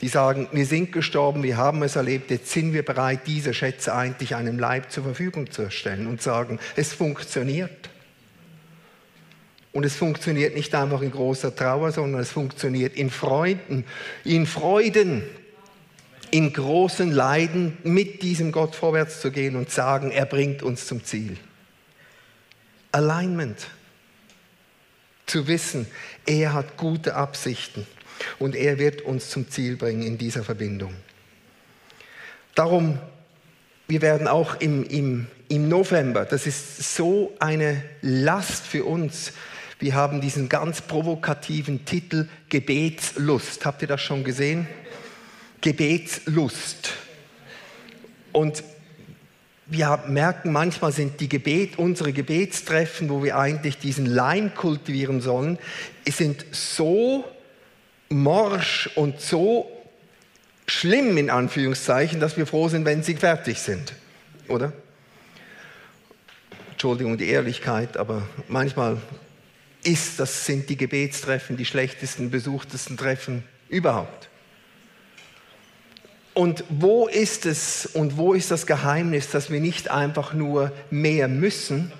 Die 0.01 0.07
sagen, 0.07 0.47
wir 0.53 0.65
sind 0.65 0.93
gestorben, 0.93 1.43
wir 1.43 1.57
haben 1.57 1.83
es 1.83 1.97
erlebt, 1.97 2.31
jetzt 2.31 2.51
sind 2.51 2.71
wir 2.71 2.85
bereit, 2.85 3.21
diese 3.25 3.53
Schätze 3.53 3.93
eigentlich 3.93 4.35
einem 4.35 4.57
Leib 4.57 4.91
zur 4.91 5.03
Verfügung 5.03 5.51
zu 5.51 5.69
stellen 5.71 6.07
und 6.07 6.21
sagen, 6.21 6.59
es 6.77 6.93
funktioniert. 6.93 7.89
Und 9.71 9.85
es 9.85 9.95
funktioniert 9.95 10.55
nicht 10.55 10.73
einfach 10.73 11.01
in 11.01 11.11
großer 11.11 11.55
Trauer, 11.55 11.91
sondern 11.91 12.21
es 12.21 12.31
funktioniert 12.31 12.95
in 12.95 13.09
Freuden, 13.09 13.85
in 14.23 14.47
Freuden, 14.47 15.23
in 16.31 16.53
großen 16.53 17.11
Leiden 17.11 17.77
mit 17.83 18.21
diesem 18.23 18.51
Gott 18.51 18.75
vorwärts 18.75 19.21
zu 19.21 19.31
gehen 19.31 19.55
und 19.55 19.69
sagen, 19.69 20.11
er 20.11 20.25
bringt 20.25 20.63
uns 20.63 20.87
zum 20.87 21.03
Ziel. 21.03 21.37
Alignment. 22.91 23.67
Zu 25.25 25.47
wissen, 25.47 25.85
er 26.25 26.53
hat 26.53 26.75
gute 26.75 27.13
Absichten 27.13 27.85
und 28.39 28.55
er 28.55 28.79
wird 28.79 29.03
uns 29.03 29.29
zum 29.29 29.49
Ziel 29.49 29.77
bringen 29.77 30.01
in 30.01 30.17
dieser 30.17 30.43
Verbindung. 30.43 30.95
Darum, 32.55 32.97
wir 33.87 34.01
werden 34.01 34.27
auch 34.27 34.59
im, 34.59 34.83
im, 34.85 35.27
im 35.47 35.69
November, 35.69 36.25
das 36.25 36.47
ist 36.47 36.95
so 36.95 37.35
eine 37.39 37.83
Last 38.01 38.65
für 38.65 38.85
uns, 38.85 39.33
wir 39.79 39.95
haben 39.95 40.19
diesen 40.19 40.49
ganz 40.49 40.81
provokativen 40.81 41.85
Titel 41.85 42.27
Gebetslust. 42.49 43.65
Habt 43.65 43.81
ihr 43.81 43.87
das 43.87 44.01
schon 44.01 44.25
gesehen? 44.25 44.67
Gebetslust. 45.61 46.91
Und 48.33 48.63
wir 49.67 50.03
merken, 50.07 50.51
manchmal 50.51 50.91
sind 50.91 51.21
die 51.21 51.29
Gebet, 51.29 51.77
unsere 51.77 52.11
Gebetstreffen, 52.11 53.09
wo 53.09 53.23
wir 53.23 53.37
eigentlich 53.37 53.77
diesen 53.77 54.05
Leim 54.05 54.53
kultivieren 54.53 55.21
sollen, 55.21 55.57
sind 56.07 56.45
so 56.51 57.23
morsch 58.09 58.89
und 58.95 59.21
so 59.21 59.71
schlimm 60.67 61.17
in 61.17 61.29
Anführungszeichen, 61.29 62.19
dass 62.19 62.35
wir 62.35 62.47
froh 62.47 62.67
sind, 62.67 62.83
wenn 62.85 63.03
sie 63.03 63.15
fertig 63.15 63.59
sind. 63.59 63.93
Oder? 64.47 64.73
Entschuldigung 66.71 67.17
die 67.17 67.29
Ehrlichkeit, 67.29 67.97
aber 67.97 68.23
manchmal 68.47 68.97
ist, 69.83 70.19
das 70.19 70.45
sind 70.45 70.69
die 70.69 70.77
Gebetstreffen 70.77 71.57
die 71.57 71.65
schlechtesten, 71.65 72.29
besuchtesten 72.29 72.97
Treffen 72.97 73.43
überhaupt. 73.69 74.29
Und 76.33 76.63
wo 76.69 77.07
ist 77.07 77.45
es 77.45 77.85
und 77.85 78.17
wo 78.17 78.33
ist 78.33 78.51
das 78.51 78.65
Geheimnis, 78.65 79.29
dass 79.29 79.49
wir 79.49 79.59
nicht 79.59 79.91
einfach 79.91 80.33
nur 80.33 80.71
mehr 80.89 81.27
müssen 81.27 81.91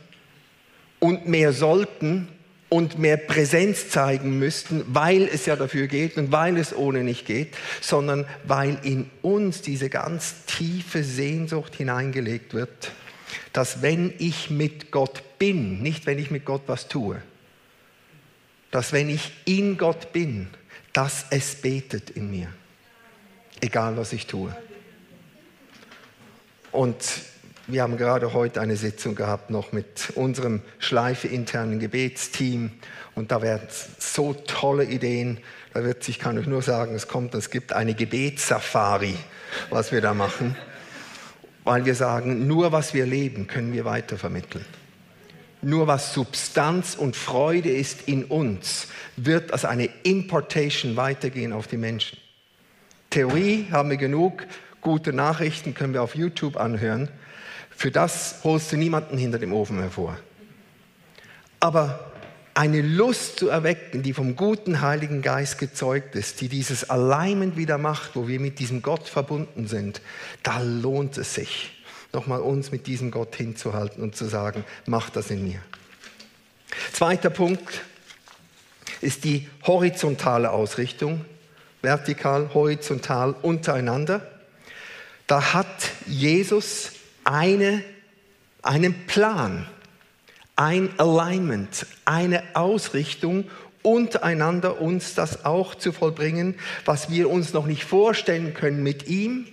und 1.00 1.28
mehr 1.28 1.52
sollten 1.52 2.30
und 2.70 3.00
mehr 3.00 3.18
Präsenz 3.18 3.90
zeigen 3.90 4.38
müssten, 4.40 4.86
weil 4.88 5.24
es 5.24 5.46
ja 5.46 5.56
dafür 5.56 5.88
geht 5.88 6.18
und 6.18 6.32
weil 6.32 6.58
es 6.58 6.74
ohne 6.74 7.04
nicht 7.04 7.26
geht, 7.26 7.58
sondern 7.82 8.26
weil 8.46 8.78
in 8.84 9.10
uns 9.24 9.62
diese 9.62 9.90
ganz 9.90 10.46
tiefe 10.46 11.04
Sehnsucht 11.04 11.76
hineingelegt 11.76 12.54
wird, 12.54 12.92
dass 13.52 13.82
wenn 13.82 14.14
ich 14.20 14.50
mit 14.50 14.92
Gott 14.92 15.24
bin, 15.40 15.82
nicht 15.82 16.06
wenn 16.06 16.20
ich 16.20 16.32
mit 16.32 16.46
Gott 16.46 16.62
was 16.68 16.88
tue, 16.88 17.22
dass 18.72 18.94
wenn 18.94 19.10
ich 19.10 19.32
in 19.46 19.78
Gott 19.78 20.14
bin, 20.14 20.48
dass 20.94 21.26
es 21.30 21.56
betet 21.56 22.10
in 22.10 22.32
mir. 22.32 22.48
Egal 23.62 23.98
was 23.98 24.14
ich 24.14 24.28
tue. 24.28 24.56
Und 26.72 26.96
wir 27.68 27.84
haben 27.84 27.98
gerade 27.98 28.34
heute 28.34 28.62
eine 28.62 28.76
Sitzung 28.76 29.16
gehabt 29.16 29.50
noch 29.50 29.72
mit 29.72 30.12
unserem 30.16 30.62
schleifeinternen 30.80 31.80
Gebetsteam 31.80 32.72
und 33.16 33.32
da 33.32 33.42
werden 33.42 33.68
so 34.00 34.34
tolle 34.34 34.86
Ideen. 34.86 35.40
Da 35.74 35.84
wird 35.84 36.04
sich, 36.04 36.20
kann 36.20 36.40
ich 36.40 36.48
nur 36.48 36.62
sagen, 36.62 36.96
es 36.96 37.08
kommt, 37.08 37.36
es 37.36 37.50
gibt 37.50 37.74
eine 37.74 37.94
Gebetssafari, 37.94 39.16
was 39.70 39.92
wir 39.92 40.02
da 40.02 40.14
machen, 40.14 40.56
weil 41.64 41.86
wir 41.86 41.96
sagen, 41.96 42.48
nur 42.48 42.72
was 42.72 42.94
wir 42.94 43.06
leben, 43.06 43.46
können 43.46 43.74
wir 43.74 43.86
weitervermitteln. 43.86 44.66
Nur 45.62 45.88
was 45.88 46.14
Substanz 46.14 46.96
und 46.96 47.16
Freude 47.16 47.70
ist 47.70 48.08
in 48.08 48.24
uns, 48.26 48.88
wird 49.18 49.52
als 49.52 49.66
eine 49.66 49.90
Importation 50.04 50.96
weitergehen 50.96 51.52
auf 51.52 51.68
die 51.68 51.78
Menschen. 51.78 52.18
Theorie 53.10 53.68
haben 53.72 53.90
wir 53.90 53.98
genug, 53.98 54.46
gute 54.82 55.12
Nachrichten 55.12 55.74
können 55.74 55.94
wir 55.94 56.04
auf 56.04 56.16
YouTube 56.16 56.56
anhören. 56.56 57.10
Für 57.70 57.92
das 57.92 58.40
holst 58.44 58.72
du 58.72 58.78
niemanden 58.78 59.18
hinter 59.18 59.40
dem 59.40 59.52
Ofen 59.52 59.80
hervor. 59.80 60.18
Aber 61.60 62.12
eine 62.54 62.82
Lust 62.82 63.40
zu 63.40 63.50
erwecken, 63.50 64.04
die 64.04 64.14
vom 64.14 64.36
guten 64.36 64.82
Heiligen 64.82 65.22
Geist 65.22 65.58
gezeugt 65.58 66.16
ist, 66.16 66.42
die 66.42 66.50
dieses 66.50 66.90
Alignment 66.90 67.58
wieder 67.58 67.78
macht, 67.78 68.16
wo 68.16 68.28
wir 68.28 68.40
mit 68.40 68.60
diesem 68.60 68.82
Gott 68.82 69.08
verbunden 69.08 69.68
sind, 69.68 70.02
da 70.44 70.60
lohnt 70.60 71.18
es 71.18 71.34
sich 71.34 71.79
nochmal 72.14 72.42
uns 72.42 72.72
mit 72.72 72.88
diesem 72.88 73.12
Gott 73.12 73.36
hinzuhalten 73.36 74.02
und 74.02 74.16
zu 74.16 74.26
sagen, 74.26 74.64
mach 74.86 75.10
das 75.10 75.30
in 75.30 75.44
mir. 75.44 75.60
Zweiter 76.92 77.30
Punkt 77.30 77.82
ist 79.02 79.24
die 79.24 79.48
horizontale 79.66 80.52
Ausrichtung, 80.52 81.26
vertikal, 81.82 82.54
horizontal, 82.54 83.36
untereinander. 83.42 84.28
Da 85.28 85.54
hat 85.54 85.92
Jesus 86.06 86.92
eine, 87.24 87.84
einen 88.62 89.06
Plan, 89.06 89.68
ein 90.56 90.90
Alignment, 90.98 91.86
eine 92.06 92.44
Ausrichtung 92.56 93.46
untereinander 93.82 94.82
uns 94.82 95.16
das 95.16 95.46
auch 95.46 95.76
zu 95.76 95.94
vollbringen, 95.94 96.56
was 96.84 97.10
wir 97.10 97.30
uns 97.30 97.54
noch 97.54 97.66
nicht 97.66 97.86
vorstellen 97.86 98.54
können 98.54 98.84
mit 98.84 99.08
ihm, 99.08 99.48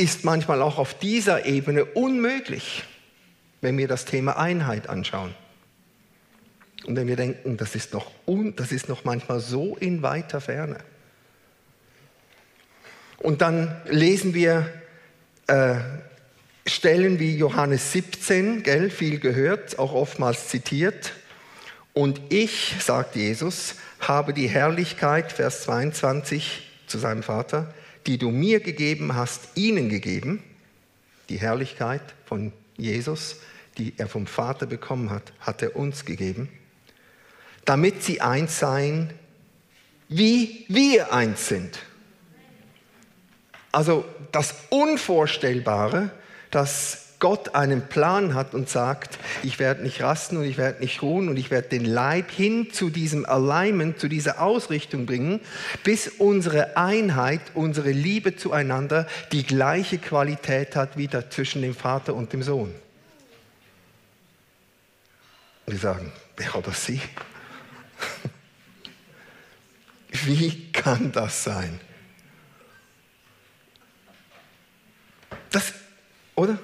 ist 0.00 0.24
manchmal 0.24 0.62
auch 0.62 0.78
auf 0.78 0.94
dieser 0.94 1.44
Ebene 1.44 1.84
unmöglich, 1.84 2.84
wenn 3.60 3.76
wir 3.76 3.86
das 3.86 4.06
Thema 4.06 4.38
Einheit 4.38 4.88
anschauen. 4.88 5.34
Und 6.86 6.96
wenn 6.96 7.06
wir 7.06 7.16
denken, 7.16 7.58
das 7.58 7.74
ist 7.74 7.92
noch, 7.92 8.10
un, 8.26 8.56
das 8.56 8.72
ist 8.72 8.88
noch 8.88 9.04
manchmal 9.04 9.40
so 9.40 9.76
in 9.76 10.00
weiter 10.00 10.40
Ferne. 10.40 10.78
Und 13.18 13.42
dann 13.42 13.78
lesen 13.84 14.32
wir 14.32 14.72
äh, 15.46 15.74
Stellen 16.66 17.18
wie 17.18 17.36
Johannes 17.36 17.92
17, 17.92 18.62
gell, 18.62 18.88
viel 18.88 19.20
gehört, 19.20 19.78
auch 19.78 19.92
oftmals 19.92 20.48
zitiert. 20.48 21.12
Und 21.92 22.22
ich, 22.30 22.76
sagt 22.80 23.16
Jesus, 23.16 23.74
habe 24.00 24.32
die 24.32 24.48
Herrlichkeit, 24.48 25.32
Vers 25.32 25.64
22 25.64 26.70
zu 26.86 26.96
seinem 26.98 27.22
Vater, 27.22 27.74
die 28.06 28.18
du 28.18 28.30
mir 28.30 28.60
gegeben 28.60 29.14
hast, 29.14 29.56
ihnen 29.56 29.88
gegeben. 29.88 30.42
Die 31.28 31.38
Herrlichkeit 31.38 32.02
von 32.26 32.52
Jesus, 32.76 33.36
die 33.78 33.94
er 33.96 34.08
vom 34.08 34.26
Vater 34.26 34.66
bekommen 34.66 35.10
hat, 35.10 35.32
hat 35.40 35.62
er 35.62 35.76
uns 35.76 36.04
gegeben, 36.04 36.48
damit 37.64 38.02
sie 38.02 38.20
eins 38.20 38.58
seien, 38.58 39.12
wie 40.08 40.64
wir 40.68 41.12
eins 41.12 41.46
sind. 41.46 41.78
Also 43.72 44.04
das 44.32 44.54
Unvorstellbare, 44.70 46.10
dass 46.50 47.09
Gott 47.20 47.54
einen 47.54 47.86
Plan 47.86 48.34
hat 48.34 48.54
und 48.54 48.68
sagt, 48.68 49.18
ich 49.42 49.58
werde 49.58 49.82
nicht 49.82 50.02
rasten 50.02 50.38
und 50.38 50.44
ich 50.44 50.56
werde 50.56 50.80
nicht 50.80 51.02
ruhen 51.02 51.28
und 51.28 51.36
ich 51.36 51.50
werde 51.50 51.68
den 51.68 51.84
Leib 51.84 52.30
hin 52.30 52.72
zu 52.72 52.88
diesem 52.88 53.26
Alignment, 53.26 54.00
zu 54.00 54.08
dieser 54.08 54.40
Ausrichtung 54.40 55.04
bringen, 55.04 55.40
bis 55.84 56.08
unsere 56.08 56.78
Einheit, 56.78 57.42
unsere 57.54 57.90
Liebe 57.90 58.36
zueinander 58.36 59.06
die 59.32 59.44
gleiche 59.44 59.98
Qualität 59.98 60.74
hat 60.74 60.96
wie 60.96 61.08
da 61.08 61.28
zwischen 61.28 61.60
dem 61.60 61.74
Vater 61.74 62.14
und 62.14 62.32
dem 62.32 62.42
Sohn. 62.42 62.74
Wir 65.66 65.78
sagen, 65.78 66.10
wer 66.36 66.56
oder 66.56 66.72
sie? 66.72 67.00
Wie 70.24 70.72
kann 70.72 71.12
das 71.12 71.44
sein? 71.44 71.78
Das, 75.50 75.72
oder? 76.34 76.58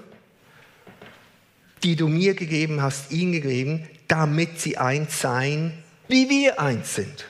Die 1.86 1.96
du 1.96 2.08
mir 2.08 2.34
gegeben 2.34 2.82
hast, 2.82 3.10
ihnen 3.10 3.32
gegeben, 3.32 3.88
damit 4.06 4.60
sie 4.60 4.76
eins 4.76 5.18
seien, 5.20 5.72
wie 6.06 6.28
wir 6.28 6.60
eins 6.60 6.94
sind. 6.94 7.24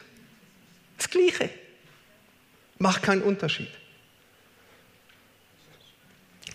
Das 0.97 1.09
Gleiche. 1.09 1.49
Macht 2.79 3.05
keinen 3.05 3.23
Unterschied. 3.23 3.71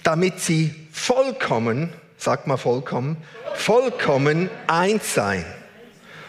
Damit 0.04 0.42
sie 0.42 0.76
vollkommen, 0.92 1.94
sag 2.18 2.46
mal 2.46 2.58
vollkommen, 2.58 3.16
vollkommen 3.56 4.50
eins 4.68 5.14
seien. 5.14 5.46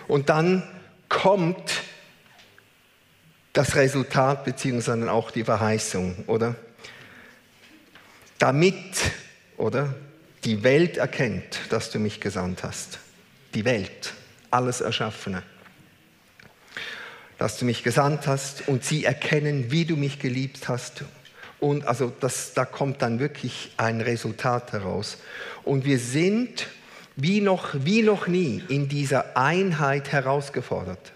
Und 0.07 0.29
dann 0.29 0.63
kommt 1.09 1.83
das 3.53 3.75
Resultat 3.75 4.45
beziehungsweise 4.45 5.11
auch 5.11 5.33
die 5.33 5.45
Verheißung, 5.45 6.25
oder? 6.29 6.55
damit, 8.43 9.13
oder, 9.57 9.95
die 10.45 10.63
Welt 10.63 10.97
erkennt, 10.97 11.61
dass 11.71 11.91
du 11.91 11.99
mich 11.99 12.21
gesandt 12.21 12.63
hast. 12.65 12.99
Die 13.55 13.65
Welt, 13.65 14.13
alles 14.51 14.81
Erschaffene. 14.81 15.43
Dass 17.39 17.59
du 17.59 17.65
mich 17.65 17.83
gesandt 17.83 18.27
hast 18.27 18.69
und 18.69 18.85
sie 18.85 19.05
erkennen, 19.05 19.71
wie 19.71 19.85
du 19.85 19.97
mich 19.97 20.19
geliebt 20.19 20.69
hast. 20.69 21.05
Und 21.61 21.87
also 21.87 22.13
das, 22.21 22.55
da 22.55 22.65
kommt 22.65 23.03
dann 23.03 23.19
wirklich 23.21 23.73
ein 23.77 24.01
Resultat 24.01 24.73
heraus. 24.73 25.19
Und 25.65 25.85
wir 25.85 25.99
sind 25.99 26.67
wie 27.15 27.41
noch, 27.41 27.71
wie 27.75 28.03
noch 28.03 28.27
nie 28.27 28.63
in 28.69 28.89
dieser 28.89 29.37
Einheit 29.37 30.11
herausgefordert. 30.11 31.13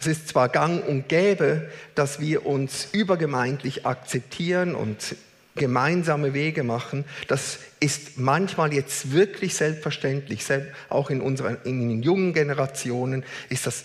Es 0.00 0.06
ist 0.06 0.28
zwar 0.28 0.48
gang 0.48 0.86
und 0.86 1.08
gäbe, 1.08 1.70
dass 1.94 2.20
wir 2.20 2.46
uns 2.46 2.88
übergemeindlich 2.92 3.86
akzeptieren 3.86 4.74
und 4.74 5.16
gemeinsame 5.56 6.34
Wege 6.34 6.64
machen, 6.64 7.04
das 7.28 7.58
ist 7.80 8.18
manchmal 8.18 8.72
jetzt 8.72 9.12
wirklich 9.12 9.54
selbstverständlich. 9.54 10.44
Auch 10.88 11.10
in 11.10 11.20
unseren 11.20 11.58
in 11.64 11.88
den 11.88 12.02
jungen 12.02 12.32
Generationen 12.32 13.24
ist 13.48 13.66
das 13.66 13.84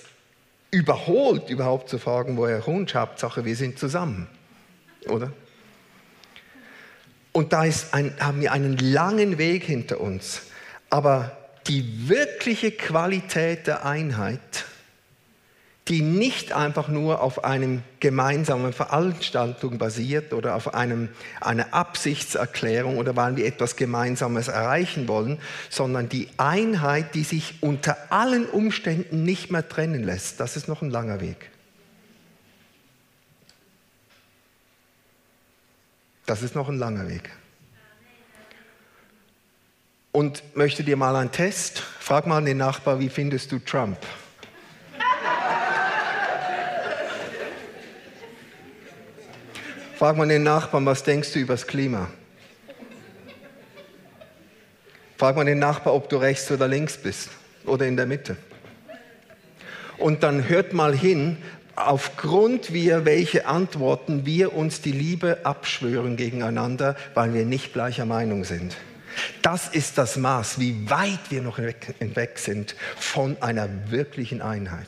überholt, 0.71 1.49
überhaupt 1.49 1.89
zu 1.89 1.97
fragen, 1.97 2.37
woher 2.37 2.65
Hund, 2.65 2.93
Hauptsache 2.95 3.45
wir 3.45 3.55
sind 3.55 3.79
zusammen. 3.79 4.27
Oder? 5.07 5.31
Und 7.31 7.53
da 7.53 7.63
ein, 7.93 8.13
haben 8.19 8.41
wir 8.41 8.51
einen 8.51 8.77
langen 8.77 9.37
Weg 9.37 9.63
hinter 9.63 10.01
uns. 10.01 10.41
Aber 10.89 11.37
die 11.67 12.09
wirkliche 12.09 12.71
Qualität 12.71 13.67
der 13.67 13.85
Einheit, 13.85 14.65
die 15.89 16.03
nicht 16.03 16.53
einfach 16.53 16.87
nur 16.87 17.21
auf 17.21 17.43
einem 17.43 17.81
gemeinsamen 17.99 18.73
Veranstaltung 18.73 19.79
basiert 19.79 20.33
oder 20.33 20.55
auf 20.55 20.75
einem, 20.75 21.09
einer 21.41 21.73
Absichtserklärung 21.73 22.97
oder 22.97 23.15
weil 23.15 23.35
wir 23.37 23.47
etwas 23.47 23.75
Gemeinsames 23.75 24.49
erreichen 24.49 25.07
wollen, 25.07 25.39
sondern 25.69 26.07
die 26.07 26.29
Einheit, 26.37 27.15
die 27.15 27.23
sich 27.23 27.55
unter 27.61 28.11
allen 28.11 28.45
Umständen 28.45 29.23
nicht 29.23 29.49
mehr 29.49 29.67
trennen 29.67 30.03
lässt. 30.03 30.39
Das 30.39 30.55
ist 30.55 30.67
noch 30.67 30.83
ein 30.83 30.91
langer 30.91 31.21
Weg. 31.21 31.49
Das 36.27 36.43
ist 36.43 36.53
noch 36.53 36.69
ein 36.69 36.77
langer 36.77 37.07
Weg. 37.09 37.31
Und 40.11 40.43
möchte 40.55 40.83
dir 40.83 40.97
mal 40.97 41.15
einen 41.15 41.31
Test? 41.31 41.79
Frag 41.79 42.27
mal 42.27 42.43
den 42.43 42.57
Nachbar, 42.57 42.99
wie 42.99 43.09
findest 43.09 43.51
du 43.51 43.57
Trump? 43.57 43.97
Frag 49.99 50.15
mal 50.15 50.29
den 50.29 50.43
Nachbarn, 50.43 50.85
was 50.85 51.03
denkst 51.03 51.33
du 51.33 51.39
über 51.39 51.55
das 51.55 51.67
Klima? 51.67 52.07
Frag 55.17 55.35
mal 55.35 55.43
den 55.43 55.59
Nachbarn, 55.59 55.93
ob 55.93 56.07
du 56.07 56.15
rechts 56.15 56.49
oder 56.51 56.69
links 56.69 56.95
bist 56.95 57.27
oder 57.65 57.85
in 57.85 57.97
der 57.97 58.05
Mitte. 58.05 58.37
Und 59.97 60.23
dann 60.23 60.47
hört 60.47 60.71
mal 60.71 60.95
hin, 60.95 61.35
aufgrund 61.75 62.71
wir, 62.71 63.03
welche 63.03 63.45
Antworten 63.45 64.25
wir 64.25 64.55
uns 64.55 64.79
die 64.79 64.93
Liebe 64.93 65.39
abschwören 65.43 66.15
gegeneinander, 66.15 66.95
weil 67.13 67.33
wir 67.33 67.43
nicht 67.43 67.73
gleicher 67.73 68.05
Meinung 68.05 68.45
sind. 68.45 68.77
Das 69.41 69.67
ist 69.67 69.97
das 69.97 70.15
Maß, 70.15 70.61
wie 70.61 70.89
weit 70.89 71.19
wir 71.29 71.41
noch 71.41 71.57
weg 71.57 72.39
sind 72.39 72.73
von 72.95 73.35
einer 73.41 73.67
wirklichen 73.91 74.41
Einheit. 74.41 74.87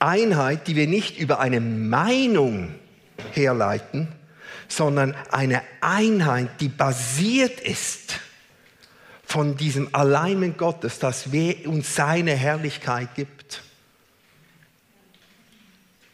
Einheit, 0.00 0.66
die 0.66 0.74
wir 0.74 0.88
nicht 0.88 1.20
über 1.20 1.38
eine 1.38 1.60
Meinung 1.60 2.74
herleiten, 3.32 4.08
sondern 4.68 5.14
eine 5.30 5.62
Einheit, 5.80 6.60
die 6.60 6.68
basiert 6.68 7.60
ist 7.60 8.20
von 9.24 9.56
diesem 9.56 9.94
Alleinen 9.94 10.56
Gottes, 10.56 10.98
dass 10.98 11.32
uns 11.66 11.94
seine 11.94 12.34
Herrlichkeit 12.34 13.14
gibt. 13.14 13.62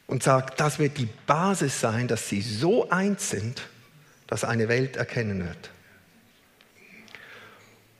Und 0.06 0.22
sagt, 0.22 0.60
das 0.60 0.78
wird 0.78 0.98
die 0.98 1.08
Basis 1.26 1.80
sein, 1.80 2.06
dass 2.06 2.28
sie 2.28 2.40
so 2.40 2.88
eins 2.90 3.30
sind, 3.30 3.62
dass 4.26 4.44
eine 4.44 4.68
Welt 4.68 4.96
erkennen 4.96 5.44
wird. 5.44 5.70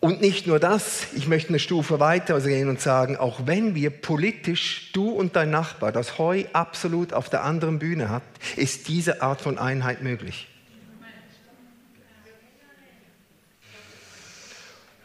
Und 0.07 0.20
nicht 0.20 0.46
nur 0.46 0.61
das, 0.61 1.09
ich 1.16 1.26
möchte 1.26 1.48
eine 1.48 1.59
Stufe 1.59 1.98
weiter 1.98 2.40
gehen 2.40 2.68
und 2.68 2.80
sagen, 2.80 3.16
auch 3.16 3.40
wenn 3.46 3.74
wir 3.74 3.90
politisch, 3.90 4.92
du 4.92 5.09
und 5.11 5.34
dein 5.34 5.50
Nachbar, 5.50 5.90
das 5.90 6.16
Heu 6.16 6.44
absolut 6.52 7.12
auf 7.12 7.28
der 7.28 7.42
anderen 7.42 7.80
Bühne 7.80 8.09
hat, 8.09 8.22
ist 8.54 8.86
diese 8.86 9.20
Art 9.20 9.40
von 9.40 9.59
Einheit 9.59 10.02
möglich. 10.02 10.46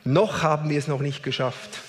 Noch 0.04 0.43
haben 0.43 0.70
wir 0.70 0.78
es 0.78 0.88
noch 0.88 1.02
nicht 1.02 1.24
geschafft, 1.24 1.80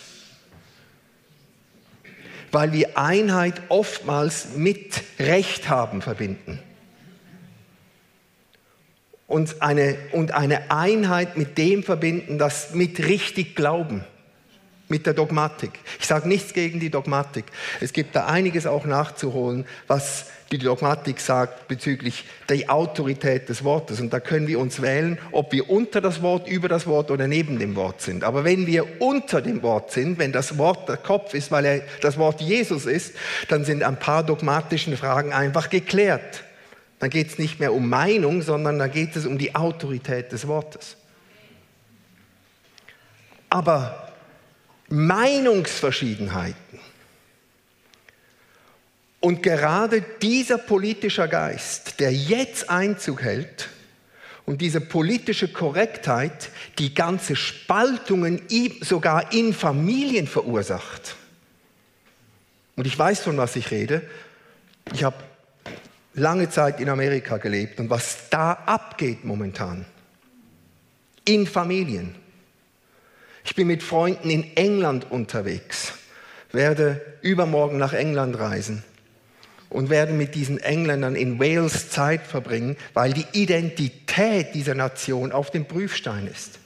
weil 2.50 2.72
wir 2.72 2.96
Einheit 2.96 3.60
oftmals 3.68 4.56
mit 4.56 5.02
Recht 5.18 5.68
haben 5.68 6.00
verbinden 6.00 6.60
und 9.32 9.62
eine, 9.62 9.96
und 10.12 10.34
eine 10.34 10.70
Einheit 10.70 11.38
mit 11.38 11.56
dem 11.56 11.82
verbinden, 11.82 12.36
das 12.36 12.74
mit 12.74 12.98
richtig 12.98 13.56
glauben, 13.56 14.04
mit 14.88 15.06
der 15.06 15.14
Dogmatik. 15.14 15.70
Ich 15.98 16.06
sage 16.06 16.28
nichts 16.28 16.52
gegen 16.52 16.80
die 16.80 16.90
Dogmatik. 16.90 17.46
Es 17.80 17.94
gibt 17.94 18.14
da 18.14 18.26
einiges 18.26 18.66
auch 18.66 18.84
nachzuholen, 18.84 19.64
was 19.86 20.26
die 20.50 20.58
Dogmatik 20.58 21.18
sagt 21.18 21.66
bezüglich 21.66 22.26
der 22.50 22.70
Autorität 22.70 23.48
des 23.48 23.64
Wortes. 23.64 24.00
Und 24.00 24.12
da 24.12 24.20
können 24.20 24.48
wir 24.48 24.60
uns 24.60 24.82
wählen, 24.82 25.18
ob 25.30 25.50
wir 25.52 25.70
unter 25.70 26.02
das 26.02 26.20
Wort, 26.20 26.46
über 26.46 26.68
das 26.68 26.86
Wort 26.86 27.10
oder 27.10 27.26
neben 27.26 27.58
dem 27.58 27.74
Wort 27.74 28.02
sind. 28.02 28.24
Aber 28.24 28.44
wenn 28.44 28.66
wir 28.66 29.00
unter 29.00 29.40
dem 29.40 29.62
Wort 29.62 29.92
sind, 29.92 30.18
wenn 30.18 30.32
das 30.32 30.58
Wort 30.58 30.90
der 30.90 30.98
Kopf 30.98 31.32
ist, 31.32 31.50
weil 31.50 31.64
er 31.64 31.80
das 32.02 32.18
Wort 32.18 32.42
Jesus 32.42 32.84
ist, 32.84 33.14
dann 33.48 33.64
sind 33.64 33.82
ein 33.82 33.98
paar 33.98 34.24
dogmatischen 34.24 34.94
Fragen 34.98 35.32
einfach 35.32 35.70
geklärt. 35.70 36.44
Dann 37.02 37.10
geht 37.10 37.30
es 37.30 37.38
nicht 37.40 37.58
mehr 37.58 37.74
um 37.74 37.88
Meinung, 37.88 38.42
sondern 38.42 38.78
dann 38.78 38.92
geht 38.92 39.16
es 39.16 39.26
um 39.26 39.36
die 39.36 39.56
Autorität 39.56 40.30
des 40.30 40.46
Wortes. 40.46 40.96
Aber 43.50 44.12
Meinungsverschiedenheiten 44.88 46.78
und 49.18 49.42
gerade 49.42 50.04
dieser 50.22 50.58
politische 50.58 51.28
Geist, 51.28 51.98
der 51.98 52.12
jetzt 52.12 52.70
Einzug 52.70 53.22
hält 53.22 53.68
und 54.46 54.60
diese 54.60 54.80
politische 54.80 55.48
Korrektheit, 55.48 56.50
die 56.78 56.94
ganze 56.94 57.34
Spaltungen 57.34 58.42
sogar 58.80 59.32
in 59.32 59.54
Familien 59.54 60.28
verursacht. 60.28 61.16
Und 62.76 62.86
ich 62.86 62.96
weiß, 62.96 63.22
von 63.22 63.38
was 63.38 63.56
ich 63.56 63.72
rede. 63.72 64.08
Ich 64.92 65.02
habe 65.02 65.16
lange 66.14 66.50
Zeit 66.50 66.80
in 66.80 66.88
Amerika 66.88 67.38
gelebt 67.38 67.80
und 67.80 67.90
was 67.90 68.28
da 68.30 68.52
abgeht 68.52 69.24
momentan 69.24 69.86
in 71.24 71.46
Familien 71.46 72.16
ich 73.44 73.54
bin 73.54 73.66
mit 73.66 73.82
Freunden 73.82 74.30
in 74.30 74.56
England 74.56 75.10
unterwegs, 75.10 75.94
werde 76.52 77.00
übermorgen 77.22 77.78
nach 77.78 77.92
England 77.92 78.38
reisen 78.38 78.84
und 79.68 79.90
werde 79.90 80.12
mit 80.12 80.34
diesen 80.34 80.58
Engländern 80.58 81.16
in 81.16 81.40
Wales 81.40 81.90
Zeit 81.90 82.26
verbringen, 82.26 82.76
weil 82.94 83.12
die 83.12 83.26
Identität 83.32 84.54
dieser 84.54 84.74
Nation 84.74 85.32
auf 85.32 85.50
dem 85.50 85.64
Prüfstein 85.64 86.26
ist. 86.26 86.58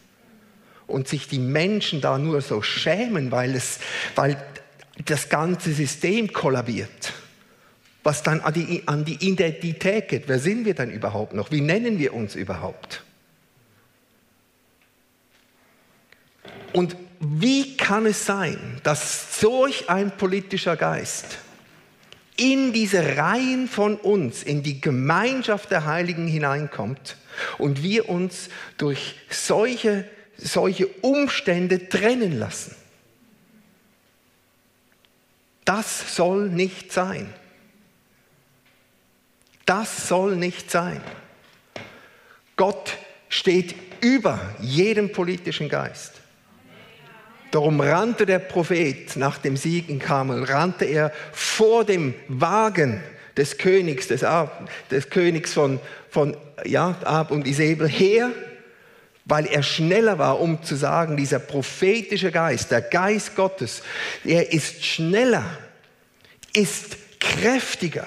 Und 0.87 1.09
sich 1.09 1.27
die 1.27 1.39
Menschen 1.39 2.01
da 2.01 2.19
nur 2.19 2.41
so 2.43 2.63
schämen, 2.63 3.33
weil, 3.33 3.57
es, 3.57 3.81
weil 4.15 4.37
das 5.05 5.29
ganze 5.29 5.73
System 5.73 6.33
kollabiert. 6.33 7.13
Was 8.07 8.23
dann 8.23 8.41
an 8.41 8.55
die, 8.55 8.85
an 8.87 9.05
die 9.05 9.17
Identität 9.29 10.07
geht. 10.07 10.29
Wer 10.29 10.39
sind 10.39 10.65
wir 10.65 10.75
denn 10.75 10.93
überhaupt 10.93 11.35
noch? 11.35 11.51
Wie 11.51 11.61
nennen 11.61 11.99
wir 11.99 12.15
uns 12.15 12.37
überhaupt? 12.37 13.03
Und 16.73 16.97
wie 17.19 17.77
kann 17.77 18.07
es 18.07 18.25
sein, 18.25 18.81
dass 18.85 19.41
solch 19.41 19.91
ein 19.91 20.17
politischer 20.17 20.77
Geist 20.77 21.39
in 22.37 22.73
diese 22.73 23.17
Reihen 23.17 23.67
von 23.67 23.97
uns, 23.97 24.45
in 24.45 24.63
die 24.63 24.81
Gemeinschaft 24.81 25.73
der 25.73 25.85
Heiligen 25.85 26.29
hineinkommt 26.29 27.17
und 27.59 27.83
wir 27.83 28.09
uns 28.09 28.51
durch 28.79 29.17
solche, 29.31 30.09
solche 30.37 30.87
Umstände 30.87 31.89
trennen 31.89 32.39
lassen? 32.39 32.77
Das 35.65 36.15
soll 36.15 36.51
nicht 36.51 36.93
sein. 36.93 37.35
Das 39.67 40.09
soll 40.09 40.37
nicht 40.37 40.71
sein. 40.71 41.01
Gott 42.57 42.97
steht 43.29 43.75
über 44.01 44.41
jedem 44.61 45.11
politischen 45.13 45.69
Geist. 45.69 46.13
Darum 47.51 47.81
rannte 47.81 48.27
der 48.27 48.39
Prophet 48.39 49.17
nach 49.17 49.39
dem 49.39 49.57
Sieg 49.57 49.89
in 49.89 49.99
Kamel, 49.99 50.45
rannte 50.45 50.85
er 50.85 51.13
vor 51.33 51.85
dem 51.85 52.15
Wagen 52.29 53.03
des 53.37 53.59
Königs, 53.59 54.09
des, 54.09 54.25
Ab, 54.25 54.69
des 54.91 55.11
Königs 55.11 55.53
von, 55.53 55.81
von 56.11 56.37
ja, 56.65 56.97
Ab 57.05 57.31
und 57.31 57.47
Isabel 57.47 57.89
her, 57.89 58.31
weil 59.25 59.47
er 59.47 59.63
schneller 59.63 60.19
war, 60.19 60.41
um 60.41 60.63
zu 60.63 60.77
sagen, 60.77 61.17
dieser 61.17 61.41
prophetische 61.41 62.31
Geist, 62.31 62.71
der 62.71 62.83
Geist 62.83 63.35
Gottes, 63.35 63.83
er 64.25 64.53
ist 64.53 64.85
schneller, 64.85 65.45
ist 66.53 66.97
kräftiger 67.21 68.07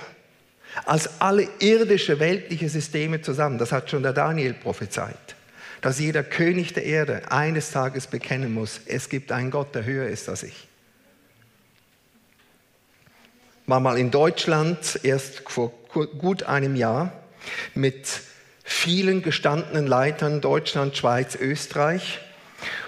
als 0.85 1.21
alle 1.21 1.47
irdische 1.59 2.19
weltliche 2.19 2.69
Systeme 2.69 3.21
zusammen. 3.21 3.57
Das 3.57 3.71
hat 3.71 3.89
schon 3.89 4.03
der 4.03 4.13
Daniel 4.13 4.53
prophezeit 4.53 5.35
dass 5.81 5.99
jeder 5.99 6.23
König 6.23 6.73
der 6.73 6.83
Erde 6.83 7.31
eines 7.31 7.71
Tages 7.71 8.07
bekennen 8.07 8.53
muss, 8.53 8.81
es 8.85 9.09
gibt 9.09 9.31
einen 9.31 9.51
Gott, 9.51 9.73
der 9.75 9.85
höher 9.85 10.07
ist 10.07 10.29
als 10.29 10.43
ich. 10.43 10.67
War 13.65 13.79
mal 13.79 13.97
in 13.97 14.11
Deutschland 14.11 14.99
erst 15.03 15.43
vor 15.47 15.71
gut 16.17 16.43
einem 16.43 16.75
Jahr 16.75 17.13
mit 17.75 18.07
vielen 18.63 19.21
gestandenen 19.21 19.87
Leitern 19.87 20.41
Deutschland, 20.41 20.97
Schweiz, 20.97 21.35
Österreich. 21.35 22.19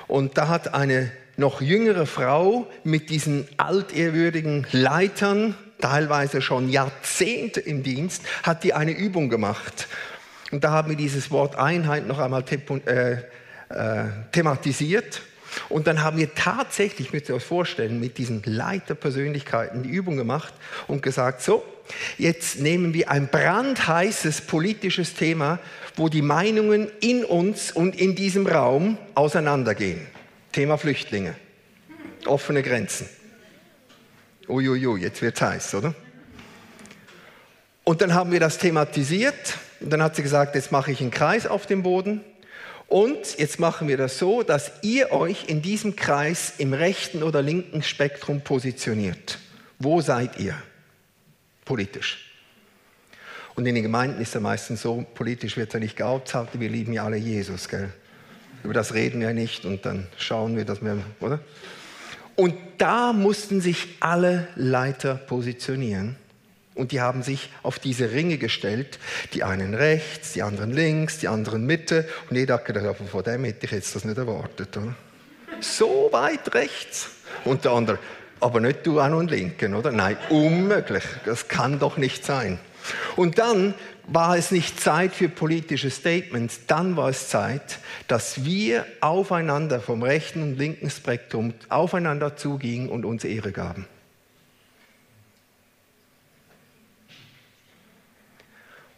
Und 0.08 0.38
da 0.38 0.48
hat 0.48 0.74
eine 0.74 1.12
noch 1.38 1.62
jüngere 1.62 2.06
Frau 2.06 2.68
mit 2.84 3.10
diesen 3.10 3.48
altehrwürdigen 3.58 4.68
Leitern, 4.72 5.56
teilweise 5.82 6.42
schon 6.42 6.70
Jahrzehnte 6.70 7.60
im 7.60 7.84
Dienst, 7.84 8.24
hat 8.44 8.64
die 8.64 8.74
eine 8.74 8.92
Übung 8.92 9.30
gemacht. 9.30 9.88
Und 10.52 10.64
da 10.64 10.72
haben 10.72 10.90
wir 10.90 10.98
dieses 10.98 11.32
Wort 11.32 11.56
Einheit 11.56 12.08
noch 12.08 12.20
einmal 12.20 12.44
äh, 12.86 13.12
äh, 13.12 13.18
thematisiert. 14.32 15.22
Und 15.70 15.88
dann 15.88 16.02
haben 16.02 16.18
wir 16.18 16.34
tatsächlich, 16.34 17.12
müsst 17.12 17.30
ihr 17.30 17.36
euch 17.36 17.44
vorstellen, 17.44 18.00
mit 18.00 18.18
diesen 18.18 18.42
Leiterpersönlichkeiten 18.46 19.84
die 19.84 19.90
Übung 19.90 20.16
gemacht 20.16 20.54
und 20.88 21.02
gesagt, 21.02 21.42
so, 21.42 21.64
jetzt 22.18 22.60
nehmen 22.60 22.94
wir 22.94 23.10
ein 23.12 23.28
brandheißes 23.28 24.42
politisches 24.42 25.14
Thema, 25.14 25.60
wo 25.96 26.08
die 26.08 26.22
Meinungen 26.22 26.90
in 27.02 27.26
uns 27.26 27.72
und 27.72 28.00
in 28.00 28.16
diesem 28.16 28.48
Raum 28.48 28.98
auseinandergehen. 29.14 30.08
Thema 30.52 30.78
Flüchtlinge. 30.78 31.36
Offene 32.26 32.64
Grenzen. 32.64 33.10
Uiuiui, 34.48 35.02
jetzt 35.02 35.22
wird's 35.22 35.42
heiß, 35.42 35.76
oder? 35.76 35.94
Und 37.84 38.02
dann 38.02 38.14
haben 38.14 38.32
wir 38.32 38.40
das 38.40 38.58
thematisiert 38.58 39.58
und 39.80 39.90
dann 39.92 40.02
hat 40.02 40.16
sie 40.16 40.24
gesagt, 40.24 40.56
jetzt 40.56 40.72
mache 40.72 40.92
ich 40.92 41.02
einen 41.02 41.12
Kreis 41.12 41.48
auf 41.48 41.66
dem 41.66 41.84
Boden. 41.84 42.22
Und 42.88 43.38
jetzt 43.38 43.60
machen 43.60 43.88
wir 43.88 43.98
das 43.98 44.20
so, 44.20 44.44
dass 44.44 44.72
ihr 44.82 45.12
euch 45.12 45.46
in 45.48 45.62
diesem 45.62 45.96
Kreis 45.96 46.54
im 46.58 46.74
rechten 46.74 47.24
oder 47.24 47.42
linken 47.42 47.84
Spektrum 47.84 48.42
positioniert. 48.42 49.40
Wo 49.80 50.02
seid 50.02 50.38
ihr? 50.40 50.56
Politisch. 51.64 52.32
Und 53.56 53.66
in 53.66 53.76
den 53.76 53.84
Gemeinden 53.84 54.22
ist 54.22 54.36
er 54.36 54.42
meistens 54.42 54.82
so, 54.82 55.06
politisch 55.16 55.58
wird 55.58 55.74
er 55.74 55.80
nicht 55.80 55.96
gehaupthalten, 55.96 56.60
wir 56.60 56.70
lieben 56.70 56.94
ja 56.94 57.06
alle 57.06 57.18
Jesus, 57.18 57.70
gell? 57.70 57.92
Über 58.64 58.74
das 58.74 58.94
reden 58.94 59.22
wir 59.22 59.34
nicht 59.34 59.66
und 59.66 59.86
dann 59.86 60.08
schauen 60.18 60.56
wir, 60.56 60.66
dass 60.66 60.82
wir, 60.82 60.98
oder? 61.20 61.40
Und 62.36 62.56
da 62.78 63.14
mussten 63.14 63.62
sich 63.62 63.98
alle 64.00 64.48
Leiter 64.56 65.16
positionieren. 65.16 66.16
Und 66.74 66.94
die 66.94 67.02
haben 67.02 67.22
sich 67.22 67.50
auf 67.64 67.80
diese 67.80 68.12
Ringe 68.12 68.38
gestellt, 68.38 68.98
die 69.34 69.44
einen 69.44 69.74
rechts, 69.74 70.34
die 70.34 70.42
anderen 70.42 70.72
links, 70.72 71.20
die 71.20 71.28
anderen 71.28 71.66
Mitte. 71.66 72.08
Und 72.30 72.38
jeder 72.38 72.56
hat 72.56 72.66
gedacht, 72.66 72.96
von 72.98 73.24
dem 73.24 73.44
hätte 73.44 73.66
ich 73.66 73.72
jetzt 73.72 73.96
das 73.96 74.06
nicht 74.06 74.18
erwartet. 74.18 74.76
Oder? 74.78 74.96
So 75.60 76.10
weit 76.12 76.54
rechts. 76.56 77.10
Und 77.44 77.66
der 77.66 77.72
andere, 77.72 78.00
aber 78.40 78.60
nicht 78.62 78.86
du 78.86 78.94
noch 78.94 79.04
einen 79.04 79.28
Linken, 79.28 79.76
oder? 79.76 79.92
Nein, 79.92 80.18
unmöglich. 80.30 81.04
Das 81.26 81.48
kann 81.48 81.78
doch 81.78 81.98
nicht 81.98 82.26
sein. 82.26 82.58
Und 83.16 83.38
dann 83.38 83.76
war 84.08 84.38
es 84.38 84.52
nicht 84.52 84.80
Zeit 84.80 85.14
für 85.14 85.30
politische 85.30 85.90
Statements, 85.90 86.62
dann 86.68 86.98
war 86.98 87.10
es 87.10 87.30
Zeit, 87.30 87.80
dass 88.08 88.44
wir 88.44 88.86
aufeinander 89.00 89.80
vom 89.80 90.04
rechten 90.04 90.42
und 90.42 90.58
linken 90.58 90.90
Spektrum 90.90 91.54
aufeinander 91.70 92.36
zugingen 92.36 92.90
und 92.90 93.06
uns 93.06 93.24
Ehre 93.24 93.52
gaben. 93.52 93.86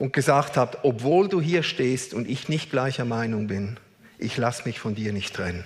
und 0.04 0.12
gesagt 0.12 0.58
habt, 0.58 0.84
obwohl 0.84 1.30
du 1.30 1.40
hier 1.40 1.64
stehst 1.64 2.14
und 2.14 2.28
ich 2.30 2.50
nicht 2.50 2.70
gleicher 2.70 3.06
Meinung 3.06 3.48
bin, 3.48 3.78
ich 4.18 4.36
lasse 4.36 4.64
mich 4.66 4.78
von 4.78 4.96
dir 4.96 5.14
nicht 5.14 5.34
trennen. 5.34 5.64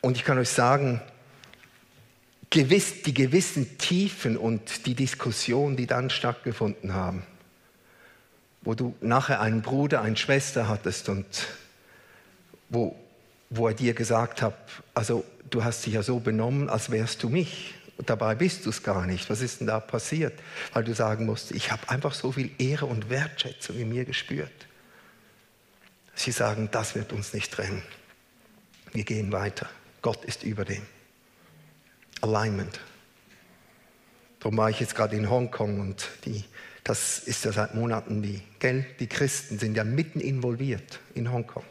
Und 0.00 0.16
ich 0.16 0.22
kann 0.22 0.38
euch 0.38 0.50
sagen, 0.50 1.00
gewiss, 2.54 3.02
die 3.02 3.12
gewissen 3.12 3.78
Tiefen 3.78 4.36
und 4.36 4.86
die 4.86 4.94
Diskussionen, 4.94 5.76
die 5.76 5.88
dann 5.88 6.08
stattgefunden 6.08 6.94
haben, 6.94 7.24
wo 8.62 8.74
du 8.74 8.94
nachher 9.00 9.40
einen 9.40 9.60
Bruder, 9.60 10.02
eine 10.02 10.16
Schwester 10.16 10.68
hattest 10.68 11.08
und 11.08 11.26
wo, 12.68 12.94
wo 13.50 13.66
er 13.66 13.74
dir 13.74 13.92
gesagt 13.92 14.40
hat, 14.40 14.56
also 14.94 15.24
du 15.50 15.64
hast 15.64 15.84
dich 15.84 15.94
ja 15.94 16.04
so 16.04 16.20
benommen, 16.20 16.68
als 16.68 16.90
wärst 16.90 17.24
du 17.24 17.28
mich. 17.28 17.74
Und 17.96 18.08
dabei 18.08 18.36
bist 18.36 18.66
du 18.66 18.70
es 18.70 18.84
gar 18.84 19.04
nicht. 19.04 19.28
Was 19.30 19.40
ist 19.40 19.58
denn 19.58 19.66
da 19.66 19.80
passiert? 19.80 20.38
Weil 20.72 20.84
du 20.84 20.94
sagen 20.94 21.26
musst, 21.26 21.50
ich 21.50 21.72
habe 21.72 21.88
einfach 21.88 22.14
so 22.14 22.30
viel 22.30 22.52
Ehre 22.58 22.86
und 22.86 23.10
Wertschätzung 23.10 23.76
in 23.78 23.88
mir 23.88 24.04
gespürt. 24.04 24.68
Sie 26.14 26.30
sagen, 26.30 26.68
das 26.70 26.94
wird 26.94 27.12
uns 27.12 27.32
nicht 27.32 27.52
trennen. 27.52 27.82
Wir 28.92 29.02
gehen 29.02 29.32
weiter. 29.32 29.68
Gott 30.02 30.24
ist 30.24 30.44
über 30.44 30.64
dem. 30.64 30.93
Alignment. 32.24 32.80
Darum 34.40 34.56
war 34.56 34.70
ich 34.70 34.80
jetzt 34.80 34.94
gerade 34.94 35.14
in 35.14 35.28
Hongkong 35.28 35.78
und 35.80 36.08
die, 36.24 36.44
das 36.82 37.18
ist 37.18 37.44
ja 37.44 37.52
seit 37.52 37.74
Monaten 37.74 38.22
die, 38.22 38.40
gell? 38.58 38.86
Die 38.98 39.06
Christen 39.06 39.58
sind 39.58 39.76
ja 39.76 39.84
mitten 39.84 40.20
involviert 40.20 41.00
in 41.14 41.30
Hongkong. 41.30 41.64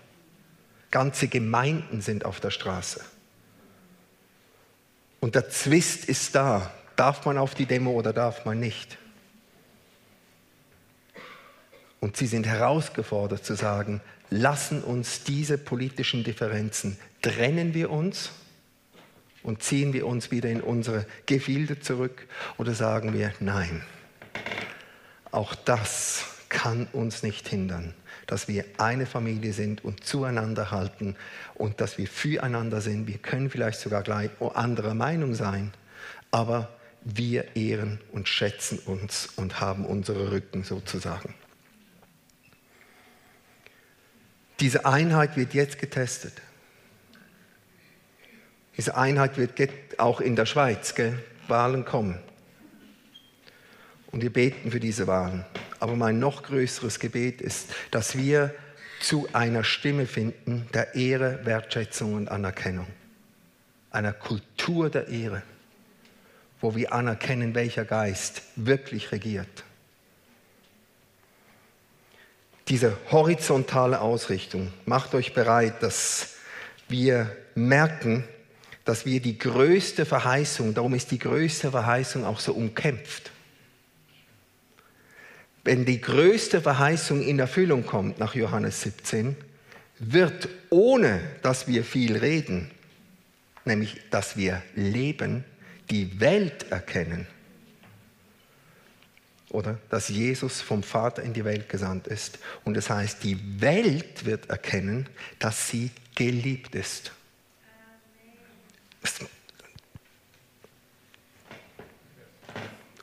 Ganze 0.91 1.27
Gemeinden 1.27 2.01
sind 2.01 2.23
auf 2.23 2.39
der 2.39 2.51
Straße. 2.51 3.03
Und 5.19 5.33
der 5.33 5.49
Zwist 5.49 6.05
ist 6.05 6.35
da. 6.35 6.71
Darf 6.95 7.25
man 7.25 7.39
auf 7.39 7.55
die 7.55 7.65
Demo 7.65 7.91
oder 7.91 8.13
darf 8.13 8.45
man 8.45 8.59
nicht? 8.59 8.99
Und 11.99 12.15
sie 12.15 12.27
sind 12.27 12.45
herausgefordert 12.45 13.43
zu 13.43 13.55
sagen, 13.55 14.01
lassen 14.29 14.83
uns 14.83 15.23
diese 15.23 15.57
politischen 15.57 16.23
Differenzen, 16.23 16.99
trennen 17.23 17.73
wir 17.73 17.89
uns 17.89 18.29
und 19.43 19.61
ziehen 19.61 19.93
wir 19.93 20.07
uns 20.07 20.31
wieder 20.31 20.49
in 20.49 20.61
unsere 20.61 21.05
Gefilde 21.25 21.79
zurück 21.79 22.27
oder 22.57 22.73
sagen 22.73 23.13
wir, 23.13 23.33
nein, 23.39 23.83
auch 25.31 25.53
das 25.55 26.25
kann 26.49 26.87
uns 26.93 27.23
nicht 27.23 27.47
hindern, 27.47 27.93
dass 28.27 28.47
wir 28.47 28.65
eine 28.77 29.05
Familie 29.05 29.53
sind 29.53 29.83
und 29.83 30.03
zueinander 30.03 30.71
halten 30.71 31.15
und 31.55 31.81
dass 31.81 31.97
wir 31.97 32.07
füreinander 32.07 32.81
sind. 32.81 33.07
Wir 33.07 33.17
können 33.17 33.49
vielleicht 33.49 33.79
sogar 33.79 34.03
gleich 34.03 34.29
anderer 34.53 34.93
Meinung 34.93 35.33
sein, 35.33 35.73
aber 36.31 36.69
wir 37.03 37.55
ehren 37.55 37.99
und 38.11 38.29
schätzen 38.29 38.79
uns 38.79 39.29
und 39.35 39.59
haben 39.59 39.85
unsere 39.85 40.31
Rücken 40.31 40.63
sozusagen. 40.63 41.33
Diese 44.59 44.85
Einheit 44.85 45.35
wird 45.35 45.53
jetzt 45.53 45.79
getestet. 45.79 46.33
Diese 48.77 48.97
Einheit 48.97 49.37
wird 49.37 49.59
auch 49.99 50.19
in 50.19 50.35
der 50.35 50.45
Schweiz, 50.45 50.95
gell? 50.95 51.19
Wahlen 51.47 51.85
kommen. 51.85 52.19
Und 54.11 54.21
wir 54.21 54.31
beten 54.31 54.71
für 54.71 54.79
diese 54.79 55.07
Wahlen. 55.07 55.45
Aber 55.79 55.95
mein 55.95 56.19
noch 56.19 56.43
größeres 56.43 56.99
Gebet 56.99 57.41
ist, 57.41 57.73
dass 57.91 58.17
wir 58.17 58.53
zu 58.99 59.27
einer 59.33 59.63
Stimme 59.63 60.05
finden 60.05 60.67
der 60.73 60.95
Ehre, 60.95 61.45
Wertschätzung 61.45 62.13
und 62.13 62.29
Anerkennung. 62.29 62.87
Einer 63.91 64.13
Kultur 64.13 64.89
der 64.89 65.09
Ehre, 65.09 65.43
wo 66.61 66.75
wir 66.75 66.93
anerkennen, 66.93 67.53
welcher 67.53 67.85
Geist 67.85 68.43
wirklich 68.55 69.11
regiert. 69.11 69.63
Diese 72.69 72.97
horizontale 73.11 73.99
Ausrichtung 73.99 74.71
macht 74.85 75.13
euch 75.15 75.33
bereit, 75.33 75.83
dass 75.83 76.35
wir 76.87 77.35
merken, 77.55 78.23
dass 78.85 79.05
wir 79.05 79.21
die 79.21 79.37
größte 79.37 80.05
Verheißung, 80.05 80.73
darum 80.73 80.93
ist 80.93 81.11
die 81.11 81.19
größte 81.19 81.71
Verheißung 81.71 82.25
auch 82.25 82.39
so 82.39 82.53
umkämpft. 82.53 83.31
Wenn 85.63 85.85
die 85.85 86.01
größte 86.01 86.61
Verheißung 86.61 87.21
in 87.21 87.39
Erfüllung 87.39 87.85
kommt 87.85 88.19
nach 88.19 88.35
Johannes 88.35 88.81
17, 88.81 89.37
wird 89.99 90.49
ohne 90.69 91.21
dass 91.41 91.67
wir 91.67 91.85
viel 91.85 92.17
reden, 92.17 92.69
nämlich 93.63 94.01
dass 94.09 94.35
wir 94.35 94.61
leben, 94.75 95.45
die 95.89 96.19
Welt 96.19 96.71
erkennen, 96.71 97.27
oder 99.53 99.77
dass 99.89 100.09
Jesus 100.09 100.61
vom 100.61 100.81
Vater 100.81 101.21
in 101.21 101.33
die 101.33 101.45
Welt 101.45 101.69
gesandt 101.69 102.07
ist. 102.07 102.39
Und 102.65 102.75
das 102.75 102.89
heißt, 102.89 103.23
die 103.23 103.61
Welt 103.61 104.25
wird 104.25 104.49
erkennen, 104.49 105.07
dass 105.37 105.69
sie 105.69 105.91
geliebt 106.15 106.73
ist. 106.75 107.11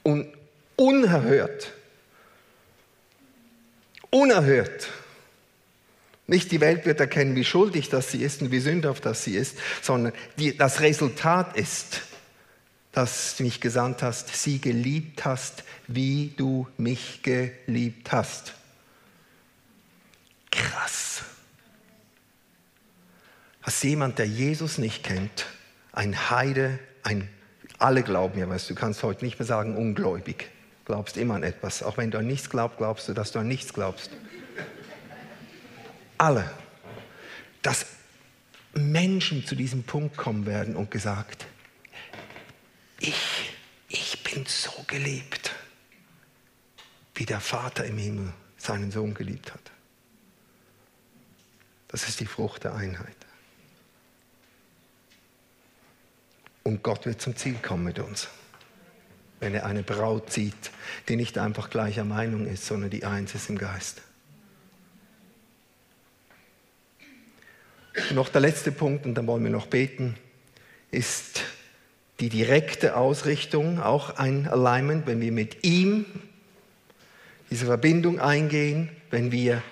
Und 0.02 0.32
unerhört, 0.76 1.72
unerhört. 4.10 4.88
Nicht 6.26 6.52
die 6.52 6.60
Welt 6.60 6.86
wird 6.86 7.00
erkennen, 7.00 7.36
wie 7.36 7.44
schuldig 7.44 7.88
das 7.88 8.12
sie 8.12 8.22
ist 8.22 8.40
und 8.40 8.50
wie 8.50 8.60
sündhaft 8.60 9.04
das 9.04 9.24
sie 9.24 9.36
ist, 9.36 9.56
sondern 9.82 10.12
die, 10.38 10.56
das 10.56 10.80
Resultat 10.80 11.56
ist, 11.56 12.02
dass 12.92 13.36
du 13.36 13.44
mich 13.44 13.60
gesandt 13.60 14.02
hast, 14.02 14.34
sie 14.34 14.60
geliebt 14.60 15.24
hast, 15.24 15.64
wie 15.86 16.32
du 16.36 16.66
mich 16.76 17.22
geliebt 17.22 18.10
hast. 18.12 18.54
Krass. 20.50 21.22
Als 23.62 23.82
jemand, 23.82 24.18
der 24.18 24.26
Jesus 24.26 24.78
nicht 24.78 25.04
kennt, 25.04 25.46
ein 25.92 26.30
Heide, 26.30 26.78
ein, 27.02 27.28
alle 27.78 28.02
glauben 28.02 28.38
ja, 28.38 28.48
weißt 28.48 28.70
du, 28.70 28.74
kannst 28.74 29.02
heute 29.02 29.24
nicht 29.24 29.38
mehr 29.38 29.46
sagen, 29.46 29.76
ungläubig. 29.76 30.50
Glaubst 30.84 31.16
immer 31.16 31.34
an 31.34 31.42
etwas. 31.42 31.82
Auch 31.82 31.98
wenn 31.98 32.10
du 32.10 32.18
an 32.18 32.26
nichts 32.26 32.50
glaubst, 32.50 32.78
glaubst 32.78 33.08
du, 33.08 33.12
dass 33.12 33.32
du 33.32 33.38
an 33.38 33.48
nichts 33.48 33.72
glaubst. 33.72 34.10
Alle. 36.18 36.50
Dass 37.62 37.86
Menschen 38.74 39.46
zu 39.46 39.54
diesem 39.54 39.82
Punkt 39.84 40.16
kommen 40.16 40.46
werden 40.46 40.76
und 40.76 40.90
gesagt, 40.90 41.46
ich, 42.98 43.54
ich 43.88 44.22
bin 44.22 44.44
so 44.46 44.70
geliebt, 44.86 45.52
wie 47.14 47.24
der 47.24 47.40
Vater 47.40 47.84
im 47.84 47.98
Himmel 47.98 48.32
seinen 48.56 48.90
Sohn 48.90 49.14
geliebt 49.14 49.52
hat. 49.52 49.70
Das 51.88 52.08
ist 52.08 52.20
die 52.20 52.26
Frucht 52.26 52.64
der 52.64 52.74
Einheit. 52.74 53.19
Und 56.62 56.82
Gott 56.82 57.06
wird 57.06 57.20
zum 57.20 57.36
Ziel 57.36 57.56
kommen 57.62 57.84
mit 57.84 57.98
uns, 57.98 58.28
wenn 59.40 59.54
er 59.54 59.66
eine 59.66 59.82
Braut 59.82 60.32
sieht, 60.32 60.70
die 61.08 61.16
nicht 61.16 61.38
einfach 61.38 61.70
gleicher 61.70 62.04
Meinung 62.04 62.46
ist, 62.46 62.66
sondern 62.66 62.90
die 62.90 63.04
eins 63.04 63.34
ist 63.34 63.48
im 63.48 63.58
Geist. 63.58 64.02
Und 68.08 68.14
noch 68.14 68.28
der 68.28 68.40
letzte 68.40 68.72
Punkt, 68.72 69.06
und 69.06 69.14
dann 69.14 69.26
wollen 69.26 69.42
wir 69.42 69.50
noch 69.50 69.66
beten, 69.66 70.16
ist 70.90 71.42
die 72.20 72.28
direkte 72.28 72.96
Ausrichtung, 72.96 73.80
auch 73.80 74.16
ein 74.16 74.46
Alignment, 74.46 75.06
wenn 75.06 75.20
wir 75.20 75.32
mit 75.32 75.64
ihm 75.64 76.04
diese 77.50 77.66
Verbindung 77.66 78.20
eingehen, 78.20 78.90
wenn 79.10 79.32
wir 79.32 79.62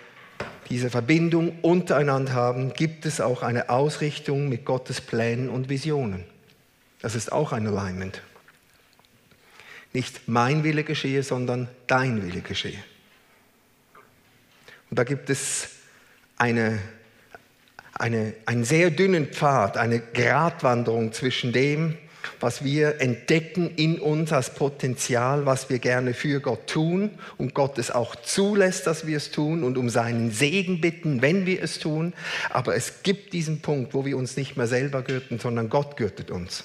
diese 0.68 0.91
Verbindung 0.91 1.61
untereinander 1.61 2.32
haben, 2.32 2.72
gibt 2.72 3.07
es 3.07 3.20
auch 3.20 3.43
eine 3.43 3.70
Ausrichtung 3.70 4.49
mit 4.49 4.64
Gottes 4.64 5.01
Plänen 5.01 5.49
und 5.49 5.68
Visionen. 5.68 6.24
Das 7.01 7.14
ist 7.14 7.32
auch 7.32 7.53
ein 7.53 7.66
Alignment. 7.66 8.22
Nicht 9.92 10.28
mein 10.28 10.64
Wille 10.64 10.84
geschehe, 10.84 11.22
sondern 11.22 11.68
dein 11.86 12.26
Wille 12.26 12.40
geschehe. 12.40 12.82
Und 14.90 14.99
da 14.99 15.05
gibt 15.05 15.30
es 15.30 15.68
eine, 16.36 16.78
eine, 17.94 18.34
einen 18.46 18.64
sehr 18.64 18.90
dünnen 18.90 19.26
Pfad, 19.26 19.76
eine 19.76 20.01
Gratwanderung 20.01 21.12
zwischen 21.12 21.53
dem, 21.53 21.96
was 22.40 22.62
wir 22.62 23.01
entdecken 23.01 23.74
in 23.76 23.99
uns 23.99 24.32
als 24.32 24.55
Potenzial, 24.55 25.46
was 25.46 25.70
wir 25.70 25.78
gerne 25.78 26.14
für 26.14 26.40
Gott 26.40 26.68
tun 26.68 27.11
und 27.36 27.55
Gott 27.55 27.78
es 27.78 27.90
auch 27.90 28.16
zulässt, 28.16 28.86
dass 28.86 29.07
wir 29.07 29.16
es 29.16 29.30
tun 29.30 29.64
und 29.64 29.78
um 29.78 29.88
seinen 29.88 30.30
Segen 30.30 30.80
bitten, 30.80 31.22
wenn 31.22 31.46
wir 31.46 31.62
es 31.62 31.78
tun. 31.78 32.12
Aber 32.51 32.76
es 32.76 33.03
gibt 33.03 33.32
diesen 33.32 33.61
Punkt, 33.61 33.94
wo 33.94 34.05
wir 34.05 34.16
uns 34.16 34.36
nicht 34.36 34.57
mehr 34.57 34.66
selber 34.66 35.03
gürten, 35.03 35.38
sondern 35.38 35.68
Gott 35.68 35.96
gürtet 35.96 36.30
uns. 36.30 36.64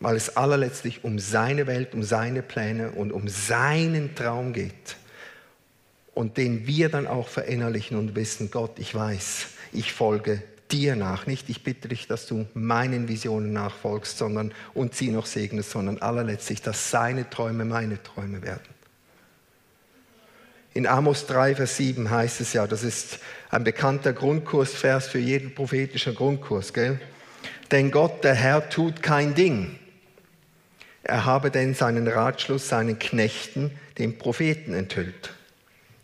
Weil 0.00 0.16
es 0.16 0.36
allerletztlich 0.36 1.04
um 1.04 1.18
seine 1.18 1.66
Welt, 1.66 1.94
um 1.94 2.02
seine 2.02 2.42
Pläne 2.42 2.92
und 2.92 3.12
um 3.12 3.28
seinen 3.28 4.14
Traum 4.14 4.52
geht. 4.52 4.96
Und 6.14 6.36
den 6.36 6.66
wir 6.66 6.88
dann 6.88 7.06
auch 7.06 7.28
verinnerlichen 7.28 7.96
und 7.96 8.14
wissen, 8.14 8.50
Gott, 8.50 8.78
ich 8.78 8.94
weiß, 8.94 9.48
ich 9.72 9.92
folge 9.92 10.42
dir 10.70 10.96
nach. 10.96 11.26
Nicht, 11.26 11.48
ich 11.48 11.62
bitte 11.62 11.88
dich, 11.88 12.06
dass 12.06 12.26
du 12.26 12.46
meinen 12.54 13.08
Visionen 13.08 13.52
nachfolgst, 13.52 14.18
sondern 14.18 14.52
und 14.74 14.94
sie 14.94 15.10
noch 15.10 15.26
segnest, 15.26 15.70
sondern 15.70 15.98
allerletztlich, 15.98 16.62
dass 16.62 16.90
seine 16.90 17.28
Träume 17.28 17.64
meine 17.64 18.02
Träume 18.02 18.42
werden. 18.42 18.78
In 20.74 20.86
Amos 20.86 21.26
3, 21.26 21.56
Vers 21.56 21.76
7 21.76 22.10
heißt 22.10 22.40
es 22.40 22.52
ja, 22.52 22.66
das 22.66 22.84
ist 22.84 23.18
ein 23.50 23.64
bekannter 23.64 24.12
Grundkursvers 24.12 25.08
für 25.08 25.18
jeden 25.18 25.54
prophetischen 25.54 26.14
Grundkurs, 26.14 26.72
gell? 26.72 27.00
Denn 27.70 27.90
Gott, 27.90 28.22
der 28.24 28.34
Herr, 28.34 28.68
tut 28.68 29.02
kein 29.02 29.34
Ding. 29.34 29.78
Er 31.08 31.24
habe 31.24 31.50
denn 31.50 31.72
seinen 31.72 32.06
Ratschluss 32.06 32.68
seinen 32.68 32.98
Knechten, 32.98 33.70
den 33.96 34.18
Propheten, 34.18 34.74
enthüllt. 34.74 35.32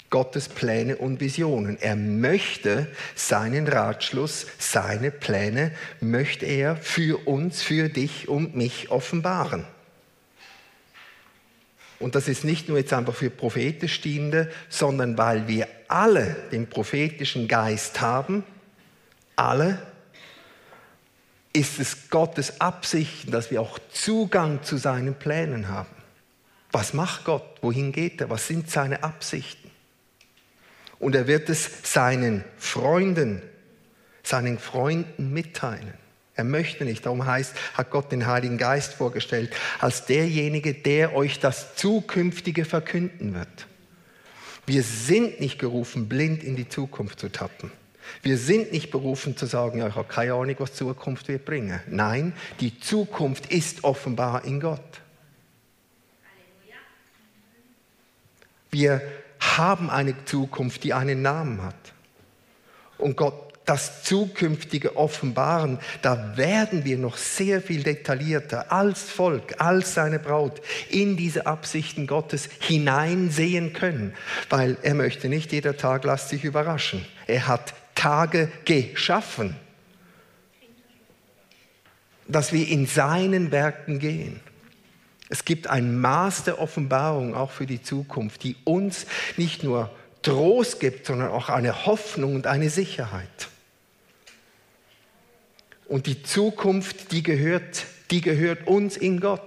Gottes 0.09 0.49
Pläne 0.49 0.97
und 0.97 1.21
Visionen. 1.21 1.77
Er 1.79 1.95
möchte 1.95 2.87
seinen 3.15 3.69
Ratschluss, 3.69 4.47
seine 4.59 5.11
Pläne, 5.11 5.73
möchte 6.01 6.47
er 6.47 6.77
für 6.77 7.29
uns, 7.29 7.63
für 7.63 7.91
dich 7.91 8.29
und 8.29 8.57
mich 8.57 8.91
offenbaren. 8.91 9.67
Und 11.99 12.15
das 12.15 12.27
ist 12.27 12.45
nicht 12.45 12.71
nur 12.71 12.79
jetzt 12.79 12.95
einfach 12.95 13.15
für 13.15 13.29
Propheten 13.29 13.89
stehende, 13.89 14.51
sondern 14.71 15.19
weil 15.19 15.49
wir 15.49 15.69
alle 15.89 16.35
den 16.51 16.67
prophetischen 16.67 17.47
Geist 17.47 18.01
haben, 18.01 18.43
alle, 19.37 19.79
ist 21.55 21.79
es 21.79 22.11
Gottes 22.11 22.61
Absicht, 22.61 23.33
dass 23.33 23.51
wir 23.51 23.63
auch 23.63 23.79
Zugang 23.93 24.63
zu 24.63 24.77
seinen 24.77 25.15
Plänen 25.15 25.69
haben. 25.69 25.95
Was 26.73 26.93
macht 26.93 27.25
Gott? 27.25 27.45
Wohin 27.63 27.93
geht 27.93 28.21
er? 28.21 28.29
Was 28.29 28.49
sind 28.49 28.69
seine 28.69 29.05
Absichten? 29.05 29.71
Und 30.99 31.15
er 31.15 31.27
wird 31.29 31.49
es 31.49 31.71
seinen 31.85 32.45
Freunden, 32.59 33.41
seinen 34.25 34.59
Freunden 34.59 35.33
mitteilen. 35.33 35.95
Er 36.35 36.45
möchte 36.45 36.85
nicht, 36.85 37.07
darum 37.07 37.25
heißt, 37.25 37.55
hat 37.75 37.91
Gott 37.91 38.11
den 38.11 38.27
Heiligen 38.27 38.59
Geist 38.59 38.95
vorgestellt, 38.95 39.55
als 39.79 40.07
derjenige, 40.07 40.75
der 40.75 41.15
euch 41.15 41.39
das 41.39 41.77
Zukünftige 41.77 42.65
verkünden 42.65 43.35
wird. 43.35 43.69
Wir 44.67 44.83
sind 44.83 45.41
nicht 45.41 45.61
gerufen, 45.61 46.09
blind 46.09 46.43
in 46.43 46.57
die 46.57 46.69
Zukunft 46.69 47.21
zu 47.21 47.31
tappen. 47.31 47.71
Wir 48.23 48.39
sind 48.39 48.73
nicht 48.73 48.91
berufen 48.91 49.37
zu 49.37 49.47
sagen, 49.47 49.79
ja, 49.79 49.89
ich 49.89 49.95
habe 49.95 50.09
keine 50.09 50.35
Ahnung, 50.35 50.55
was 50.59 50.75
Zukunft 50.75 51.29
wird 51.29 51.45
bringen. 51.45 51.81
Nein, 51.89 52.33
die 52.61 52.79
Zukunft 52.79 53.47
ist 53.47 53.85
offenbar 53.85 54.45
in 54.45 54.61
Gott. 54.61 54.81
Wir 58.71 59.01
haben 59.41 59.91
eine 59.91 60.15
Zukunft, 60.25 60.83
die 60.85 60.95
einen 60.95 61.23
Namen 61.23 61.63
hat. 61.63 61.75
Und 62.99 63.17
Gott 63.17 63.55
das 63.65 64.03
zukünftige 64.03 64.97
offenbaren, 64.97 65.79
da 66.03 66.37
werden 66.37 66.85
wir 66.85 66.99
noch 66.99 67.17
sehr 67.17 67.63
viel 67.63 67.83
detaillierter 67.83 68.71
als 68.73 69.03
Volk, 69.03 69.55
als 69.59 69.95
seine 69.95 70.19
Braut 70.19 70.61
in 70.91 71.17
diese 71.17 71.47
Absichten 71.47 72.07
Gottes 72.07 72.49
hineinsehen 72.61 73.73
können, 73.73 74.15
weil 74.51 74.77
er 74.83 74.95
möchte 74.95 75.29
nicht 75.29 75.53
jeder 75.53 75.77
Tag 75.77 76.05
lasst 76.05 76.29
sich 76.29 76.45
überraschen. 76.45 77.07
Er 77.27 77.47
hat 77.47 77.75
Tage 77.95 78.51
geschaffen, 78.65 79.57
dass 82.27 82.53
wir 82.53 82.67
in 82.69 82.87
seinen 82.87 83.53
Werken 83.53 83.99
gehen. 83.99 84.41
Es 85.29 85.45
gibt 85.45 85.69
ein 85.69 86.01
Maß 86.01 86.45
der 86.45 86.61
Offenbarung 86.61 87.35
auch 87.35 87.51
für 87.51 87.67
die 87.67 87.83
Zukunft, 87.83 88.45
die 88.45 88.57
uns 88.65 89.07
nicht 89.37 89.65
nur 89.65 89.91
Trost 90.23 90.81
gibt, 90.81 91.07
sondern 91.07 91.31
auch 91.31 91.49
eine 91.49 91.87
Hoffnung 91.87 92.35
und 92.35 92.47
eine 92.47 92.71
Sicherheit. 92.71 93.49
Und 95.87 96.07
die 96.07 96.23
Zukunft, 96.23 97.13
die 97.13 97.23
gehört, 97.23 97.85
die 98.11 98.21
gehört 98.21 98.67
uns 98.67 98.97
in 98.97 99.21
Gott. 99.21 99.43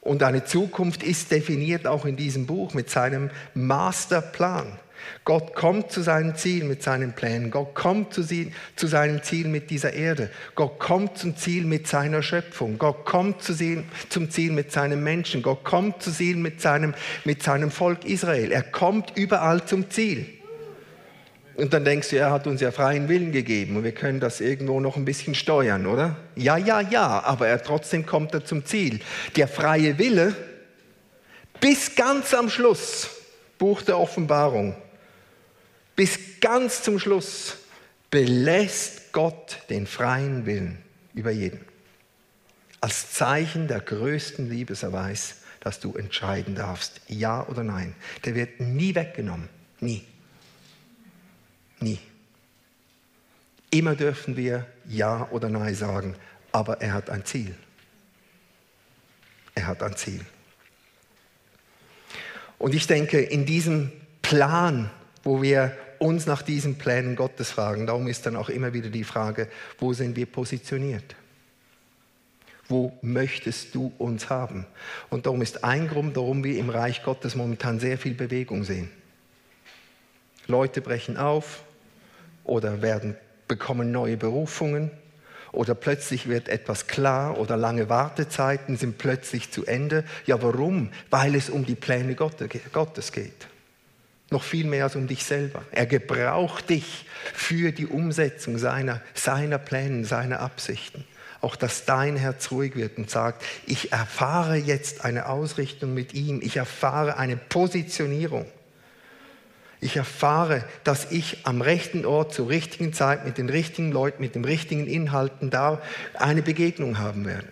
Und 0.00 0.22
eine 0.22 0.44
Zukunft 0.44 1.02
ist 1.02 1.32
definiert 1.32 1.86
auch 1.86 2.04
in 2.04 2.16
diesem 2.16 2.46
Buch 2.46 2.74
mit 2.74 2.88
seinem 2.88 3.30
Masterplan. 3.54 4.78
Gott 5.24 5.54
kommt 5.54 5.90
zu 5.90 6.02
seinem 6.02 6.36
Ziel 6.36 6.64
mit 6.64 6.82
seinen 6.82 7.14
Plänen. 7.14 7.50
Gott 7.50 7.74
kommt 7.74 8.14
zu, 8.14 8.22
sie, 8.22 8.52
zu, 8.76 8.86
seinem 8.86 9.22
Ziel 9.22 9.48
mit 9.48 9.70
dieser 9.70 9.92
Erde. 9.92 10.30
Gott 10.54 10.78
kommt 10.78 11.18
zum 11.18 11.36
Ziel 11.36 11.64
mit 11.64 11.86
seiner 11.86 12.22
Schöpfung. 12.22 12.78
Gott 12.78 13.04
kommt 13.04 13.42
zu, 13.42 13.54
zum 14.08 14.30
Ziel 14.30 14.52
mit 14.52 14.72
seinem 14.72 15.02
Menschen. 15.02 15.42
Gott 15.42 15.64
kommt 15.64 16.02
zum 16.02 16.12
Ziel 16.12 16.36
mit 16.36 16.60
seinem, 16.60 16.94
mit 17.24 17.42
seinem 17.42 17.70
Volk 17.70 18.04
Israel. 18.04 18.52
Er 18.52 18.62
kommt 18.62 19.16
überall 19.16 19.64
zum 19.64 19.90
Ziel. 19.90 20.26
Und 21.56 21.72
dann 21.72 21.84
denkst 21.84 22.10
du, 22.10 22.16
er 22.16 22.30
hat 22.30 22.46
uns 22.46 22.60
ja 22.60 22.70
freien 22.70 23.08
Willen 23.08 23.32
gegeben 23.32 23.76
und 23.76 23.84
wir 23.84 23.92
können 23.92 24.20
das 24.20 24.42
irgendwo 24.42 24.78
noch 24.78 24.96
ein 24.96 25.06
bisschen 25.06 25.34
steuern, 25.34 25.86
oder? 25.86 26.16
Ja, 26.34 26.58
ja, 26.58 26.82
ja, 26.82 27.22
aber 27.24 27.48
er 27.48 27.62
trotzdem 27.62 28.04
kommt 28.04 28.34
er 28.34 28.44
zum 28.44 28.66
Ziel. 28.66 29.00
Der 29.36 29.48
freie 29.48 29.98
Wille 29.98 30.34
bis 31.58 31.94
ganz 31.94 32.34
am 32.34 32.50
Schluss, 32.50 33.08
Buch 33.58 33.80
der 33.80 33.98
Offenbarung, 33.98 34.76
bis 35.96 36.40
ganz 36.40 36.82
zum 36.82 36.98
Schluss 36.98 37.56
belässt 38.10 39.12
Gott 39.12 39.62
den 39.70 39.86
freien 39.86 40.46
Willen 40.46 40.78
über 41.14 41.30
jeden. 41.30 41.60
Als 42.80 43.12
Zeichen 43.12 43.66
der 43.66 43.80
größten 43.80 44.48
Liebeserweis, 44.48 45.36
dass 45.60 45.80
du 45.80 45.96
entscheiden 45.96 46.54
darfst, 46.54 47.00
ja 47.08 47.44
oder 47.48 47.64
nein. 47.64 47.94
Der 48.24 48.34
wird 48.34 48.60
nie 48.60 48.94
weggenommen, 48.94 49.48
nie. 49.80 50.04
Nie. 51.80 51.98
Immer 53.70 53.94
dürfen 53.94 54.36
wir 54.36 54.66
Ja 54.88 55.28
oder 55.30 55.48
Nein 55.48 55.74
sagen, 55.74 56.14
aber 56.52 56.80
er 56.80 56.92
hat 56.92 57.10
ein 57.10 57.24
Ziel. 57.24 57.54
Er 59.54 59.66
hat 59.66 59.82
ein 59.82 59.96
Ziel. 59.96 60.24
Und 62.58 62.74
ich 62.74 62.86
denke, 62.86 63.20
in 63.20 63.44
diesem 63.44 63.92
Plan, 64.22 64.90
wo 65.24 65.42
wir 65.42 65.76
uns 66.00 66.26
nach 66.26 66.42
diesen 66.42 66.78
Plänen 66.78 67.16
Gottes 67.16 67.50
fragen, 67.50 67.86
darum 67.86 68.08
ist 68.08 68.26
dann 68.26 68.36
auch 68.36 68.48
immer 68.48 68.72
wieder 68.72 68.90
die 68.90 69.04
Frage, 69.04 69.48
wo 69.78 69.92
sind 69.92 70.16
wir 70.16 70.26
positioniert? 70.26 71.16
Wo 72.68 72.92
möchtest 73.02 73.74
du 73.74 73.92
uns 73.98 74.28
haben? 74.28 74.66
Und 75.08 75.26
darum 75.26 75.42
ist 75.42 75.62
ein 75.62 75.88
Grund, 75.88 76.16
warum 76.16 76.42
wir 76.42 76.58
im 76.58 76.70
Reich 76.70 77.02
Gottes 77.04 77.36
momentan 77.36 77.78
sehr 77.78 77.96
viel 77.96 78.14
Bewegung 78.14 78.64
sehen. 78.64 78.90
Leute 80.48 80.80
brechen 80.80 81.16
auf 81.16 81.62
oder 82.44 82.82
werden, 82.82 83.16
bekommen 83.48 83.92
neue 83.92 84.16
Berufungen 84.16 84.90
oder 85.52 85.74
plötzlich 85.74 86.28
wird 86.28 86.48
etwas 86.48 86.86
klar 86.86 87.38
oder 87.38 87.56
lange 87.56 87.88
Wartezeiten 87.88 88.76
sind 88.76 88.98
plötzlich 88.98 89.50
zu 89.50 89.64
Ende. 89.64 90.04
Ja, 90.26 90.42
warum? 90.42 90.90
Weil 91.10 91.34
es 91.34 91.50
um 91.50 91.64
die 91.64 91.74
Pläne 91.74 92.14
Gottes 92.14 93.12
geht. 93.12 93.48
Noch 94.30 94.42
viel 94.42 94.66
mehr 94.66 94.84
als 94.84 94.96
um 94.96 95.06
dich 95.06 95.24
selber. 95.24 95.62
Er 95.70 95.86
gebraucht 95.86 96.70
dich 96.70 97.06
für 97.32 97.70
die 97.70 97.86
Umsetzung 97.86 98.58
seiner, 98.58 99.00
seiner 99.14 99.58
Pläne, 99.58 100.04
seiner 100.04 100.40
Absichten. 100.40 101.04
Auch 101.40 101.54
dass 101.54 101.84
dein 101.84 102.16
Herz 102.16 102.50
ruhig 102.50 102.74
wird 102.74 102.98
und 102.98 103.08
sagt, 103.08 103.44
ich 103.66 103.92
erfahre 103.92 104.56
jetzt 104.56 105.04
eine 105.04 105.26
Ausrichtung 105.26 105.94
mit 105.94 106.14
ihm, 106.14 106.40
ich 106.42 106.56
erfahre 106.56 107.18
eine 107.18 107.36
Positionierung. 107.36 108.46
Ich 109.80 109.96
erfahre, 109.96 110.64
dass 110.82 111.12
ich 111.12 111.46
am 111.46 111.60
rechten 111.60 112.06
Ort 112.06 112.34
zur 112.34 112.48
richtigen 112.48 112.92
Zeit 112.92 113.24
mit 113.24 113.38
den 113.38 113.48
richtigen 113.48 113.92
Leuten, 113.92 114.22
mit 114.22 114.34
den 114.34 114.44
richtigen 114.44 114.86
Inhalten 114.86 115.50
da 115.50 115.80
eine 116.14 116.42
Begegnung 116.42 116.98
haben 116.98 117.26
werde. 117.26 117.46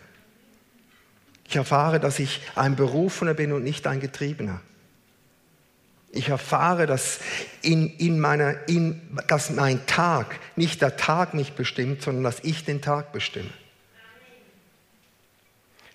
Ich 1.47 1.55
erfahre, 1.55 2.01
dass 2.01 2.18
ich 2.18 2.41
ein 2.57 2.75
Berufener 2.75 3.35
bin 3.35 3.53
und 3.53 3.62
nicht 3.62 3.87
ein 3.87 4.01
Getriebener. 4.01 4.61
Ich 6.15 6.29
erfahre, 6.29 6.87
dass, 6.87 7.21
in, 7.62 7.91
in 7.97 8.21
meiner, 8.21 8.69
in, 8.69 9.01
dass 9.29 9.51
mein 9.51 9.85
Tag, 9.87 10.39
nicht 10.57 10.81
der 10.81 10.97
Tag 10.97 11.35
mich 11.35 11.53
bestimmt, 11.53 12.03
sondern 12.03 12.25
dass 12.25 12.41
ich 12.43 12.65
den 12.65 12.81
Tag 12.81 13.12
bestimme. 13.12 13.51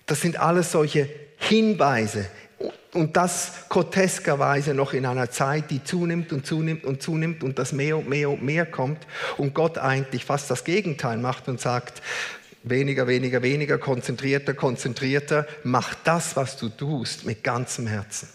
Das 0.06 0.20
sind 0.20 0.38
alles 0.38 0.72
solche 0.72 1.08
Hinweise, 1.38 2.26
und 2.92 3.16
das 3.16 3.52
groteskerweise 3.68 4.74
noch 4.74 4.92
in 4.92 5.06
einer 5.06 5.30
Zeit, 5.30 5.70
die 5.70 5.82
zunimmt 5.82 6.32
und 6.32 6.46
zunimmt 6.46 6.84
und 6.84 7.02
zunimmt 7.02 7.42
und 7.42 7.58
das 7.58 7.72
mehr 7.72 7.96
und 7.96 8.08
mehr 8.08 8.30
und 8.30 8.42
mehr 8.42 8.66
kommt 8.66 9.06
und 9.36 9.54
Gott 9.54 9.78
eigentlich 9.78 10.24
fast 10.24 10.50
das 10.50 10.64
Gegenteil 10.64 11.18
macht 11.18 11.48
und 11.48 11.60
sagt, 11.60 12.02
weniger, 12.62 13.06
weniger, 13.06 13.42
weniger, 13.42 13.78
konzentrierter, 13.78 14.54
konzentrierter, 14.54 15.46
mach 15.62 15.94
das, 16.04 16.36
was 16.36 16.56
du 16.56 16.68
tust, 16.68 17.24
mit 17.24 17.44
ganzem 17.44 17.86
Herzen. 17.86 18.28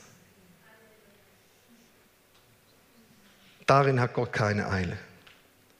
Darin 3.65 3.99
hat 3.99 4.13
Gott 4.13 4.31
keine 4.31 4.69
Eile, 4.69 4.97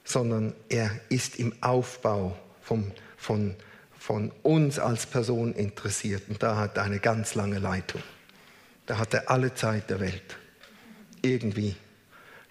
sondern 0.03 0.53
er 0.69 0.89
ist 1.09 1.37
im 1.37 1.53
Aufbau 1.61 2.37
vom, 2.61 2.91
von, 3.17 3.55
von 3.97 4.31
uns 4.41 4.79
als 4.79 5.05
Person 5.05 5.53
interessiert 5.53 6.23
und 6.27 6.41
da 6.41 6.57
hat 6.57 6.77
er 6.77 6.83
eine 6.83 6.99
ganz 6.99 7.35
lange 7.35 7.59
Leitung. 7.59 8.01
Da 8.87 8.97
hat 8.97 9.13
er 9.13 9.29
alle 9.29 9.53
Zeit 9.53 9.89
der 9.89 9.99
Welt. 9.99 10.37
Irgendwie. 11.21 11.75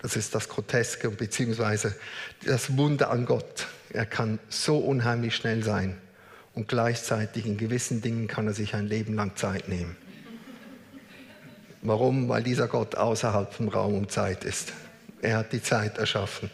Das 0.03 0.17
ist 0.17 0.35
das 0.35 0.49
Groteske 0.49 1.11
beziehungsweise 1.11 1.97
das 2.45 2.77
Wunder 2.77 3.11
an 3.11 3.25
Gott. 3.25 3.67
Er 3.91 4.07
kann 4.07 4.39
so 4.49 4.79
unheimlich 4.79 5.35
schnell 5.35 5.65
sein 5.65 5.97
und 6.55 6.69
gleichzeitig 6.69 7.47
in 7.47 7.57
gewissen 7.57 8.03
Dingen 8.03 8.29
kann 8.29 8.47
er 8.47 8.53
sich 8.53 8.75
ein 8.75 8.87
Leben 8.87 9.15
lang 9.15 9.37
Zeit 9.37 9.69
nehmen. 9.69 9.97
Warum? 11.83 12.29
Weil 12.29 12.43
dieser 12.43 12.69
Gott 12.69 12.95
außerhalb 12.95 13.53
von 13.53 13.69
Raum 13.69 13.95
und 13.95 14.13
Zeit 14.13 14.45
ist. 14.45 14.73
Er 15.25 15.39
hat 15.39 15.53
die 15.53 15.63
Zeit 15.63 15.97
erschaffen. 15.97 16.51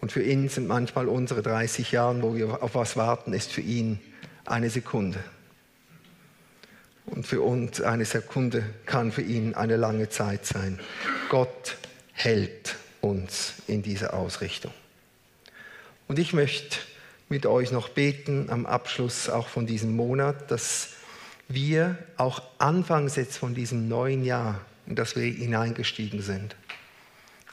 Und 0.00 0.12
für 0.12 0.22
ihn 0.22 0.48
sind 0.48 0.68
manchmal 0.68 1.08
unsere 1.08 1.42
30 1.42 1.90
Jahre, 1.90 2.22
wo 2.22 2.36
wir 2.36 2.62
auf 2.62 2.76
was 2.76 2.96
warten, 2.96 3.32
ist 3.32 3.50
für 3.50 3.62
ihn 3.62 3.98
eine 4.44 4.70
Sekunde. 4.70 5.18
Und 7.06 7.26
für 7.26 7.40
uns 7.40 7.80
eine 7.80 8.04
Sekunde 8.04 8.64
kann 8.86 9.10
für 9.10 9.22
ihn 9.22 9.54
eine 9.54 9.76
lange 9.76 10.08
Zeit 10.08 10.46
sein. 10.46 10.78
Gott 11.28 11.76
hält 12.12 12.76
uns 13.00 13.54
in 13.66 13.82
dieser 13.82 14.14
Ausrichtung. 14.14 14.72
Und 16.06 16.20
ich 16.20 16.32
möchte 16.32 16.78
mit 17.28 17.44
euch 17.44 17.72
noch 17.72 17.88
beten 17.88 18.50
am 18.50 18.66
Abschluss 18.66 19.28
auch 19.28 19.48
von 19.48 19.66
diesem 19.66 19.96
Monat, 19.96 20.48
dass 20.50 20.90
wir 21.48 21.98
auch 22.18 22.40
anfangs 22.58 23.16
jetzt 23.16 23.36
von 23.36 23.52
diesem 23.52 23.88
neuen 23.88 24.24
Jahr, 24.24 24.60
in 24.86 24.94
das 24.94 25.16
wir 25.16 25.24
hineingestiegen 25.24 26.22
sind, 26.22 26.54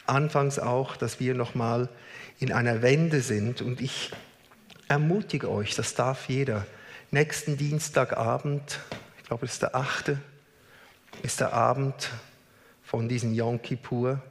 anfangs 0.06 0.60
auch, 0.60 0.96
dass 0.96 1.20
wir 1.20 1.34
nochmal 1.34 1.90
in 2.40 2.52
einer 2.52 2.82
Wende 2.82 3.22
sind. 3.22 3.62
Und 3.62 3.82
ich 3.82 4.12
ermutige 4.88 5.50
euch, 5.50 5.76
das 5.76 5.94
darf 5.96 6.28
jeder. 6.28 6.66
Nächsten 7.12 7.58
Dienstagabend, 7.58 8.80
ich 9.18 9.24
glaube, 9.24 9.46
es 9.46 9.54
ist 9.54 9.62
der 9.62 9.76
8., 9.76 10.14
ist 11.24 11.40
der 11.40 11.54
Abend 11.54 12.10
von 12.84 13.08
diesem 13.08 13.34
Yom 13.34 13.62
Kippur. 13.62 14.22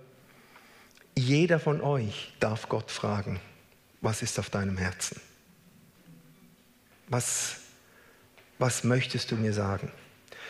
Jeder 1.16 1.60
von 1.60 1.80
euch 1.80 2.34
darf 2.40 2.68
Gott 2.68 2.90
fragen, 2.90 3.40
was 4.00 4.22
ist 4.22 4.38
auf 4.38 4.50
deinem 4.50 4.76
Herzen? 4.76 5.20
Was, 7.08 7.56
was 8.58 8.84
möchtest 8.84 9.30
du 9.30 9.36
mir 9.36 9.52
sagen? 9.52 9.90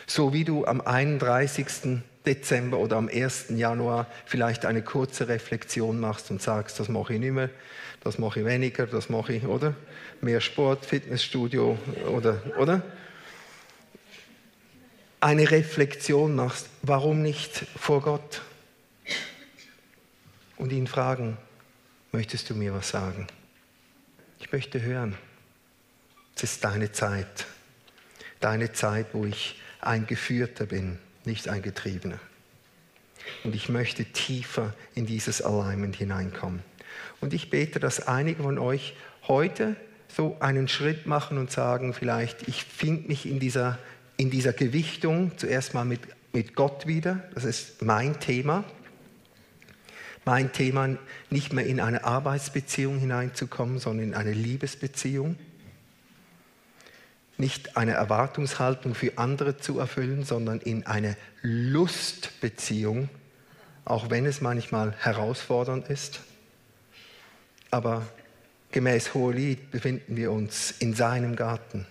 So 0.07 0.33
wie 0.33 0.43
du 0.43 0.65
am 0.65 0.81
31. 0.81 2.01
Dezember 2.25 2.77
oder 2.77 2.97
am 2.97 3.09
1. 3.09 3.45
Januar 3.49 4.07
vielleicht 4.25 4.65
eine 4.65 4.83
kurze 4.83 5.27
Reflexion 5.27 5.99
machst 5.99 6.29
und 6.29 6.41
sagst, 6.41 6.79
das 6.79 6.87
mache 6.87 7.15
ich 7.15 7.19
nicht 7.19 7.33
mehr, 7.33 7.49
das 8.03 8.19
mache 8.19 8.41
ich 8.41 8.45
weniger, 8.45 8.85
das 8.85 9.09
mache 9.09 9.33
ich, 9.33 9.43
oder? 9.45 9.75
Mehr 10.21 10.39
Sport, 10.39 10.85
Fitnessstudio, 10.85 11.77
oder? 12.07 12.41
oder? 12.59 12.83
Eine 15.19 15.49
Reflexion 15.49 16.35
machst, 16.35 16.67
warum 16.83 17.21
nicht 17.21 17.65
vor 17.75 18.01
Gott? 18.01 18.41
Und 20.57 20.71
ihn 20.71 20.85
fragen, 20.85 21.37
möchtest 22.11 22.49
du 22.51 22.55
mir 22.55 22.73
was 22.73 22.89
sagen? 22.89 23.25
Ich 24.39 24.51
möchte 24.51 24.81
hören. 24.81 25.17
Es 26.35 26.43
ist 26.43 26.63
deine 26.63 26.91
Zeit. 26.91 27.45
Deine 28.39 28.71
Zeit, 28.73 29.07
wo 29.13 29.25
ich 29.25 29.59
ein 29.79 30.05
Geführter 30.05 30.65
bin 30.65 30.99
nicht 31.25 31.47
ein 31.47 31.61
Getriebener. 31.61 32.19
Und 33.43 33.55
ich 33.55 33.69
möchte 33.69 34.05
tiefer 34.05 34.73
in 34.95 35.05
dieses 35.05 35.41
Alignment 35.41 35.95
hineinkommen. 35.95 36.61
Und 37.19 37.33
ich 37.33 37.49
bete, 37.49 37.79
dass 37.79 38.07
einige 38.07 38.43
von 38.43 38.57
euch 38.57 38.95
heute 39.27 39.75
so 40.07 40.37
einen 40.39 40.67
Schritt 40.67 41.05
machen 41.05 41.37
und 41.37 41.51
sagen, 41.51 41.93
vielleicht, 41.93 42.47
ich 42.47 42.63
finde 42.63 43.07
mich 43.07 43.25
in 43.25 43.39
dieser, 43.39 43.77
in 44.17 44.29
dieser 44.29 44.53
Gewichtung 44.53 45.31
zuerst 45.37 45.73
mal 45.73 45.85
mit, 45.85 46.01
mit 46.33 46.55
Gott 46.55 46.87
wieder. 46.87 47.23
Das 47.33 47.43
ist 47.43 47.81
mein 47.81 48.19
Thema. 48.19 48.63
Mein 50.25 50.51
Thema, 50.51 50.97
nicht 51.29 51.53
mehr 51.53 51.65
in 51.65 51.79
eine 51.79 52.03
Arbeitsbeziehung 52.03 52.99
hineinzukommen, 52.99 53.79
sondern 53.79 54.07
in 54.07 54.13
eine 54.13 54.33
Liebesbeziehung 54.33 55.35
nicht 57.41 57.75
eine 57.75 57.91
Erwartungshaltung 57.91 58.95
für 58.95 59.17
andere 59.17 59.57
zu 59.57 59.79
erfüllen, 59.79 60.23
sondern 60.23 60.61
in 60.61 60.85
eine 60.85 61.17
Lustbeziehung, 61.41 63.09
auch 63.83 64.09
wenn 64.09 64.25
es 64.25 64.39
manchmal 64.39 64.93
herausfordernd 64.93 65.89
ist. 65.89 66.21
Aber 67.69 68.05
gemäß 68.71 69.13
Hohelied 69.13 69.71
befinden 69.71 70.15
wir 70.15 70.31
uns 70.31 70.71
in 70.79 70.93
seinem 70.93 71.35
Garten 71.35 71.85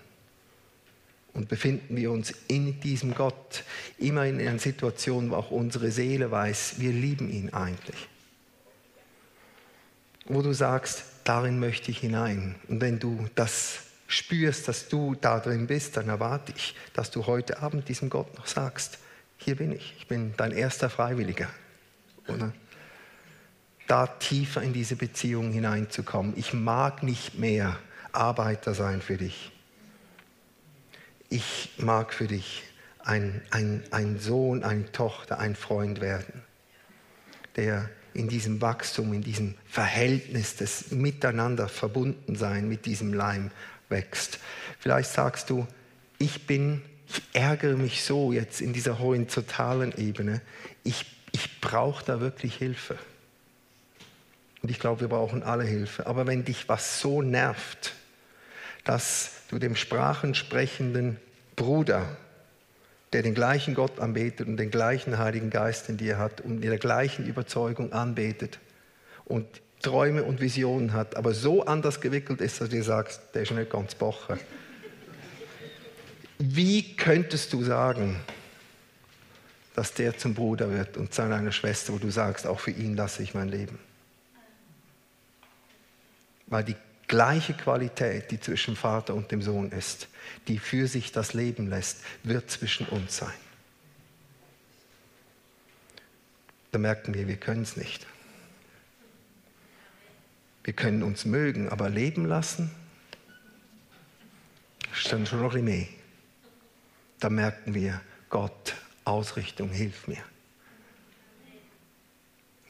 und 1.34 1.48
befinden 1.48 1.96
wir 1.96 2.10
uns 2.10 2.32
in 2.48 2.80
diesem 2.80 3.14
Gott 3.14 3.64
immer 3.98 4.24
in 4.24 4.40
einer 4.40 4.58
Situation, 4.58 5.30
wo 5.30 5.34
auch 5.34 5.50
unsere 5.50 5.90
Seele 5.90 6.30
weiß, 6.30 6.76
wir 6.78 6.92
lieben 6.92 7.28
ihn 7.28 7.52
eigentlich. 7.52 8.08
Wo 10.26 10.42
du 10.42 10.52
sagst, 10.52 11.04
darin 11.24 11.58
möchte 11.58 11.90
ich 11.90 11.98
hinein. 11.98 12.54
Und 12.68 12.80
wenn 12.80 12.98
du 12.98 13.26
das 13.34 13.89
spürst, 14.10 14.66
dass 14.68 14.88
du 14.88 15.14
da 15.14 15.38
drin 15.38 15.66
bist, 15.66 15.96
dann 15.96 16.08
erwarte 16.08 16.52
ich, 16.56 16.74
dass 16.92 17.10
du 17.10 17.26
heute 17.26 17.62
Abend 17.62 17.88
diesem 17.88 18.10
Gott 18.10 18.36
noch 18.36 18.46
sagst, 18.46 18.98
hier 19.38 19.56
bin 19.56 19.72
ich, 19.72 19.94
ich 19.98 20.06
bin 20.06 20.34
dein 20.36 20.52
erster 20.52 20.90
Freiwilliger. 20.90 21.48
Oder? 22.26 22.52
Da 23.86 24.06
tiefer 24.06 24.62
in 24.62 24.72
diese 24.72 24.96
Beziehung 24.96 25.52
hineinzukommen. 25.52 26.34
Ich 26.36 26.52
mag 26.52 27.02
nicht 27.02 27.38
mehr 27.38 27.78
Arbeiter 28.12 28.74
sein 28.74 29.00
für 29.00 29.16
dich. 29.16 29.52
Ich 31.28 31.70
mag 31.78 32.12
für 32.12 32.26
dich 32.26 32.64
ein, 32.98 33.40
ein, 33.50 33.84
ein 33.92 34.18
Sohn, 34.18 34.64
eine 34.64 34.90
Tochter, 34.90 35.38
ein 35.38 35.54
Freund 35.54 36.00
werden, 36.00 36.42
der 37.56 37.88
in 38.12 38.28
diesem 38.28 38.60
Wachstum, 38.60 39.12
in 39.12 39.22
diesem 39.22 39.54
Verhältnis 39.66 40.56
des 40.56 40.90
Miteinander 40.90 41.68
verbunden 41.68 42.34
sein 42.34 42.68
mit 42.68 42.86
diesem 42.86 43.14
Leim 43.14 43.52
wächst. 43.90 44.38
Vielleicht 44.78 45.10
sagst 45.10 45.50
du, 45.50 45.66
ich 46.18 46.46
bin, 46.46 46.82
ich 47.08 47.22
ärgere 47.32 47.76
mich 47.76 48.04
so 48.04 48.32
jetzt 48.32 48.60
in 48.60 48.72
dieser 48.72 48.98
horizontalen 48.98 49.92
Ebene, 49.96 50.40
ich, 50.84 51.04
ich 51.32 51.60
brauche 51.60 52.04
da 52.04 52.20
wirklich 52.20 52.54
Hilfe. 52.56 52.96
Und 54.62 54.70
ich 54.70 54.78
glaube, 54.78 55.02
wir 55.02 55.08
brauchen 55.08 55.42
alle 55.42 55.64
Hilfe. 55.64 56.06
Aber 56.06 56.26
wenn 56.26 56.44
dich 56.44 56.68
was 56.68 57.00
so 57.00 57.22
nervt, 57.22 57.94
dass 58.84 59.42
du 59.48 59.58
dem 59.58 59.76
sprachensprechenden 59.76 61.18
Bruder, 61.56 62.16
der 63.12 63.22
den 63.22 63.34
gleichen 63.34 63.74
Gott 63.74 63.98
anbetet 63.98 64.46
und 64.46 64.56
den 64.56 64.70
gleichen 64.70 65.18
Heiligen 65.18 65.50
Geist 65.50 65.88
in 65.88 65.96
dir 65.96 66.18
hat 66.18 66.40
und 66.40 66.62
in 66.62 66.70
der 66.70 66.78
gleichen 66.78 67.26
Überzeugung 67.26 67.92
anbetet 67.92 68.58
und 69.24 69.46
Träume 69.80 70.24
und 70.24 70.40
Visionen 70.40 70.92
hat, 70.92 71.16
aber 71.16 71.32
so 71.32 71.64
anders 71.64 72.00
gewickelt 72.00 72.40
ist, 72.40 72.60
dass 72.60 72.68
du 72.68 72.76
dir 72.76 72.84
sagst, 72.84 73.20
der 73.34 73.42
ist 73.42 73.50
nicht 73.50 73.70
ganz 73.70 73.94
bocher. 73.94 74.38
Wie 76.38 76.96
könntest 76.96 77.52
du 77.52 77.62
sagen, 77.62 78.20
dass 79.74 79.94
der 79.94 80.16
zum 80.16 80.34
Bruder 80.34 80.70
wird 80.70 80.96
und 80.96 81.14
zu 81.14 81.22
einer 81.22 81.52
Schwester, 81.52 81.92
wo 81.92 81.98
du 81.98 82.10
sagst, 82.10 82.46
auch 82.46 82.60
für 82.60 82.70
ihn 82.70 82.96
lasse 82.96 83.22
ich 83.22 83.34
mein 83.34 83.48
Leben? 83.48 83.78
Weil 86.46 86.64
die 86.64 86.76
gleiche 87.06 87.54
Qualität, 87.54 88.30
die 88.30 88.40
zwischen 88.40 88.76
Vater 88.76 89.14
und 89.14 89.30
dem 89.32 89.42
Sohn 89.42 89.72
ist, 89.72 90.08
die 90.48 90.58
für 90.58 90.86
sich 90.86 91.12
das 91.12 91.34
Leben 91.34 91.68
lässt, 91.68 91.98
wird 92.22 92.50
zwischen 92.50 92.86
uns 92.86 93.16
sein. 93.16 93.32
Da 96.70 96.78
merken 96.78 97.14
wir, 97.14 97.26
wir 97.26 97.36
können 97.36 97.62
es 97.62 97.76
nicht. 97.76 98.06
Wir 100.70 100.76
können 100.76 101.02
uns 101.02 101.24
mögen, 101.24 101.68
aber 101.68 101.88
leben 101.88 102.26
lassen, 102.26 102.70
ist 104.94 105.12
dann 105.12 105.26
schon 105.26 105.42
noch 105.42 105.56
ein 105.56 105.64
mehr. 105.64 105.88
Da 107.18 107.28
merken 107.28 107.74
wir, 107.74 108.00
Gott, 108.28 108.76
Ausrichtung, 109.04 109.70
hilf 109.70 110.06
mir. 110.06 110.22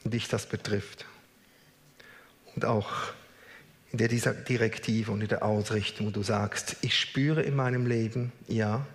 Und 0.03 0.15
dich 0.15 0.29
das 0.29 0.47
betrifft. 0.47 1.05
Und 2.55 2.65
auch 2.65 2.91
in 3.93 3.99
der 3.99 4.09
Direktive 4.09 5.13
und 5.13 5.21
in 5.21 5.29
der 5.29 5.45
Ausrichtung, 5.45 6.07
wo 6.07 6.11
du 6.11 6.23
sagst, 6.23 6.79
ich 6.81 6.99
spüre 6.99 7.43
in 7.43 7.55
meinem 7.55 7.85
Leben, 7.85 8.33
ja, 8.49 8.87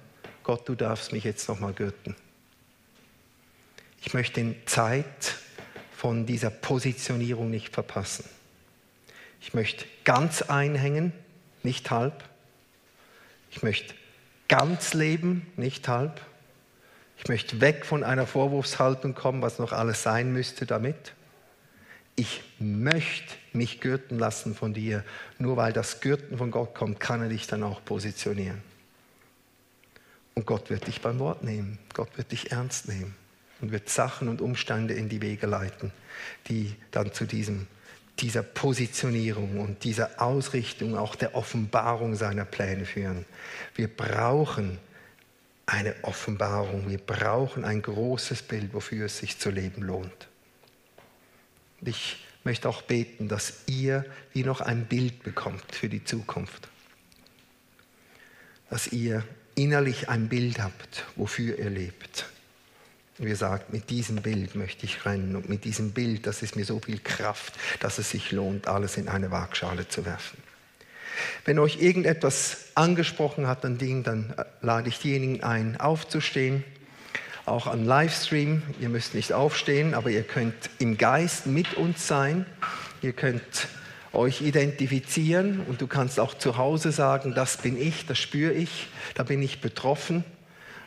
Gott, 0.42 0.68
du 0.68 0.74
darfst 0.74 1.12
mich 1.12 1.26
jetzt 1.26 1.48
nochmal 1.48 1.74
gürten. 1.74 2.16
Ich 4.02 4.16
möchte 4.16 4.44
die 4.44 4.66
Zeit 4.66 5.36
von 5.96 6.26
dieser 6.26 6.50
Positionierung 6.50 7.52
nicht 7.52 7.72
verpassen. 7.72 8.26
Ich 9.46 9.54
möchte 9.54 9.86
ganz 10.06 10.42
einhängen, 10.42 11.14
nicht 11.62 11.92
halb. 11.92 12.24
Ich 13.52 13.62
möchte 13.62 13.94
ganz 14.48 14.96
leben, 14.96 15.46
nicht 15.56 15.88
halb. 15.88 16.20
Ich 17.20 17.28
möchte 17.28 17.62
weg 17.62 17.86
von 17.86 18.04
einer 18.04 18.26
Vorwurfshaltung 18.26 19.14
kommen, 19.14 19.44
was 19.44 19.60
noch 19.60 19.72
alles 19.72 20.02
sein 20.02 20.34
müsste 20.34 20.66
damit. 20.66 21.14
Ich 22.16 22.42
möchte 22.58 23.36
mich 23.54 23.82
gürten 23.82 24.18
lassen 24.18 24.56
von 24.56 24.74
dir. 24.74 25.04
Nur 25.38 25.58
weil 25.58 25.74
das 25.74 26.02
Gürten 26.02 26.40
von 26.40 26.50
Gott 26.50 26.74
kommt, 26.74 27.00
kann 27.00 27.22
er 27.22 27.30
dich 27.30 27.46
dann 27.46 27.62
auch 27.62 27.86
positionieren. 27.86 28.64
Und 30.34 30.48
Gott 30.48 30.72
wird 30.72 30.88
dich 30.88 31.02
beim 31.02 31.20
Wort 31.20 31.44
nehmen. 31.44 31.78
Gott 31.94 32.18
wird 32.18 32.32
dich 32.32 32.52
ernst 32.52 32.88
nehmen 32.88 33.14
und 33.62 33.72
wird 33.72 33.90
Sachen 33.90 34.28
und 34.28 34.42
Umstände 34.42 34.96
in 34.96 35.08
die 35.08 35.22
Wege 35.22 35.46
leiten, 35.46 35.92
die 36.48 36.76
dann 36.90 37.14
zu 37.14 37.26
diesem 37.26 37.68
dieser 38.20 38.44
Positionierung 38.44 39.60
und 39.60 39.84
dieser 39.84 40.22
Ausrichtung, 40.22 40.98
auch 40.98 41.16
der 41.16 41.36
Offenbarung 41.36 42.16
seiner 42.16 42.46
Pläne 42.46 42.86
führen. 42.86 43.26
Wir 43.76 43.88
brauchen 43.88 44.80
eine 45.66 45.96
Offenbarung, 46.04 46.90
wir 46.90 47.00
brauchen 47.00 47.66
ein 47.66 47.82
großes 47.82 48.44
Bild, 48.44 48.74
wofür 48.74 49.08
es 49.08 49.18
sich 49.18 49.40
zu 49.40 49.50
leben 49.50 49.82
lohnt. 49.82 50.28
Ich 51.82 52.26
möchte 52.44 52.70
auch 52.70 52.84
beten, 52.84 53.28
dass 53.28 53.64
ihr 53.68 54.06
wie 54.32 54.44
noch 54.44 54.62
ein 54.62 54.86
Bild 54.86 55.24
bekommt 55.24 55.64
für 55.74 55.90
die 55.90 56.04
Zukunft. 56.04 56.70
Dass 58.70 58.88
ihr 58.88 59.24
innerlich 59.56 60.10
ein 60.10 60.30
Bild 60.30 60.60
habt, 60.60 61.06
wofür 61.16 61.58
ihr 61.58 61.70
lebt. 61.70 62.26
Und 63.18 63.28
ihr 63.28 63.36
sagt, 63.36 63.72
mit 63.72 63.90
diesem 63.90 64.18
Bild 64.18 64.56
möchte 64.56 64.86
ich 64.86 65.06
rennen 65.06 65.36
und 65.38 65.48
mit 65.48 65.64
diesem 65.64 65.92
Bild, 65.92 66.28
das 66.28 66.42
ist 66.42 66.56
mir 66.56 66.66
so 66.66 66.80
viel 66.80 67.00
Kraft, 67.00 67.54
dass 67.80 67.98
es 67.98 68.10
sich 68.10 68.32
lohnt, 68.32 68.68
alles 68.68 68.98
in 68.98 69.08
eine 69.08 69.32
Waagschale 69.32 69.88
zu 69.88 70.06
werfen. 70.06 70.38
Wenn 71.46 71.60
euch 71.60 71.82
irgendetwas 71.82 72.66
angesprochen 72.76 73.48
hat 73.48 73.64
an 73.64 73.78
Dingen, 73.78 74.04
dann 74.04 74.34
lade 74.62 74.90
ich 74.90 75.00
diejenigen 75.00 75.44
ein, 75.44 75.80
aufzustehen. 75.80 76.64
auch 77.46 77.68
am 77.68 77.86
Livestream. 77.86 78.64
Ihr 78.82 78.90
müsst 78.90 79.14
nicht 79.14 79.32
aufstehen, 79.32 79.94
aber 79.94 80.10
ihr 80.10 80.24
könnt 80.24 80.56
im 80.80 80.98
Geist 80.98 81.46
mit 81.46 81.76
uns 81.76 82.08
sein. 82.08 82.46
Ihr 83.02 83.14
könnt 83.14 83.68
euch 84.14 84.42
identifizieren 84.42 85.62
und 85.68 85.80
du 85.80 85.88
kannst 85.88 86.20
auch 86.20 86.34
zu 86.34 86.58
Hause 86.58 86.92
sagen, 86.92 87.36
das 87.36 87.58
bin 87.58 87.80
ich, 87.80 88.06
das 88.08 88.18
spüre 88.18 88.54
ich, 88.54 88.88
da 89.14 89.24
bin 89.24 89.42
ich 89.42 89.62
betroffen. 89.62 90.24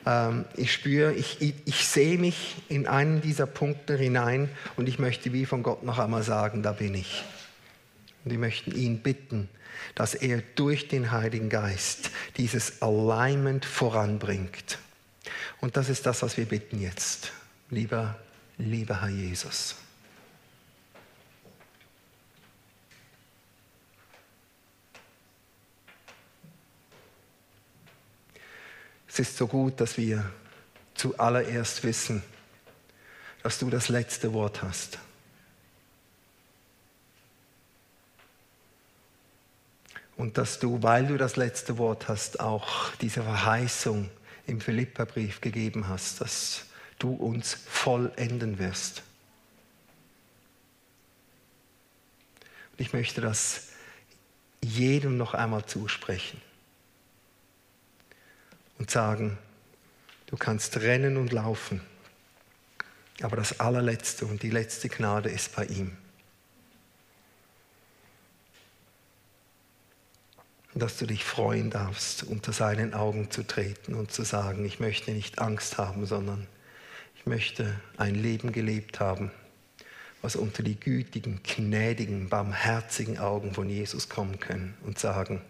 Ähm, 0.09 0.47
ich 0.56 0.72
spüre, 0.72 1.12
ich, 1.12 1.40
ich, 1.40 1.55
ich 1.66 1.86
sehe 1.86 2.18
mich 2.18 2.56
in 2.68 2.86
einen 2.86 3.20
dieser 3.20 3.47
Punkte 3.47 3.97
hinein 3.97 4.48
und 4.76 4.89
ich 4.89 4.98
möchte 4.98 5.32
wie 5.35 5.44
von 5.44 5.62
Gott 5.62 5.82
noch 5.82 5.98
einmal 5.98 6.22
sagen, 6.22 6.62
da 6.62 6.72
bin 6.72 6.94
ich. 6.94 7.24
Und 8.24 8.30
wir 8.30 8.39
möchten 8.39 8.74
ihn 8.74 9.01
bitten, 9.01 9.51
dass 9.94 10.14
er 10.14 10.43
durch 10.55 10.89
den 10.89 11.10
Heiligen 11.10 11.51
Geist 11.51 12.10
dieses 12.39 12.80
Alignment 12.80 13.66
voranbringt. 13.66 14.78
Und 15.60 15.76
das 15.76 15.90
ist 15.90 16.06
das, 16.06 16.22
was 16.22 16.39
wir 16.39 16.47
bitten 16.47 16.80
jetzt. 16.80 17.32
Lieber, 17.68 18.18
lieber 18.56 19.02
Herr 19.02 19.10
Jesus. 19.10 19.76
Es 29.18 29.30
ist 29.30 29.36
so 29.36 29.48
gut, 29.48 29.80
dass 29.80 29.96
wir 29.96 30.30
zuallererst 30.94 31.82
wissen, 31.82 32.22
dass 33.42 33.58
du 33.58 33.68
das 33.68 33.88
letzte 33.88 34.32
Wort 34.32 34.62
hast. 34.62 35.00
Und 40.16 40.38
dass 40.38 40.60
du, 40.60 40.84
weil 40.84 41.08
du 41.08 41.16
das 41.16 41.34
letzte 41.34 41.78
Wort 41.78 42.06
hast, 42.06 42.38
auch 42.38 42.94
diese 43.00 43.24
Verheißung 43.24 44.08
im 44.46 44.60
Philipperbrief 44.60 45.40
gegeben 45.40 45.88
hast, 45.88 46.20
dass 46.20 46.66
du 47.00 47.12
uns 47.12 47.54
vollenden 47.54 48.60
wirst. 48.60 49.02
Und 52.70 52.80
ich 52.80 52.92
möchte 52.92 53.20
das 53.20 53.70
jedem 54.62 55.16
noch 55.16 55.34
einmal 55.34 55.66
zusprechen 55.66 56.40
und 58.78 58.90
sagen, 58.90 59.38
du 60.26 60.36
kannst 60.36 60.76
rennen 60.78 61.16
und 61.16 61.32
laufen, 61.32 61.80
aber 63.22 63.36
das 63.36 63.60
allerletzte 63.60 64.26
und 64.26 64.42
die 64.42 64.50
letzte 64.50 64.88
Gnade 64.88 65.30
ist 65.30 65.55
bei 65.55 65.64
ihm. 65.66 65.96
dass 70.78 70.96
du 70.96 71.06
dich 71.06 71.24
freuen 71.24 71.70
darfst, 71.70 72.22
unter 72.22 72.52
seinen 72.52 72.94
Augen 72.94 73.30
zu 73.30 73.42
treten 73.42 73.94
und 73.94 74.12
zu 74.12 74.22
sagen, 74.22 74.64
ich 74.64 74.80
möchte 74.80 75.10
nicht 75.10 75.40
Angst 75.40 75.78
haben, 75.78 76.06
sondern 76.06 76.46
ich 77.16 77.26
möchte 77.26 77.80
ein 77.96 78.14
Leben 78.14 78.52
gelebt 78.52 79.00
haben, 79.00 79.30
was 80.22 80.36
unter 80.36 80.62
die 80.62 80.78
gütigen, 80.78 81.40
gnädigen, 81.42 82.28
barmherzigen 82.28 83.18
Augen 83.18 83.55
von 83.55 83.68
Jesus 83.68 84.09
kommen 84.09 84.40
können 84.40 84.74
und 84.84 84.98
sagen, 84.98 85.42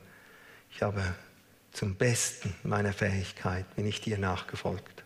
ich 0.70 0.82
habe 0.82 1.02
zum 1.78 1.94
Besten 1.94 2.52
meiner 2.64 2.92
Fähigkeit 2.92 3.76
bin 3.76 3.86
ich 3.86 4.00
dir 4.00 4.18
nachgefolgt. 4.18 5.04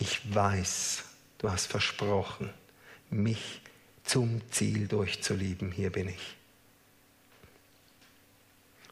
Ich 0.00 0.34
weiß, 0.34 1.04
du 1.38 1.52
hast 1.52 1.66
versprochen, 1.66 2.50
mich 3.10 3.60
zum 4.02 4.42
Ziel 4.50 4.88
durchzulieben. 4.88 5.70
Hier 5.70 5.92
bin 5.92 6.08
ich. 6.08 6.36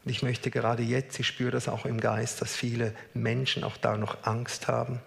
Und 0.04 0.12
ich 0.12 0.22
möchte 0.22 0.52
gerade 0.52 0.84
jetzt, 0.84 1.18
ich 1.18 1.26
spüre 1.26 1.50
das 1.50 1.66
auch 1.66 1.86
im 1.86 1.98
Geist, 1.98 2.40
dass 2.40 2.54
viele 2.54 2.94
Menschen 3.14 3.64
auch 3.64 3.76
da 3.76 3.96
noch 3.96 4.24
Angst 4.24 4.68
haben. 4.68 5.00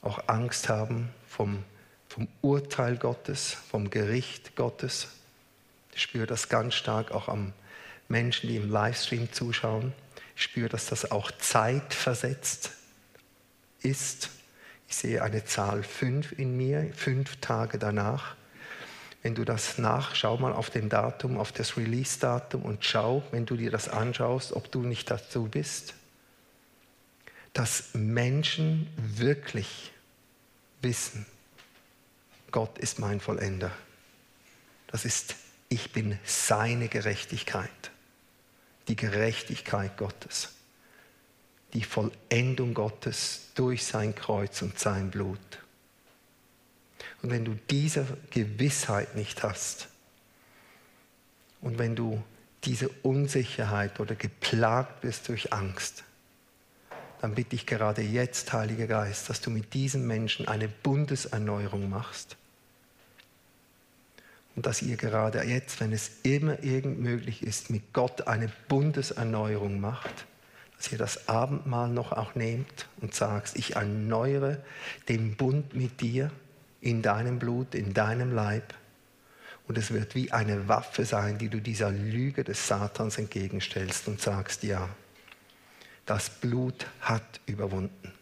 Auch 0.00 0.28
Angst 0.28 0.68
haben 0.68 1.08
vom, 1.26 1.64
vom 2.08 2.28
Urteil 2.40 2.96
Gottes, 2.96 3.56
vom 3.68 3.90
Gericht 3.90 4.54
Gottes. 4.54 5.08
Ich 5.92 6.02
spüre 6.02 6.28
das 6.28 6.48
ganz 6.48 6.76
stark 6.76 7.10
auch 7.10 7.26
am 7.26 7.52
Menschen, 8.10 8.48
die 8.48 8.56
im 8.56 8.70
Livestream 8.70 9.32
zuschauen. 9.32 9.92
Ich 10.36 10.42
spüre, 10.42 10.68
dass 10.68 10.86
das 10.86 11.10
auch 11.10 11.30
zeitversetzt 11.30 12.72
ist. 13.82 14.30
Ich 14.88 14.96
sehe 14.96 15.22
eine 15.22 15.44
Zahl 15.44 15.82
fünf 15.82 16.32
in 16.32 16.56
mir, 16.56 16.92
fünf 16.94 17.36
Tage 17.36 17.78
danach. 17.78 18.34
Wenn 19.22 19.34
du 19.34 19.44
das 19.44 19.78
nachschau 19.78 20.38
mal 20.38 20.52
auf 20.52 20.70
den 20.70 20.88
Datum, 20.88 21.38
auf 21.38 21.52
das 21.52 21.76
Release-Datum 21.76 22.62
und 22.62 22.84
schau, 22.84 23.22
wenn 23.30 23.46
du 23.46 23.56
dir 23.56 23.70
das 23.70 23.88
anschaust, 23.88 24.52
ob 24.54 24.72
du 24.72 24.82
nicht 24.82 25.10
dazu 25.10 25.44
bist, 25.44 25.94
dass 27.52 27.90
Menschen 27.92 28.88
wirklich 28.96 29.92
wissen, 30.82 31.26
Gott 32.50 32.78
ist 32.78 32.98
mein 32.98 33.20
Vollender. 33.20 33.70
Das 34.88 35.04
ist, 35.04 35.36
ich 35.68 35.92
bin 35.92 36.18
seine 36.24 36.88
Gerechtigkeit 36.88 37.90
die 38.90 38.96
Gerechtigkeit 38.96 39.96
Gottes, 39.96 40.48
die 41.74 41.84
Vollendung 41.84 42.74
Gottes 42.74 43.50
durch 43.54 43.84
sein 43.84 44.16
Kreuz 44.16 44.62
und 44.62 44.80
sein 44.80 45.12
Blut. 45.12 45.38
Und 47.22 47.30
wenn 47.30 47.44
du 47.44 47.56
diese 47.70 48.04
Gewissheit 48.30 49.14
nicht 49.14 49.44
hast 49.44 49.86
und 51.60 51.78
wenn 51.78 51.94
du 51.94 52.20
diese 52.64 52.88
Unsicherheit 53.04 54.00
oder 54.00 54.16
geplagt 54.16 55.02
bist 55.02 55.28
durch 55.28 55.52
Angst, 55.52 56.02
dann 57.20 57.36
bitte 57.36 57.54
ich 57.54 57.66
gerade 57.66 58.02
jetzt, 58.02 58.52
Heiliger 58.52 58.88
Geist, 58.88 59.30
dass 59.30 59.40
du 59.40 59.50
mit 59.50 59.72
diesen 59.72 60.04
Menschen 60.08 60.48
eine 60.48 60.66
Bundeserneuerung 60.66 61.88
machst 61.88 62.36
und 64.60 64.66
dass 64.66 64.82
ihr 64.82 64.98
gerade 64.98 65.42
jetzt, 65.42 65.80
wenn 65.80 65.90
es 65.90 66.10
immer 66.22 66.62
irgend 66.62 67.00
möglich 67.00 67.42
ist, 67.42 67.70
mit 67.70 67.94
Gott 67.94 68.26
eine 68.26 68.52
Bundeserneuerung 68.68 69.80
macht, 69.80 70.26
dass 70.76 70.92
ihr 70.92 70.98
das 70.98 71.30
Abendmahl 71.30 71.88
noch 71.88 72.12
auch 72.12 72.34
nehmt 72.34 72.86
und 73.00 73.14
sagst, 73.14 73.56
ich 73.56 73.76
erneuere 73.76 74.62
den 75.08 75.34
Bund 75.34 75.74
mit 75.74 76.02
dir 76.02 76.30
in 76.82 77.00
deinem 77.00 77.38
Blut, 77.38 77.74
in 77.74 77.94
deinem 77.94 78.34
Leib. 78.34 78.74
Und 79.66 79.78
es 79.78 79.94
wird 79.94 80.14
wie 80.14 80.30
eine 80.30 80.68
Waffe 80.68 81.06
sein, 81.06 81.38
die 81.38 81.48
du 81.48 81.58
dieser 81.58 81.90
Lüge 81.90 82.44
des 82.44 82.68
Satans 82.68 83.16
entgegenstellst 83.16 84.08
und 84.08 84.20
sagst, 84.20 84.62
ja, 84.62 84.90
das 86.04 86.28
Blut 86.28 86.86
hat 87.00 87.40
überwunden. 87.46 88.12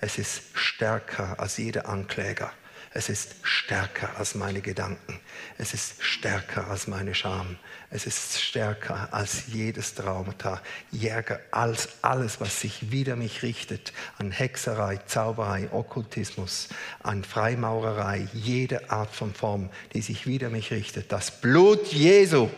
Es 0.00 0.18
ist 0.18 0.56
stärker 0.56 1.40
als 1.40 1.56
jeder 1.56 1.88
Ankläger. 1.88 2.52
Es 2.96 3.08
ist 3.08 3.34
stärker 3.42 4.16
als 4.16 4.36
meine 4.36 4.60
Gedanken. 4.60 5.18
Es 5.58 5.74
ist 5.74 6.00
stärker 6.00 6.70
als 6.70 6.86
meine 6.86 7.12
Scham. 7.12 7.58
Es 7.90 8.06
ist 8.06 8.40
stärker 8.40 9.08
als 9.10 9.48
jedes 9.48 9.96
Traumata. 9.96 10.62
Jäger 10.92 11.40
als 11.50 11.88
alles, 12.02 12.40
was 12.40 12.60
sich 12.60 12.92
wider 12.92 13.16
mich 13.16 13.42
richtet. 13.42 13.92
An 14.18 14.30
Hexerei, 14.30 15.00
Zauberei, 15.06 15.68
Okkultismus, 15.72 16.68
an 17.02 17.24
Freimaurerei, 17.24 18.28
jede 18.32 18.88
Art 18.90 19.12
von 19.12 19.34
Form, 19.34 19.70
die 19.92 20.00
sich 20.00 20.28
wider 20.28 20.48
mich 20.48 20.70
richtet. 20.70 21.10
Das 21.10 21.32
Blut 21.32 21.88
Jesu 21.88 22.48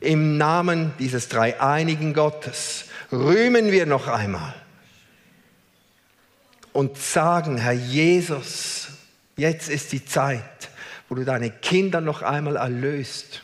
im 0.00 0.36
Namen 0.36 0.94
dieses 0.98 1.28
dreieinigen 1.28 2.12
Gottes 2.12 2.86
rühmen 3.12 3.70
wir 3.70 3.86
noch 3.86 4.08
einmal 4.08 4.54
und 6.72 6.98
sagen, 6.98 7.56
Herr 7.56 7.72
Jesus, 7.72 8.88
Jetzt 9.40 9.70
ist 9.70 9.92
die 9.92 10.04
Zeit, 10.04 10.68
wo 11.08 11.14
du 11.14 11.24
deine 11.24 11.48
Kinder 11.50 12.02
noch 12.02 12.20
einmal 12.20 12.56
erlöst 12.56 13.42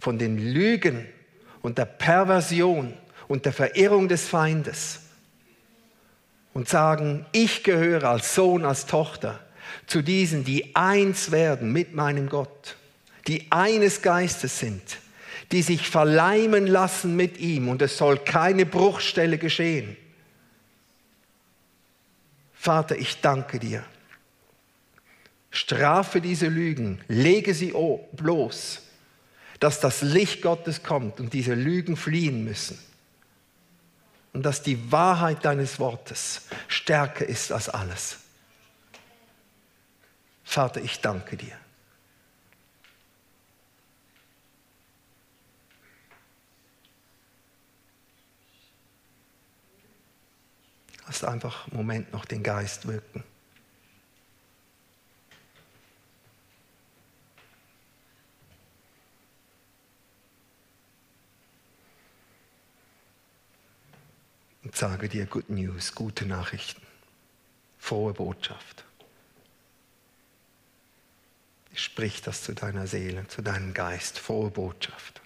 von 0.00 0.18
den 0.18 0.38
Lügen 0.38 1.06
und 1.60 1.76
der 1.76 1.84
Perversion 1.84 2.94
und 3.28 3.44
der 3.44 3.52
Verirrung 3.52 4.08
des 4.08 4.26
Feindes 4.26 5.00
und 6.54 6.66
sagen, 6.66 7.26
ich 7.32 7.62
gehöre 7.62 8.04
als 8.04 8.34
Sohn, 8.34 8.64
als 8.64 8.86
Tochter 8.86 9.38
zu 9.86 10.00
diesen, 10.00 10.44
die 10.44 10.74
eins 10.74 11.30
werden 11.30 11.74
mit 11.74 11.94
meinem 11.94 12.30
Gott, 12.30 12.76
die 13.28 13.48
eines 13.50 14.00
Geistes 14.00 14.60
sind, 14.60 14.96
die 15.52 15.60
sich 15.60 15.90
verleimen 15.90 16.66
lassen 16.66 17.16
mit 17.16 17.36
ihm 17.36 17.68
und 17.68 17.82
es 17.82 17.98
soll 17.98 18.16
keine 18.16 18.64
Bruchstelle 18.64 19.36
geschehen. 19.36 19.94
Vater, 22.54 22.96
ich 22.96 23.20
danke 23.20 23.58
dir 23.58 23.84
Strafe 25.52 26.22
diese 26.22 26.48
Lügen, 26.48 27.00
lege 27.08 27.52
sie 27.52 27.74
bloß, 28.12 28.80
dass 29.60 29.80
das 29.80 30.00
Licht 30.00 30.40
Gottes 30.40 30.82
kommt 30.82 31.20
und 31.20 31.34
diese 31.34 31.54
Lügen 31.54 31.96
fliehen 31.96 32.42
müssen. 32.42 32.78
Und 34.32 34.44
dass 34.44 34.62
die 34.62 34.90
Wahrheit 34.90 35.44
deines 35.44 35.78
Wortes 35.78 36.46
stärker 36.68 37.26
ist 37.26 37.52
als 37.52 37.68
alles. 37.68 38.20
Vater, 40.42 40.80
ich 40.80 41.00
danke 41.00 41.36
dir. 41.36 41.56
Lass 51.06 51.24
einfach 51.24 51.66
einen 51.66 51.76
Moment 51.76 52.10
noch 52.14 52.24
den 52.24 52.42
Geist 52.42 52.88
wirken. 52.88 53.22
Und 64.72 64.78
sage 64.78 65.10
dir 65.10 65.26
Good 65.26 65.50
News, 65.50 65.94
gute 65.94 66.24
Nachrichten, 66.24 66.80
frohe 67.78 68.14
Botschaft. 68.14 68.84
Sprich 71.74 72.22
das 72.22 72.42
zu 72.42 72.54
deiner 72.54 72.86
Seele, 72.86 73.28
zu 73.28 73.42
deinem 73.42 73.74
Geist, 73.74 74.18
frohe 74.18 74.50
Botschaft. 74.50 75.20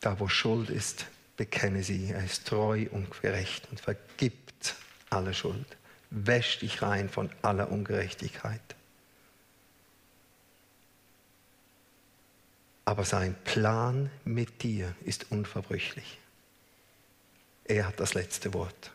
Da, 0.00 0.18
wo 0.18 0.26
Schuld 0.26 0.70
ist, 0.70 1.06
bekenne 1.36 1.84
sie. 1.84 2.10
Er 2.10 2.24
ist 2.24 2.48
treu 2.48 2.86
und 2.90 3.08
gerecht 3.22 3.68
und 3.70 3.80
vergibt 3.80 4.74
alle 5.08 5.34
Schuld. 5.34 5.76
Wäsch 6.10 6.58
dich 6.58 6.82
rein 6.82 7.08
von 7.08 7.30
aller 7.42 7.70
Ungerechtigkeit. 7.70 8.60
Aber 12.84 13.04
sein 13.04 13.36
Plan 13.44 14.10
mit 14.24 14.62
dir 14.62 14.94
ist 15.04 15.30
unverbrüchlich. 15.30 16.18
Er 17.64 17.86
hat 17.86 18.00
das 18.00 18.14
letzte 18.14 18.52
Wort 18.54 18.90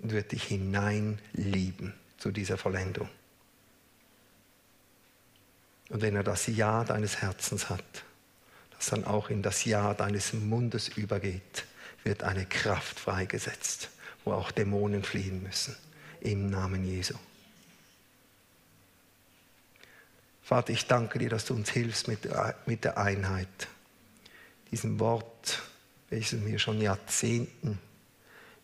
und 0.00 0.12
wird 0.12 0.32
dich 0.32 0.44
hineinlieben 0.44 1.92
zu 2.16 2.30
dieser 2.30 2.56
Vollendung. 2.56 3.08
Und 5.90 6.02
wenn 6.02 6.16
er 6.16 6.22
das 6.22 6.46
Ja 6.46 6.84
deines 6.84 7.20
Herzens 7.20 7.68
hat, 7.70 8.04
das 8.76 8.86
dann 8.86 9.04
auch 9.04 9.30
in 9.30 9.42
das 9.42 9.64
Ja 9.64 9.94
deines 9.94 10.32
Mundes 10.32 10.88
übergeht, 10.88 11.66
wird 12.04 12.22
eine 12.22 12.46
Kraft 12.46 12.98
freigesetzt, 13.00 13.90
wo 14.24 14.32
auch 14.32 14.50
Dämonen 14.50 15.02
fliehen 15.02 15.42
müssen. 15.42 15.76
Im 16.20 16.50
Namen 16.50 16.84
Jesu. 16.84 17.14
Vater, 20.48 20.72
ich 20.72 20.86
danke 20.86 21.18
dir, 21.18 21.28
dass 21.28 21.44
du 21.44 21.52
uns 21.52 21.68
hilfst 21.68 22.08
mit, 22.08 22.26
mit 22.64 22.82
der 22.82 22.96
Einheit. 22.96 23.68
Diesem 24.70 24.98
Wort, 24.98 25.60
welches 26.08 26.42
wir 26.46 26.58
schon 26.58 26.80
Jahrzehnten 26.80 27.78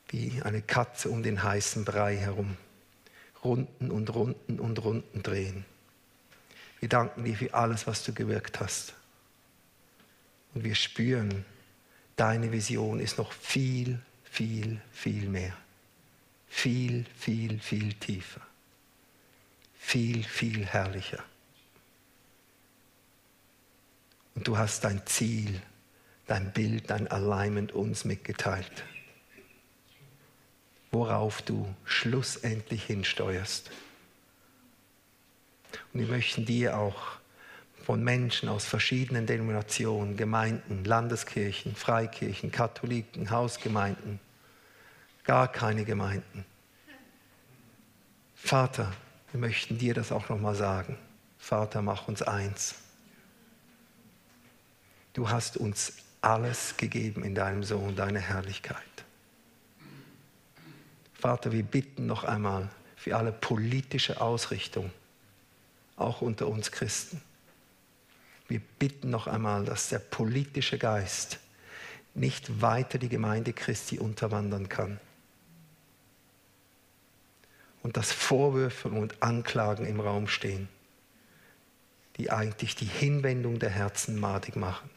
wie 0.09 0.41
eine 0.43 0.63
Katze 0.63 1.11
um 1.11 1.23
den 1.23 1.43
heißen 1.43 1.85
Brei 1.85 2.17
herum 2.17 2.57
Runden 3.45 3.91
und 3.91 4.15
Runden 4.15 4.61
und 4.61 4.83
Runden 4.83 5.23
drehen. 5.23 5.67
Wir 6.81 6.89
danken 6.89 7.23
dir 7.23 7.37
für 7.37 7.53
alles, 7.53 7.87
was 7.87 8.03
du 8.03 8.15
gewirkt 8.15 8.61
hast. 8.61 8.95
Und 10.55 10.65
wir 10.65 10.77
spüren, 10.77 11.45
deine 12.17 12.51
Vision 12.51 12.99
ist 12.99 13.19
noch 13.19 13.31
viel, 13.31 14.01
viel, 14.25 14.81
viel 14.91 15.29
mehr. 15.29 15.55
Viel, 16.49 17.05
viel, 17.15 17.61
viel 17.61 17.93
tiefer. 17.93 18.41
Viel, 19.79 20.25
viel 20.25 20.65
herrlicher. 20.65 21.23
Und 24.35 24.49
du 24.49 24.59
hast 24.59 24.85
dein 24.85 25.07
Ziel, 25.07 25.61
dein 26.27 26.53
Bild, 26.53 26.91
dein 26.91 27.09
Alignment 27.09 27.73
uns 27.73 28.05
mitgeteilt, 28.05 28.85
worauf 30.91 31.43
du 31.43 31.73
schlussendlich 31.85 32.85
hinsteuerst. 32.85 33.71
Und 35.93 36.01
wir 36.01 36.09
möchten 36.09 36.45
dir 36.45 36.77
auch 36.79 37.19
von 37.85 38.03
Menschen 38.03 38.49
aus 38.49 38.65
verschiedenen 38.65 39.27
Denominationen, 39.27 40.17
Gemeinden, 40.17 40.85
Landeskirchen, 40.85 41.77
Freikirchen, 41.77 42.51
Katholiken, 42.51 43.31
Hausgemeinden, 43.31 44.21
gar 45.25 45.49
keine 45.49 45.85
Gemeinden. 45.85 46.47
Vater, 48.35 48.93
wir 49.33 49.41
möchten 49.41 49.79
dir 49.79 49.95
das 49.95 50.13
auch 50.13 50.29
nochmal 50.29 50.55
sagen. 50.55 50.99
Vater, 51.39 51.83
mach 51.83 52.09
uns 52.09 52.23
eins. 52.23 52.77
Du 55.15 55.31
hast 55.31 55.57
uns 55.57 55.95
alles 56.21 56.77
gegeben 56.77 57.25
in 57.25 57.35
deinem 57.35 57.65
Sohn, 57.65 57.97
deine 57.97 58.21
Herrlichkeit. 58.21 58.83
Vater, 61.15 61.53
wir 61.53 61.63
bitten 61.63 62.07
noch 62.07 62.25
einmal 62.25 62.69
für 62.97 63.17
alle 63.17 63.33
politische 63.33 64.21
Ausrichtung, 64.21 64.91
auch 65.97 66.21
unter 66.21 66.47
uns 66.49 66.71
Christen 66.71 67.23
wir 68.49 68.61
bitten 68.79 69.11
noch 69.11 69.27
einmal, 69.27 69.65
dass 69.65 69.89
der 69.89 69.99
politische 69.99 70.79
Geist 70.79 71.39
nicht 72.15 72.61
weiter 72.61 72.99
die 72.99 73.09
Gemeinde 73.09 73.53
Christi 73.53 73.99
unterwandern 73.99 74.69
kann. 74.69 75.01
Und 77.83 77.97
dass 77.97 78.13
Vorwürfe 78.13 78.89
und 78.89 79.23
Anklagen 79.23 79.87
im 79.87 80.01
Raum 80.01 80.29
stehen, 80.29 80.69
die 82.17 82.31
eigentlich 82.31 82.77
die 82.77 82.87
Hinwendung 82.87 83.59
der 83.59 83.71
Herzen 83.71 84.19
madig 84.19 84.57
machen. 84.57 84.89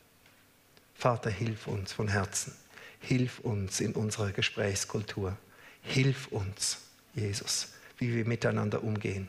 Vater, 0.97 1.29
hilf 1.29 1.67
uns 1.67 1.93
von 1.93 2.07
Herzen. 2.07 2.55
Hilf 2.99 3.37
uns 3.41 3.81
in 3.81 3.93
unserer 3.93 4.31
Gesprächskultur. 4.31 5.37
Hilf 5.83 6.27
uns, 6.29 6.79
Jesus, 7.13 7.73
wie 7.99 8.15
wir 8.15 8.25
miteinander 8.25 8.83
umgehen. 8.83 9.27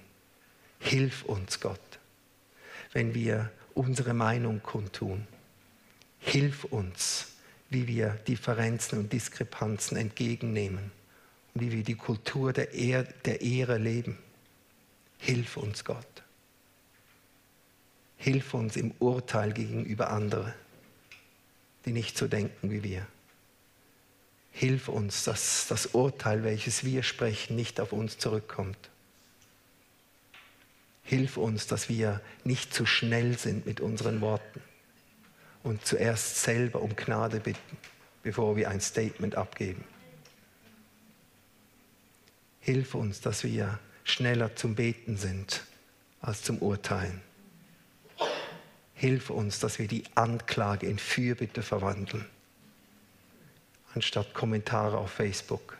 Hilf 0.81 1.25
uns, 1.25 1.61
Gott, 1.61 1.99
wenn 2.95 3.13
wir 3.13 3.51
unsere 3.75 4.15
Meinung 4.15 4.63
kundtun. 4.63 5.27
Hilf 6.21 6.65
uns, 6.65 7.33
wie 7.69 7.87
wir 7.87 8.15
Differenzen 8.27 9.01
und 9.01 9.13
Diskrepanzen 9.13 9.99
entgegennehmen 9.99 10.91
und 11.53 11.61
wie 11.61 11.71
wir 11.71 11.85
die 11.85 11.97
Kultur 11.97 12.55
der, 12.55 12.73
Ehr 12.73 13.03
der 13.03 13.43
Ehre 13.43 13.77
leben. 13.77 14.17
Hilf 15.19 15.59
uns, 15.59 15.85
Gott. 15.85 16.23
Hilf 18.17 18.55
uns 18.55 18.77
im 18.77 18.93
Urteil 19.01 19.53
gegenüber 19.53 20.09
anderen, 20.09 20.55
die 21.85 21.93
nicht 21.93 22.19
so 22.19 22.27
denken 22.27 22.71
wie 22.71 22.83
wir. 22.83 23.07
Hilf 24.53 24.89
uns, 24.89 25.25
dass 25.25 25.67
das 25.69 25.87
Urteil, 25.87 26.43
welches 26.43 26.85
wir 26.85 27.03
sprechen, 27.03 27.55
nicht 27.55 27.81
auf 27.81 27.93
uns 27.93 28.19
zurückkommt. 28.19 28.79
Hilf 31.03 31.37
uns, 31.37 31.67
dass 31.67 31.89
wir 31.89 32.21
nicht 32.45 32.75
zu 32.75 32.85
schnell 32.85 33.39
sind 33.39 33.67
mit 33.67 33.81
unseren 33.81 34.21
Worten 34.21 34.61
und 35.63 35.87
zuerst 35.87 36.43
selber 36.43 36.83
um 36.83 36.97
Gnade 36.97 37.41
bitten, 37.41 37.77
bevor 38.23 38.57
wir 38.57 38.69
ein 38.69 38.81
Statement 38.81 39.37
abgeben. 39.37 39.85
Hilf 42.61 42.95
uns, 42.95 43.21
dass 43.21 43.45
wir 43.45 43.79
schneller 44.05 44.55
zum 44.57 44.75
Beten 44.75 45.17
sind 45.17 45.65
als 46.21 46.43
zum 46.43 46.59
Urteilen. 46.59 47.23
Hilf 48.99 49.31
uns, 49.31 49.61
dass 49.61 49.79
wir 49.79 49.87
die 49.87 50.03
Anklage 50.17 50.85
in 50.85 50.99
Fürbitte 50.99 51.63
verwandeln, 51.63 52.27
anstatt 53.95 54.35
Kommentare 54.35 54.99
auf 54.99 55.13
Facebook. 55.13 55.77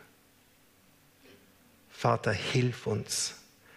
Vater, 1.89 2.31
hilf 2.31 2.87
uns, 2.87 3.35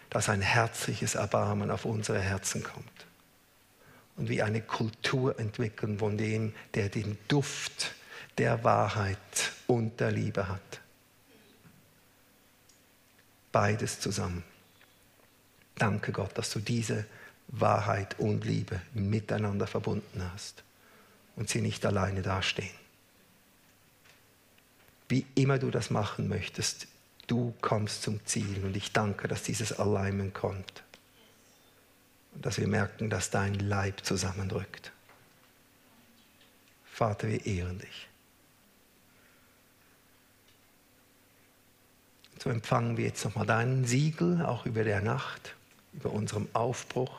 dass 0.09 0.29
ein 0.29 0.39
herzliches 0.39 1.15
Erbarmen 1.15 1.71
auf 1.71 1.83
unsere 1.83 2.21
Herzen 2.21 2.63
kommt. 2.63 2.87
Und 4.15 4.29
wir 4.29 4.45
eine 4.45 4.61
Kultur 4.61 5.37
entwickeln 5.37 5.99
von 5.99 6.17
dem, 6.17 6.53
der 6.73 6.87
den 6.87 7.17
Duft 7.27 7.95
der 8.37 8.63
Wahrheit 8.63 9.17
und 9.67 9.99
der 9.99 10.11
Liebe 10.11 10.47
hat. 10.47 10.79
Beides 13.51 13.99
zusammen. 13.99 14.45
Danke 15.75 16.13
Gott, 16.13 16.37
dass 16.37 16.49
du 16.49 16.59
diese 16.59 17.05
Wahrheit 17.47 18.19
und 18.19 18.45
Liebe 18.45 18.81
miteinander 18.93 19.67
verbunden 19.67 20.23
hast 20.33 20.63
und 21.35 21.49
sie 21.49 21.61
nicht 21.61 21.85
alleine 21.85 22.21
dastehen. 22.21 22.83
Wie 25.09 25.25
immer 25.35 25.59
du 25.59 25.69
das 25.69 25.89
machen 25.89 26.27
möchtest, 26.27 26.87
du 27.27 27.53
kommst 27.61 28.03
zum 28.03 28.25
Ziel. 28.25 28.63
Und 28.63 28.75
ich 28.75 28.91
danke, 28.93 29.27
dass 29.27 29.43
dieses 29.43 29.79
Alignment 29.79 30.33
kommt. 30.33 30.83
Und 32.33 32.45
dass 32.45 32.57
wir 32.57 32.67
merken, 32.67 33.09
dass 33.09 33.29
dein 33.29 33.55
Leib 33.55 34.03
zusammendrückt. 34.03 34.91
Vater, 36.85 37.27
wir 37.27 37.45
ehren 37.45 37.79
dich. 37.79 38.07
So 42.43 42.49
empfangen 42.49 42.97
wir 42.97 43.05
jetzt 43.05 43.23
nochmal 43.23 43.45
deinen 43.45 43.85
Siegel, 43.85 44.43
auch 44.45 44.65
über 44.65 44.83
der 44.83 45.01
Nacht, 45.01 45.55
über 45.93 46.11
unserem 46.11 46.49
Aufbruch, 46.53 47.13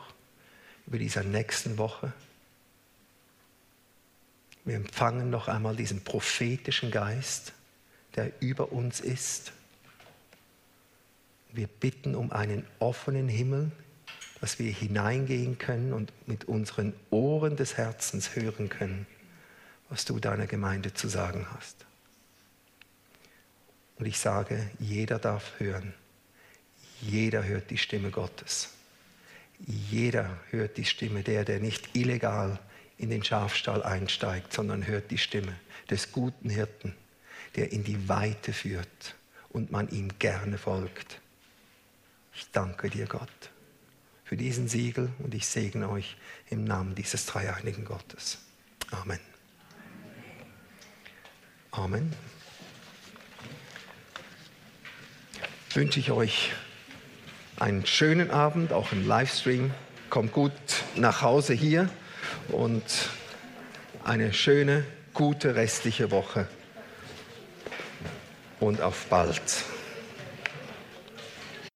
über 0.86 0.98
dieser 0.98 1.22
nächsten 1.22 1.78
Woche. 1.78 2.12
Wir 4.64 4.76
empfangen 4.76 5.30
noch 5.30 5.48
einmal 5.48 5.76
diesen 5.76 6.02
prophetischen 6.04 6.90
Geist, 6.90 7.52
der 8.16 8.30
über 8.40 8.72
uns 8.72 9.00
ist 9.00 9.52
wir 11.54 11.68
bitten 11.68 12.16
um 12.16 12.32
einen 12.32 12.66
offenen 12.80 13.28
Himmel, 13.28 13.70
dass 14.40 14.58
wir 14.58 14.72
hineingehen 14.72 15.56
können 15.56 15.92
und 15.92 16.12
mit 16.26 16.46
unseren 16.46 16.92
Ohren 17.10 17.56
des 17.56 17.76
Herzens 17.76 18.34
hören 18.34 18.68
können, 18.68 19.06
was 19.88 20.04
du 20.04 20.18
deiner 20.18 20.48
Gemeinde 20.48 20.92
zu 20.92 21.08
sagen 21.08 21.46
hast. 21.54 21.86
Und 23.98 24.06
ich 24.06 24.18
sage, 24.18 24.68
jeder 24.80 25.20
darf 25.20 25.52
hören. 25.58 25.94
Jeder 27.00 27.44
hört 27.44 27.70
die 27.70 27.78
Stimme 27.78 28.10
Gottes. 28.10 28.70
Jeder 29.60 30.38
hört 30.50 30.76
die 30.76 30.84
Stimme 30.84 31.22
der, 31.22 31.44
der 31.44 31.60
nicht 31.60 31.96
illegal 31.96 32.58
in 32.98 33.10
den 33.10 33.24
Schafstall 33.24 33.82
einsteigt, 33.82 34.52
sondern 34.52 34.86
hört 34.86 35.10
die 35.10 35.18
Stimme 35.18 35.54
des 35.90 36.12
guten 36.12 36.50
Hirten, 36.50 36.94
der 37.56 37.72
in 37.72 37.84
die 37.84 38.08
Weite 38.08 38.52
führt 38.52 39.14
und 39.50 39.70
man 39.70 39.88
ihm 39.88 40.10
gerne 40.18 40.58
folgt. 40.58 41.20
Ich 42.34 42.46
danke 42.52 42.90
dir, 42.90 43.06
Gott, 43.06 43.50
für 44.24 44.36
diesen 44.36 44.68
Siegel 44.68 45.10
und 45.18 45.34
ich 45.34 45.46
segne 45.46 45.88
euch 45.88 46.16
im 46.50 46.64
Namen 46.64 46.94
dieses 46.94 47.26
dreieinigen 47.26 47.84
Gottes. 47.84 48.38
Amen. 48.90 49.20
Amen. 51.70 52.12
Wünsche 55.72 55.98
ich 55.98 56.10
euch 56.10 56.52
einen 57.58 57.86
schönen 57.86 58.30
Abend, 58.30 58.72
auch 58.72 58.92
im 58.92 59.06
Livestream. 59.06 59.72
Kommt 60.10 60.32
gut 60.32 60.52
nach 60.96 61.22
Hause 61.22 61.54
hier 61.54 61.88
und 62.48 62.82
eine 64.04 64.32
schöne, 64.32 64.84
gute 65.12 65.54
restliche 65.54 66.10
Woche. 66.10 66.46
Und 68.60 68.80
auf 68.80 69.06
bald. 69.06 69.40